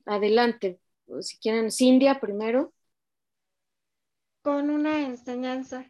Adelante, 0.06 0.80
si 1.20 1.38
quieren, 1.38 1.70
Cindia 1.70 2.18
primero. 2.18 2.72
Con 4.40 4.70
una 4.70 5.02
enseñanza. 5.06 5.84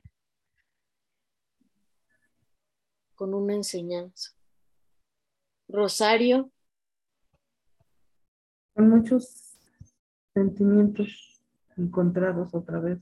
Con 3.14 3.34
una 3.34 3.54
enseñanza. 3.54 4.32
Rosario. 5.68 6.50
Con 8.74 8.90
muchos 8.90 9.56
sentimientos 10.34 11.40
encontrados 11.76 12.52
otra 12.52 12.80
vez. 12.80 12.98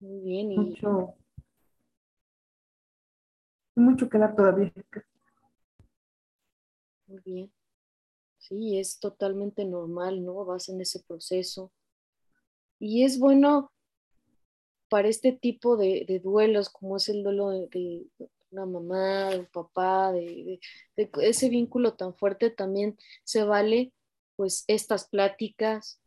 Muy 0.00 0.20
bien. 0.22 0.50
Y... 0.50 0.58
Mucho, 0.58 1.14
mucho 3.76 4.08
que 4.08 4.18
dar 4.18 4.34
todavía. 4.34 4.72
Muy 7.10 7.20
bien. 7.24 7.52
Sí, 8.38 8.78
es 8.78 9.00
totalmente 9.00 9.64
normal, 9.64 10.24
¿no? 10.24 10.44
Vas 10.44 10.68
en 10.68 10.80
ese 10.80 11.00
proceso. 11.00 11.72
Y 12.78 13.04
es 13.04 13.18
bueno 13.18 13.72
para 14.88 15.08
este 15.08 15.32
tipo 15.32 15.76
de, 15.76 16.20
duelos, 16.22 16.70
como 16.70 16.98
es 16.98 17.08
el 17.08 17.24
duelo 17.24 17.50
de, 17.50 18.06
una 18.52 18.64
mamá, 18.64 19.30
de 19.30 19.40
un 19.40 19.46
papá, 19.46 20.12
de, 20.12 20.60
ese 20.96 21.48
vínculo 21.48 21.94
tan 21.94 22.14
fuerte, 22.14 22.50
también 22.50 22.96
se 23.24 23.42
vale 23.42 23.92
pues 24.36 24.64
estas 24.68 25.08
pláticas 25.08 26.00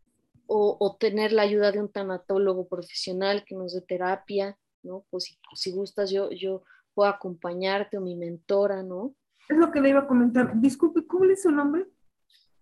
o, 0.47 0.97
tener 0.99 1.33
la 1.33 1.41
ayuda 1.43 1.71
de 1.73 1.81
un 1.81 1.91
tanatólogo 1.91 2.67
profesional 2.67 3.43
que 3.45 3.55
nos 3.55 3.73
dé 3.73 3.81
terapia, 3.81 4.57
¿no? 4.83 5.05
Pues 5.09 5.25
si, 5.25 5.37
si 5.55 5.71
gustas, 5.71 6.11
yo, 6.11 6.31
yo 6.31 6.63
puedo 6.93 7.09
acompañarte 7.09 7.97
o 7.97 8.01
mi 8.01 8.15
mentora, 8.15 8.83
¿no? 8.83 9.15
Es 9.49 9.57
lo 9.57 9.71
que 9.71 9.81
le 9.81 9.89
iba 9.89 10.01
a 10.01 10.07
comentar. 10.07 10.59
Disculpe, 10.59 11.05
¿cómo 11.05 11.25
es 11.25 11.43
su 11.43 11.51
nombre? 11.51 11.87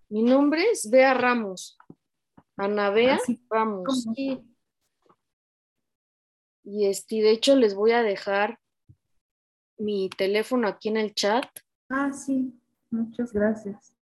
Mi 0.09 0.23
nombre 0.23 0.69
es 0.71 0.89
Bea 0.89 1.13
Ramos. 1.13 1.77
Ana 2.57 2.89
Bea 2.89 3.15
ah, 3.15 3.33
Ramos. 3.49 4.07
Y, 6.63 6.85
este, 6.85 7.15
de 7.17 7.31
hecho 7.31 7.55
les 7.55 7.75
voy 7.75 7.91
a 7.91 8.03
dejar 8.03 8.59
mi 9.77 10.09
teléfono 10.09 10.67
aquí 10.67 10.89
en 10.89 10.97
el 10.97 11.13
chat. 11.13 11.45
Ah, 11.89 12.11
sí. 12.11 12.53
Muchas 12.89 13.31
gracias. 13.31 13.95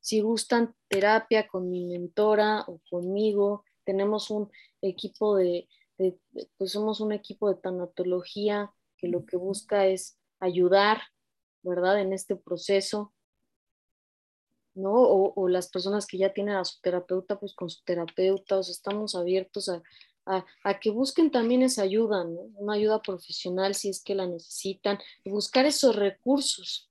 Si 0.00 0.20
gustan 0.20 0.74
terapia 0.88 1.48
con 1.48 1.70
mi 1.70 1.86
mentora 1.86 2.62
o 2.66 2.80
conmigo, 2.90 3.64
tenemos 3.84 4.30
un 4.30 4.50
equipo 4.82 5.36
de, 5.36 5.68
de 5.98 6.18
pues 6.58 6.72
somos 6.72 7.00
un 7.00 7.12
equipo 7.12 7.48
de 7.48 7.60
tanatología 7.60 8.72
que 8.96 9.08
lo 9.08 9.24
que 9.24 9.36
busca 9.36 9.86
es 9.86 10.15
ayudar, 10.40 11.02
¿verdad? 11.62 12.00
En 12.00 12.12
este 12.12 12.36
proceso 12.36 13.14
¿no? 14.76 14.92
O, 14.92 15.48
las 15.48 15.68
personas 15.68 16.06
que 16.06 16.18
ya 16.18 16.32
tienen 16.32 16.56
a 16.56 16.64
su 16.64 16.80
terapeuta, 16.80 17.40
pues 17.40 17.54
con 17.54 17.70
su 17.70 17.82
terapeuta, 17.84 18.60
estamos 18.60 19.14
abiertos 19.14 19.70
a, 19.70 19.82
que 20.80 20.90
busquen 20.90 21.30
también 21.30 21.62
esa 21.62 21.82
ayuda, 21.82 22.24
¿no? 22.24 22.40
Una 22.56 22.74
ayuda 22.74 23.00
profesional 23.00 23.74
si 23.74 23.88
es 23.88 24.02
que 24.02 24.14
la 24.14 24.26
necesitan, 24.26 24.98
buscar 25.24 25.66
esos 25.66 25.96
recursos, 25.96 26.90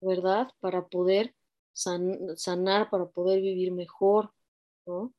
¿verdad? 0.00 0.48
Para 0.60 0.88
poder 0.88 1.34
sanar, 1.72 2.90
para 2.90 3.06
poder 3.06 3.42
vivir 3.42 3.70
mejor, 3.72 4.32
¿no? 4.86 5.14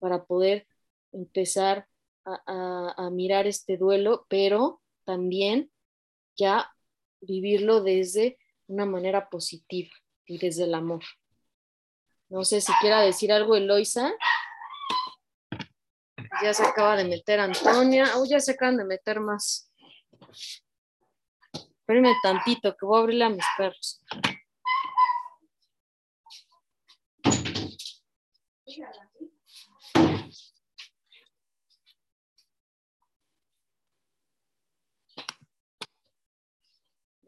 Para 0.00 0.24
poder 0.24 0.66
empezar 1.12 1.86
a 2.24 3.08
mirar 3.10 3.46
este 3.46 3.76
duelo, 3.78 4.26
pero 4.28 4.82
también 5.04 5.70
ya 6.38 6.72
vivirlo 7.20 7.82
desde 7.82 8.38
una 8.68 8.86
manera 8.86 9.28
positiva 9.28 9.90
y 10.24 10.38
desde 10.38 10.64
el 10.64 10.74
amor. 10.74 11.02
No 12.28 12.44
sé 12.44 12.60
si 12.60 12.72
quiera 12.80 13.00
decir 13.00 13.32
algo 13.32 13.56
Eloisa. 13.56 14.12
Ya 16.42 16.54
se 16.54 16.62
acaba 16.62 16.96
de 16.96 17.04
meter 17.04 17.40
Antonia. 17.40 18.16
Oh, 18.16 18.24
ya 18.24 18.38
se 18.38 18.52
acaban 18.52 18.76
de 18.76 18.84
meter 18.84 19.18
más. 19.20 19.72
Espérenme 21.52 22.14
tantito 22.22 22.76
que 22.76 22.86
voy 22.86 22.98
a 22.98 23.00
abrirle 23.00 23.24
a 23.24 23.30
mis 23.30 23.44
perros. 23.56 24.02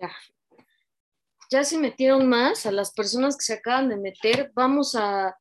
Ya, 0.01 0.11
ya 1.51 1.64
se 1.64 1.76
metieron 1.78 2.28
más, 2.28 2.64
a 2.64 2.72
las 2.72 2.92
personas 2.92 3.36
que 3.36 3.44
se 3.44 3.55
acaban 3.55 3.88
de 3.88 3.96
meter, 3.96 4.53
vamos 4.55 4.94
a, 4.94 5.36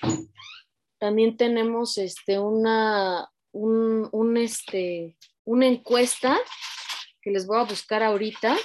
También 0.99 1.35
tenemos 1.35 1.97
este, 1.97 2.39
una, 2.39 3.29
un, 3.51 4.37
este, 4.37 5.17
una 5.43 5.67
encuesta 5.67 6.37
que 7.21 7.31
les 7.31 7.45
voy 7.45 7.57
a 7.57 7.65
buscar 7.65 8.03
ahorita, 8.03 8.55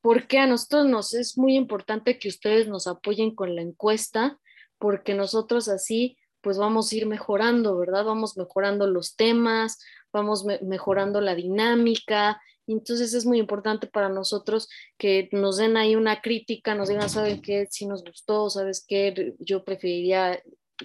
porque 0.00 0.38
a 0.38 0.46
nosotros 0.46 0.86
nos 0.86 1.12
es 1.12 1.36
muy 1.36 1.56
importante 1.56 2.18
que 2.18 2.28
ustedes 2.28 2.68
nos 2.68 2.86
apoyen 2.86 3.34
con 3.34 3.54
la 3.54 3.60
encuesta, 3.60 4.40
porque 4.78 5.12
nosotros 5.12 5.68
así 5.68 6.16
pues 6.44 6.58
vamos 6.58 6.92
a 6.92 6.96
ir 6.96 7.06
mejorando, 7.06 7.76
¿verdad? 7.78 8.04
Vamos 8.04 8.36
mejorando 8.36 8.86
los 8.86 9.16
temas, 9.16 9.80
vamos 10.12 10.44
mejorando 10.44 11.22
la 11.22 11.34
dinámica. 11.34 12.40
Entonces 12.66 13.14
es 13.14 13.24
muy 13.24 13.38
importante 13.38 13.86
para 13.86 14.10
nosotros 14.10 14.68
que 14.98 15.28
nos 15.32 15.56
den 15.56 15.76
ahí 15.78 15.96
una 15.96 16.20
crítica, 16.20 16.74
nos 16.74 16.90
digan, 16.90 17.08
¿saben 17.08 17.40
qué? 17.40 17.66
Si 17.70 17.86
nos 17.86 18.04
gustó, 18.04 18.50
¿sabes 18.50 18.84
qué? 18.86 19.34
Yo 19.38 19.64
preferiría 19.64 20.40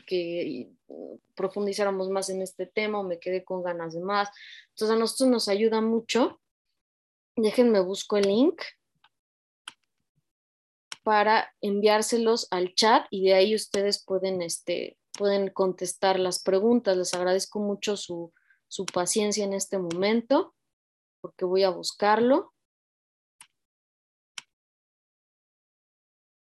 que 0.07 0.69
profundizáramos 1.35 2.09
más 2.09 2.29
en 2.29 2.41
este 2.41 2.65
tema 2.65 2.99
o 2.99 3.03
me 3.03 3.19
quedé 3.19 3.43
con 3.43 3.61
ganas 3.61 3.93
de 3.93 4.01
más. 4.01 4.29
Entonces 4.69 4.95
a 4.95 4.99
nosotros 4.99 5.29
nos 5.29 5.47
ayuda 5.49 5.81
mucho. 5.81 6.39
Déjenme 7.35 7.81
busco 7.81 8.17
el 8.17 8.27
link 8.27 8.61
para 11.03 11.53
enviárselos 11.61 12.47
al 12.51 12.75
chat 12.75 13.07
y 13.09 13.25
de 13.25 13.33
ahí 13.33 13.55
ustedes 13.55 14.03
pueden 14.05 14.41
este, 14.41 14.98
pueden 15.19 15.49
contestar 15.49 16.17
las 16.17 16.41
preguntas. 16.41 16.95
Les 16.95 17.13
agradezco 17.13 17.59
mucho 17.59 17.97
su, 17.97 18.31
paciencia 18.93 19.43
en 19.43 19.51
este 19.51 19.77
momento, 19.77 20.55
porque 21.19 21.43
voy 21.43 21.63
a 21.63 21.69
buscarlo. 21.69 22.53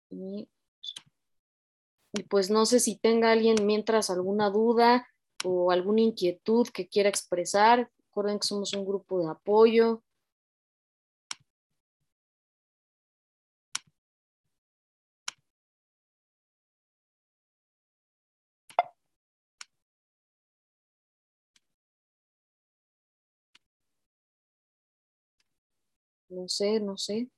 Y, 0.09 0.49
pues 2.29 2.49
no 2.51 2.65
sé 2.65 2.79
si 2.79 2.97
tenga 2.97 3.33
alguien 3.33 3.57
mientras 3.67 4.09
alguna 4.09 4.51
duda 4.51 5.09
o 5.45 5.73
alguna 5.73 6.03
inquietud 6.03 6.69
que 6.73 6.89
quiera 6.89 7.09
expresar. 7.09 7.91
Recuerden 7.99 8.39
que 8.39 8.47
somos 8.47 8.73
un 8.73 8.87
grupo 8.87 9.19
de 9.19 9.31
apoyo. 9.31 10.05
No 26.31 26.49
sé, 26.49 26.81
no 26.81 26.97
sé. 26.97 27.29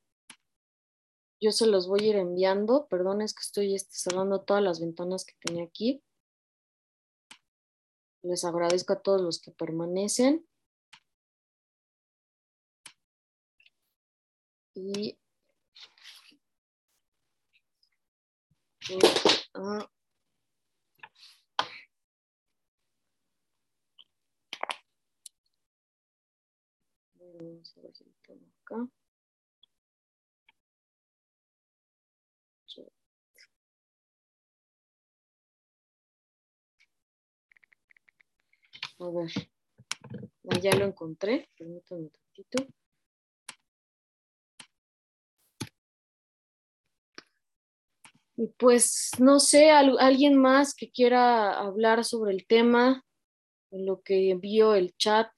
Yo 1.41 1.51
se 1.51 1.67
los 1.67 1.89
voy 1.89 2.05
a 2.05 2.07
ir 2.11 2.17
enviando. 2.17 2.87
Perdón, 2.89 3.23
es 3.23 3.35
que 3.35 3.41
estoy 3.41 3.75
este, 3.75 3.95
cerrando 3.95 4.43
todas 4.43 4.63
las 4.63 4.81
ventanas 4.81 5.25
que 5.25 5.35
tenía 5.41 5.65
aquí. 5.65 6.03
Les 8.23 8.45
agradezco 8.45 8.93
a 8.93 9.01
todos 9.01 9.21
los 9.21 9.41
que 9.41 9.51
permanecen. 9.51 10.47
Y 14.75 15.19
Vamos 27.43 27.77
a 27.77 27.81
ver 27.81 27.95
si 27.95 28.12
acá. 28.63 28.89
A 38.99 39.11
ver, 39.11 40.63
ya 40.63 40.77
lo 40.79 40.85
encontré, 40.85 41.49
permítanme 41.59 42.03
un 42.03 42.11
tantito. 42.11 42.67
Y 48.37 48.47
pues 48.59 49.11
no 49.19 49.41
sé, 49.41 49.71
alguien 49.71 50.37
más 50.37 50.75
que 50.75 50.91
quiera 50.91 51.59
hablar 51.59 52.05
sobre 52.05 52.33
el 52.33 52.47
tema, 52.47 53.05
en 53.73 53.87
lo 53.87 54.03
que 54.03 54.31
envío 54.31 54.75
el 54.75 54.95
chat, 54.97 55.29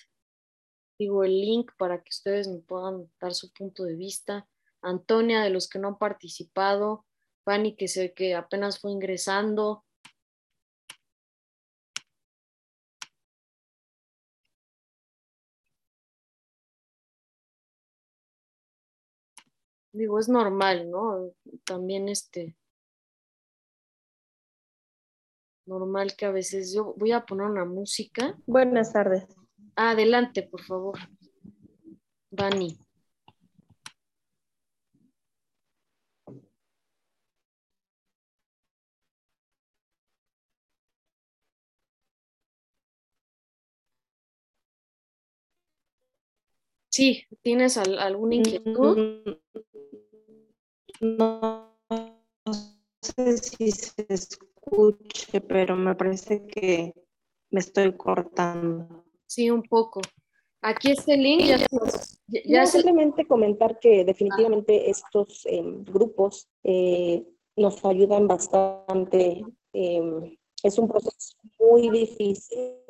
digo 0.99 1.24
el 1.24 1.40
link 1.40 1.72
para 1.78 2.03
que 2.03 2.11
ustedes 2.11 2.49
me 2.49 2.59
puedan 2.61 3.11
dar 3.20 3.34
su 3.34 3.53
punto 3.53 3.84
de 3.84 3.97
vista. 3.97 4.49
Antonia, 4.82 5.42
de 5.42 5.51
los 5.51 5.68
que 5.68 5.78
no 5.78 5.88
han 5.88 5.99
participado, 5.99 7.07
Fanny, 7.45 7.76
que 7.76 7.88
sé 7.88 8.12
que 8.14 8.34
apenas 8.34 8.80
fue 8.80 8.90
ingresando. 8.90 9.84
Digo, 19.92 20.18
es 20.18 20.28
normal, 20.28 20.90
¿no? 20.90 21.30
También 21.64 22.09
este, 22.09 22.57
normal 25.66 26.16
que 26.16 26.26
a 26.26 26.30
veces 26.30 26.74
yo 26.74 26.95
voy 26.97 27.12
a 27.12 27.24
poner 27.24 27.47
una 27.47 27.64
música. 27.64 28.36
Buenas 28.47 28.92
tardes. 28.92 29.24
Adelante, 29.77 30.43
por 30.43 30.62
favor. 30.62 30.99
Vani. 32.31 32.79
Sí, 46.89 47.25
¿tienes 47.43 47.77
alguna 47.77 48.37
inquietud? 48.37 48.97
Mm, 51.01 51.16
no, 51.18 51.77
sé 53.03 53.37
si 53.39 53.72
se 53.72 54.07
escuche, 54.09 55.41
pero 55.41 55.75
me 55.77 55.97
parece 55.97 56.47
que 56.47 56.95
me 57.51 57.61
estoy 57.61 57.97
cortando. 57.97 59.03
Sí, 59.27 59.51
un 59.51 59.62
poco. 59.62 60.01
Aquí 60.62 60.93
este 60.93 61.16
link. 61.16 61.45
Ya, 62.27 62.66
simplemente 62.66 63.27
comentar 63.27 63.79
que 63.79 64.05
definitivamente 64.05 64.89
estos 64.89 65.45
em, 65.45 65.85
grupos 65.85 66.49
eh, 66.62 67.22
nos 67.57 67.85
ayudan 67.85 68.27
bastante. 68.27 69.45
Em, 69.72 70.37
es 70.62 70.79
un 70.79 70.89
proceso 70.89 71.37
muy 71.59 71.91
difícil. 71.91 72.81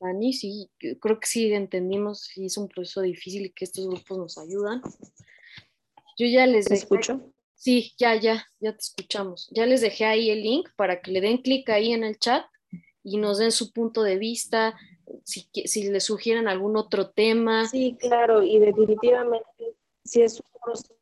Dani, 0.00 0.32
sí, 0.32 0.68
creo 1.00 1.20
que 1.20 1.26
sí 1.28 1.52
entendimos, 1.52 2.22
sí 2.22 2.46
es 2.46 2.56
un 2.56 2.66
proceso 2.66 3.02
difícil 3.02 3.46
y 3.46 3.52
que 3.52 3.64
estos 3.64 3.86
grupos 3.86 4.18
nos 4.18 4.38
ayudan. 4.38 4.82
Yo 6.18 6.26
ya 6.26 6.46
les 6.48 6.68
escucho. 6.68 7.32
Sí, 7.62 7.94
ya, 7.96 8.16
ya, 8.16 8.44
ya 8.58 8.72
te 8.72 8.80
escuchamos. 8.80 9.48
Ya 9.52 9.66
les 9.66 9.82
dejé 9.82 10.04
ahí 10.04 10.30
el 10.30 10.42
link 10.42 10.68
para 10.74 11.00
que 11.00 11.12
le 11.12 11.20
den 11.20 11.38
clic 11.38 11.70
ahí 11.70 11.92
en 11.92 12.02
el 12.02 12.18
chat 12.18 12.44
y 13.04 13.18
nos 13.18 13.38
den 13.38 13.52
su 13.52 13.72
punto 13.72 14.02
de 14.02 14.16
vista, 14.16 14.76
si, 15.22 15.48
si 15.52 15.88
les 15.88 16.02
sugieren 16.02 16.48
algún 16.48 16.76
otro 16.76 17.10
tema. 17.10 17.68
Sí, 17.68 17.96
claro, 18.00 18.42
y 18.42 18.58
definitivamente 18.58 19.76
si 20.04 20.22
es 20.22 20.40
un 20.40 20.60
proceso 20.60 20.92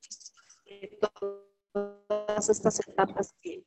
de 0.66 0.98
todas 1.00 2.50
estas 2.50 2.86
etapas 2.86 3.34
que 3.40 3.64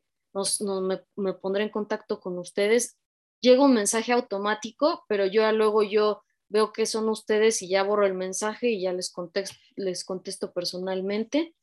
me, 0.82 1.02
me, 1.16 1.34
pondré 1.34 1.64
en 1.64 1.70
contacto 1.70 2.20
con 2.20 2.38
ustedes. 2.38 2.96
Llega 3.40 3.64
un 3.64 3.74
mensaje 3.74 4.12
automático, 4.12 5.04
pero 5.08 5.26
yo 5.26 5.50
luego 5.52 5.82
yo 5.82 6.22
veo 6.48 6.72
que 6.72 6.86
son 6.86 7.08
ustedes 7.08 7.62
y 7.62 7.68
ya 7.68 7.82
borro 7.82 8.06
el 8.06 8.14
mensaje 8.14 8.70
y 8.70 8.82
ya 8.82 8.92
les 8.92 9.10
contesto, 9.10 9.56
les 9.76 10.04
contesto 10.04 10.52
personalmente. 10.52 11.54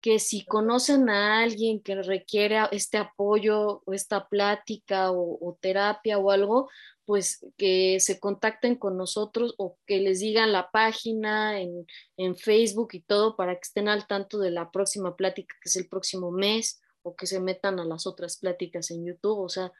que 0.00 0.18
si 0.18 0.44
conocen 0.44 1.10
a 1.10 1.42
alguien 1.42 1.82
que 1.82 2.02
requiere 2.02 2.58
este 2.72 2.98
apoyo 2.98 3.82
o 3.84 3.92
esta 3.92 4.28
plática 4.28 5.10
o, 5.12 5.58
terapia 5.60 6.18
o 6.18 6.30
algo, 6.30 6.70
pues 7.04 7.44
que 7.56 7.98
se 8.00 8.20
contacten 8.20 8.76
con 8.76 8.96
nosotros 8.96 9.54
o 9.58 9.78
que 9.86 9.98
les 9.98 10.20
digan 10.20 10.52
la 10.52 10.70
página 10.70 11.60
en, 11.60 11.86
en, 12.16 12.36
Facebook 12.36 12.90
y 12.92 13.00
todo 13.00 13.36
para 13.36 13.54
que 13.54 13.62
estén 13.62 13.88
al 13.88 14.06
tanto 14.06 14.38
de 14.38 14.50
la 14.50 14.70
próxima 14.70 15.16
plática 15.16 15.54
que 15.60 15.68
es 15.68 15.76
el 15.76 15.88
próximo 15.88 16.30
mes 16.30 16.80
o 17.02 17.16
que 17.16 17.26
se 17.26 17.40
metan 17.40 17.80
a 17.80 17.84
las 17.84 18.06
otras 18.06 18.38
pláticas 18.38 18.90
en 18.90 19.04
YouTube. 19.04 19.40
O 19.40 19.48
sea, 19.48 19.72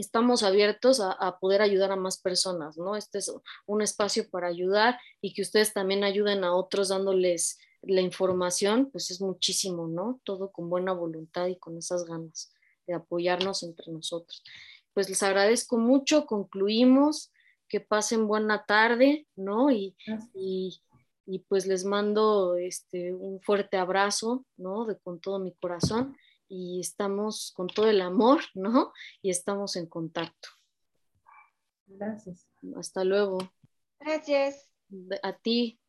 estamos 0.00 0.42
abiertos 0.42 1.00
a, 1.00 1.38
poder 1.38 1.62
ayudar 1.62 1.92
a 1.92 1.96
más 1.96 2.18
personas, 2.18 2.76
¿no? 2.76 2.96
Este 2.96 3.18
es 3.18 3.32
un 3.66 3.82
espacio 3.82 4.28
para 4.30 4.48
ayudar 4.48 4.98
y 5.20 5.32
que 5.32 5.42
ustedes 5.42 5.72
también 5.72 6.04
ayuden 6.04 6.44
a 6.44 6.54
otros 6.54 6.88
dándoles 6.88 7.58
la 7.82 8.00
información, 8.00 8.90
pues 8.90 9.10
es 9.10 9.20
muchísimo, 9.20 9.88
¿no? 9.88 10.20
Todo 10.24 10.50
con 10.50 10.68
buena 10.68 10.92
voluntad 10.92 11.46
y 11.46 11.56
con 11.56 11.78
esas 11.78 12.04
ganas 12.04 12.52
de 12.86 12.94
apoyarnos 12.94 13.62
entre 13.62 13.92
nosotros. 13.92 14.42
Pues 14.92 15.08
les 15.08 15.22
agradezco 15.22 15.78
mucho, 15.78 16.26
concluimos, 16.26 17.32
que 17.68 17.80
pasen 17.80 18.26
buena 18.26 18.64
tarde, 18.64 19.26
¿no? 19.34 19.70
Y, 19.70 19.96
y, 20.34 20.80
y 21.26 21.40
pues 21.40 21.66
les 21.66 21.84
mando 21.84 22.56
este, 22.56 23.12
un 23.12 23.40
fuerte 23.40 23.76
abrazo, 23.76 24.44
¿no? 24.56 24.84
De 24.84 24.98
con 24.98 25.20
todo 25.20 25.38
mi 25.38 25.52
corazón 25.52 26.16
y 26.48 26.80
estamos 26.80 27.52
con 27.54 27.66
todo 27.68 27.88
el 27.88 28.00
amor, 28.00 28.40
¿no? 28.54 28.92
Y 29.22 29.30
estamos 29.30 29.76
en 29.76 29.86
contacto. 29.86 30.48
Gracias. 31.86 32.48
Hasta 32.76 33.04
luego. 33.04 33.38
Gracias. 34.00 34.68
A 35.22 35.32
ti. 35.32 35.80